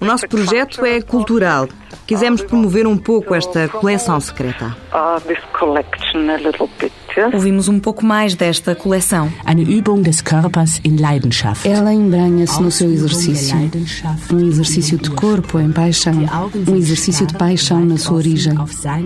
O 0.00 0.04
nosso 0.04 0.28
projeto 0.28 0.84
é 0.84 1.00
cultural. 1.00 1.68
Quisemos 2.08 2.40
promover 2.40 2.86
um 2.86 2.96
pouco 2.96 3.34
esta 3.34 3.68
coleção 3.68 4.18
secreta. 4.18 4.74
Ouvimos 7.34 7.68
um 7.68 7.78
pouco 7.78 8.02
mais 8.02 8.34
desta 8.34 8.74
coleção. 8.74 9.30
Ela 11.64 11.92
embranha-se 11.92 12.62
no 12.62 12.70
seu 12.70 12.90
exercício. 12.90 13.56
Um 14.32 14.48
exercício 14.48 14.96
de 14.96 15.10
corpo 15.10 15.60
em 15.60 15.70
paixão. 15.70 16.14
Um 16.66 16.76
exercício 16.76 17.26
de 17.26 17.34
paixão 17.34 17.84
na 17.84 17.98
sua 17.98 18.16
origem. 18.16 18.54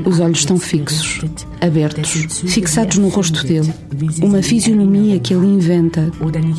Os 0.04 0.20
olhos 0.20 0.38
estão 0.38 0.56
fixos, 0.56 1.22
abertos, 1.60 2.10
fixados 2.46 2.98
no 2.98 3.08
rosto 3.08 3.44
dele. 3.44 3.74
Uma 4.22 4.42
fisionomia 4.42 5.18
que 5.18 5.34
ele 5.34 5.46
inventa, 5.46 6.08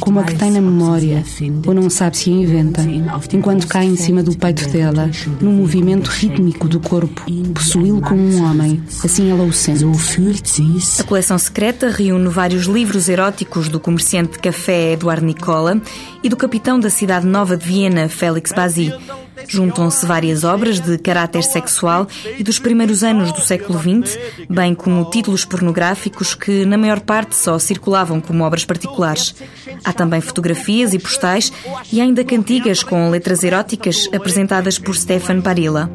como 0.02 0.20
a 0.20 0.24
que 0.24 0.36
tem 0.36 0.52
na 0.52 0.62
memória, 0.62 1.24
ou 1.66 1.74
não 1.74 1.90
sabe 1.90 2.18
se 2.18 2.30
a 2.32 2.34
inventa, 2.34 2.82
enquanto 3.32 3.66
cai 3.68 3.86
em 3.86 3.96
cima 3.96 4.22
do 4.22 4.36
peito 4.36 4.68
dela, 4.70 5.10
num 5.40 5.54
movimento 5.54 6.10
rítmico 6.34 6.68
do 6.68 6.80
corpo, 6.80 7.22
possuí-lo 7.54 8.02
como 8.02 8.20
um 8.20 8.44
homem. 8.44 8.82
Assim 9.04 9.30
ela 9.30 9.44
o 9.44 9.54
sente. 9.54 10.64
A 11.00 11.04
coleção 11.04 11.38
secreta 11.38 11.90
reúne 11.90 12.28
vários 12.28 12.66
livros 12.66 13.08
eróticos 13.08 13.70
do 13.70 13.80
comerciante 13.80 14.34
de 14.34 14.40
café 14.40 14.94
Eduardo 14.94 15.26
Nicola 15.26 15.80
e 16.24 16.30
do 16.30 16.36
capitão 16.36 16.80
da 16.80 16.90
cidade 16.90 17.28
nova 17.28 17.56
de 17.56 17.66
Viena, 17.66 18.10
Félix 18.10 18.52
Bazzi. 18.52 18.92
Juntam-se 19.48 20.06
várias 20.06 20.44
obras 20.44 20.80
de 20.80 20.98
caráter 20.98 21.44
sexual 21.44 22.08
e 22.38 22.44
dos 22.44 22.60
primeiros 22.60 23.04
anos 23.04 23.32
do 23.32 23.42
século 23.42 23.80
XX, 23.80 24.18
bem 24.50 24.74
como 24.74 25.10
títulos 25.10 25.46
pornográficos 25.46 26.34
que, 26.34 26.66
na 26.66 26.78
maior 26.78 27.00
parte, 27.00 27.36
só 27.36 27.58
circulavam 27.60 28.20
como 28.22 28.44
obras 28.44 28.66
particulares. 28.66 29.36
Há 29.84 29.94
também 29.94 30.22
fotografias 30.22 30.94
e 30.94 31.00
postais 31.00 31.52
e 31.92 32.00
ainda 32.02 32.24
cantigas 32.24 32.84
com 32.84 33.10
letras 33.10 33.44
eróticas 33.44 34.08
apresentadas 34.14 34.80
por 34.80 34.96
Stefan 34.96 35.40
Barilla. 35.40 35.90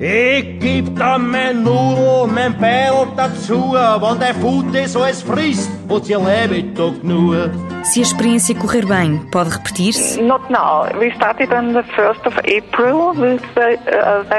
Se 7.92 8.00
a 8.00 8.02
experiência 8.02 8.54
correr 8.54 8.84
bem, 8.84 9.18
pode 9.32 9.50
repetir-se? 9.50 10.20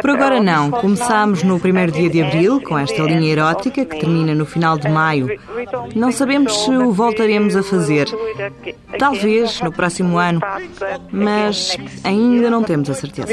Por 0.01 0.09
agora 0.11 0.39
não. 0.39 0.69
Começámos 0.69 1.41
no 1.43 1.59
primeiro 1.59 1.91
dia 1.91 2.09
de 2.09 2.21
abril, 2.21 2.61
com 2.61 2.77
esta 2.77 3.01
linha 3.01 3.31
erótica 3.31 3.85
que 3.85 3.99
termina 3.99 4.35
no 4.35 4.45
final 4.45 4.77
de 4.77 4.87
maio. 4.87 5.39
Não 5.95 6.11
sabemos 6.11 6.63
se 6.63 6.69
o 6.69 6.91
voltaremos 6.91 7.55
a 7.55 7.63
fazer. 7.63 8.07
Talvez 8.99 9.59
no 9.61 9.71
próximo 9.71 10.17
ano, 10.17 10.41
mas 11.11 11.75
ainda 12.03 12.49
não 12.49 12.63
temos 12.63 12.89
a 12.89 12.93
certeza. 12.93 13.27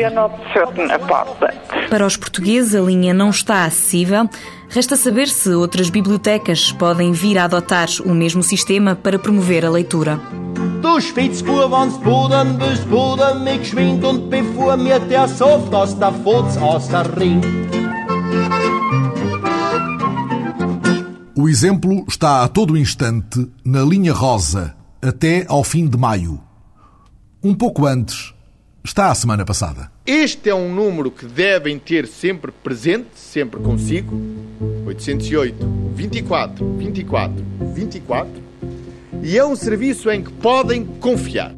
Para 1.91 2.07
os 2.07 2.17
portugueses, 2.17 2.75
a 2.75 2.81
linha 2.81 3.13
não 3.13 3.31
está 3.31 3.65
acessível. 3.65 4.29
Resta 4.69 4.97
saber 4.97 5.29
se 5.29 5.51
outras 5.51 5.89
bibliotecas 5.91 6.73
podem 6.73 7.13
vir 7.13 7.39
a 7.39 7.45
adotar 7.45 7.89
o 8.05 8.15
mesmo 8.15 8.43
sistema 8.43 8.95
para 8.95 9.19
promover 9.19 9.65
a 9.65 9.71
leitura. 9.71 10.21
Du 10.83 11.01
Spitzbub, 11.01 11.71
wann's 11.71 11.97
Boden 11.99 12.59
bist, 12.59 12.87
Boden 12.89 13.43
mich 13.45 13.61
geschwind 13.61 14.05
und 14.05 14.29
bevor 14.29 14.77
mir 14.77 14.99
der 15.01 15.29
Soft 15.29 15.75
aus 15.75 15.95
der 15.95 16.13
Fotz 16.13 16.57
aus 16.57 16.89
der 16.89 17.07
Ring. 17.19 17.41
O 21.35 21.49
exemplo 21.49 22.05
está 22.09 22.43
a 22.43 22.49
todo 22.49 22.77
instante 22.77 23.47
na 23.65 23.83
linha 23.83 24.13
rosa, 24.13 24.75
até 25.03 25.45
ao 25.49 25.63
fim 25.63 25.87
de 25.87 25.97
maio. 25.97 26.41
Um 27.43 27.55
pouco 27.55 27.87
antes, 27.87 28.35
está 28.83 29.11
a 29.11 29.15
semana 29.15 29.45
passada. 29.45 29.91
Este 30.07 30.51
é 30.51 30.55
um 30.55 30.75
número 30.75 31.11
que 31.11 31.27
devem 31.27 31.79
ter 31.79 32.07
sempre 32.07 32.51
presente, 32.51 33.11
sempre 33.15 33.61
consigo. 33.61 34.17
808 34.87 35.57
24 35.95 36.73
24 36.79 37.45
24 37.75 38.47
e 39.23 39.37
é 39.37 39.45
um 39.45 39.57
serviço 39.57 40.11
em 40.11 40.23
que 40.23 40.31
podem 40.31 40.85
confiar. 40.85 41.53